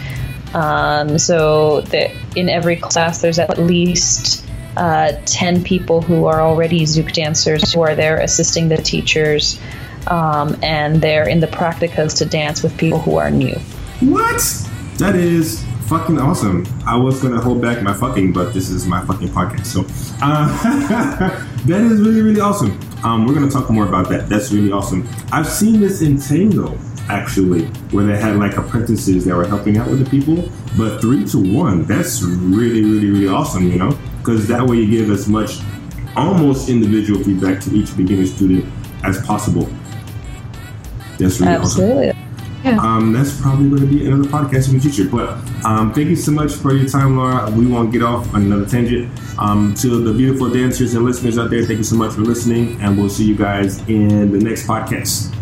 Um, 0.54 1.18
so 1.18 1.82
that 1.82 2.12
in 2.36 2.50
every 2.50 2.76
class, 2.76 3.22
there's 3.22 3.40
at 3.40 3.58
least 3.58 4.46
uh, 4.78 5.14
10 5.26 5.64
people 5.64 6.02
who 6.02 6.26
are 6.26 6.42
already 6.42 6.82
Zouk 6.82 7.14
dancers 7.14 7.74
who 7.74 7.82
are 7.82 7.96
there 7.96 8.18
assisting 8.18 8.70
the 8.70 8.78
teachers, 8.78 9.60
um, 10.06 10.56
and 10.62 11.02
they're 11.02 11.28
in 11.28 11.40
the 11.40 11.48
practicas 11.48 12.18
to 12.20 12.26
dance 12.26 12.62
with 12.62 12.78
people 12.78 13.00
who 13.00 13.18
are 13.18 13.32
new. 13.32 13.60
What? 14.12 14.42
That 14.98 15.16
is 15.16 15.64
fucking 15.88 16.20
awesome. 16.20 16.66
I 16.86 16.96
was 16.96 17.22
gonna 17.22 17.40
hold 17.40 17.62
back 17.62 17.82
my 17.82 17.94
fucking, 17.94 18.34
but 18.34 18.54
this 18.54 18.70
is 18.70 18.86
my 18.86 19.04
fucking 19.06 19.30
podcast. 19.30 19.66
So 19.66 19.86
uh, 20.22 20.48
that 21.66 21.82
is 21.82 22.02
really, 22.02 22.22
really 22.22 22.42
awesome. 22.42 22.80
Um, 23.04 23.26
we're 23.26 23.34
gonna 23.34 23.50
talk 23.50 23.70
more 23.70 23.88
about 23.88 24.10
that. 24.10 24.30
That's 24.30 24.52
really 24.52 24.72
awesome. 24.72 25.08
I've 25.32 25.48
seen 25.48 25.80
this 25.80 26.02
in 26.02 26.20
Tango 26.20 26.78
actually, 27.10 27.66
where 27.92 28.06
they 28.06 28.18
had 28.18 28.38
like 28.38 28.58
apprentices 28.58 29.26
that 29.26 29.36
were 29.36 29.48
helping 29.48 29.78
out 29.78 29.90
with 29.90 30.04
the 30.04 30.10
people. 30.10 30.50
But 30.78 31.00
three 31.00 31.26
to 31.28 31.56
one, 31.56 31.84
that's 31.84 32.22
really, 32.24 32.84
really, 32.84 33.10
really 33.10 33.28
awesome. 33.28 33.70
You 33.72 33.78
know, 33.78 33.98
because 34.20 34.48
that 34.48 34.66
way 34.66 34.78
you 34.78 34.90
give 34.90 35.10
as 35.12 35.28
much 35.28 35.60
almost 36.16 36.70
individual 36.70 37.24
feedback 37.24 37.62
to 37.64 37.72
each 37.72 37.96
beginner 37.96 38.26
student 38.26 38.66
as 39.04 39.26
possible. 39.26 39.70
That's 41.18 41.40
really 41.40 41.54
Absolutely. 41.54 42.10
awesome. 42.10 42.33
Yeah. 42.64 42.80
Um, 42.80 43.12
that's 43.12 43.40
probably 43.42 43.70
going 43.70 43.82
to 43.82 43.88
be 43.88 44.08
another 44.08 44.30
podcast 44.30 44.70
in 44.70 44.76
the 44.76 44.80
future. 44.80 45.10
But 45.10 45.30
um, 45.66 45.94
thank 45.94 46.08
you 46.08 46.16
so 46.16 46.32
much 46.32 46.54
for 46.54 46.74
your 46.74 46.88
time, 46.88 47.18
Laura. 47.18 47.52
We 47.52 47.68
won't 47.68 47.92
get 47.92 48.04
off 48.04 48.34
on 48.34 48.44
another 48.44 48.66
tangent. 48.66 49.12
Um, 49.38 49.74
to 49.76 50.02
the 50.02 50.14
beautiful 50.14 50.50
dancers 50.50 50.94
and 50.94 51.04
listeners 51.04 51.38
out 51.38 51.50
there, 51.50 51.64
thank 51.66 51.80
you 51.80 51.84
so 51.84 51.96
much 51.96 52.14
for 52.14 52.22
listening, 52.22 52.80
and 52.82 52.98
we'll 52.98 53.10
see 53.10 53.26
you 53.26 53.36
guys 53.36 53.80
in 53.90 54.32
the 54.32 54.40
next 54.40 54.66
podcast. 54.68 55.34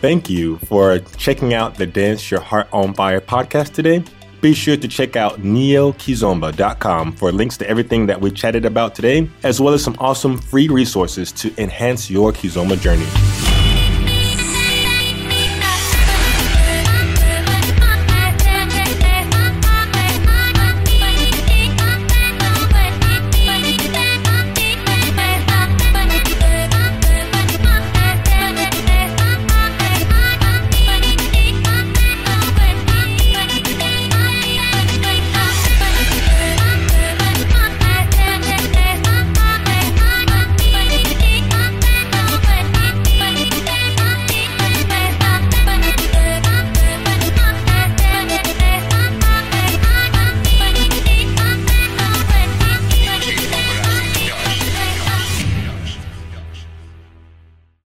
Thank 0.00 0.30
you 0.30 0.58
for 0.58 0.98
checking 1.16 1.54
out 1.54 1.74
the 1.74 1.86
Dance 1.86 2.30
Your 2.30 2.40
Heart 2.40 2.68
on 2.72 2.94
Fire 2.94 3.20
podcast 3.20 3.72
today. 3.72 4.04
Be 4.40 4.54
sure 4.54 4.76
to 4.76 4.86
check 4.86 5.16
out 5.16 5.40
neokizomba.com 5.40 7.12
for 7.12 7.32
links 7.32 7.56
to 7.56 7.68
everything 7.68 8.06
that 8.06 8.20
we 8.20 8.30
chatted 8.30 8.64
about 8.64 8.94
today, 8.94 9.28
as 9.42 9.60
well 9.60 9.74
as 9.74 9.82
some 9.82 9.96
awesome 9.98 10.38
free 10.38 10.68
resources 10.68 11.32
to 11.32 11.52
enhance 11.60 12.10
your 12.10 12.32
Kizomba 12.32 12.78
journey. 12.78 13.06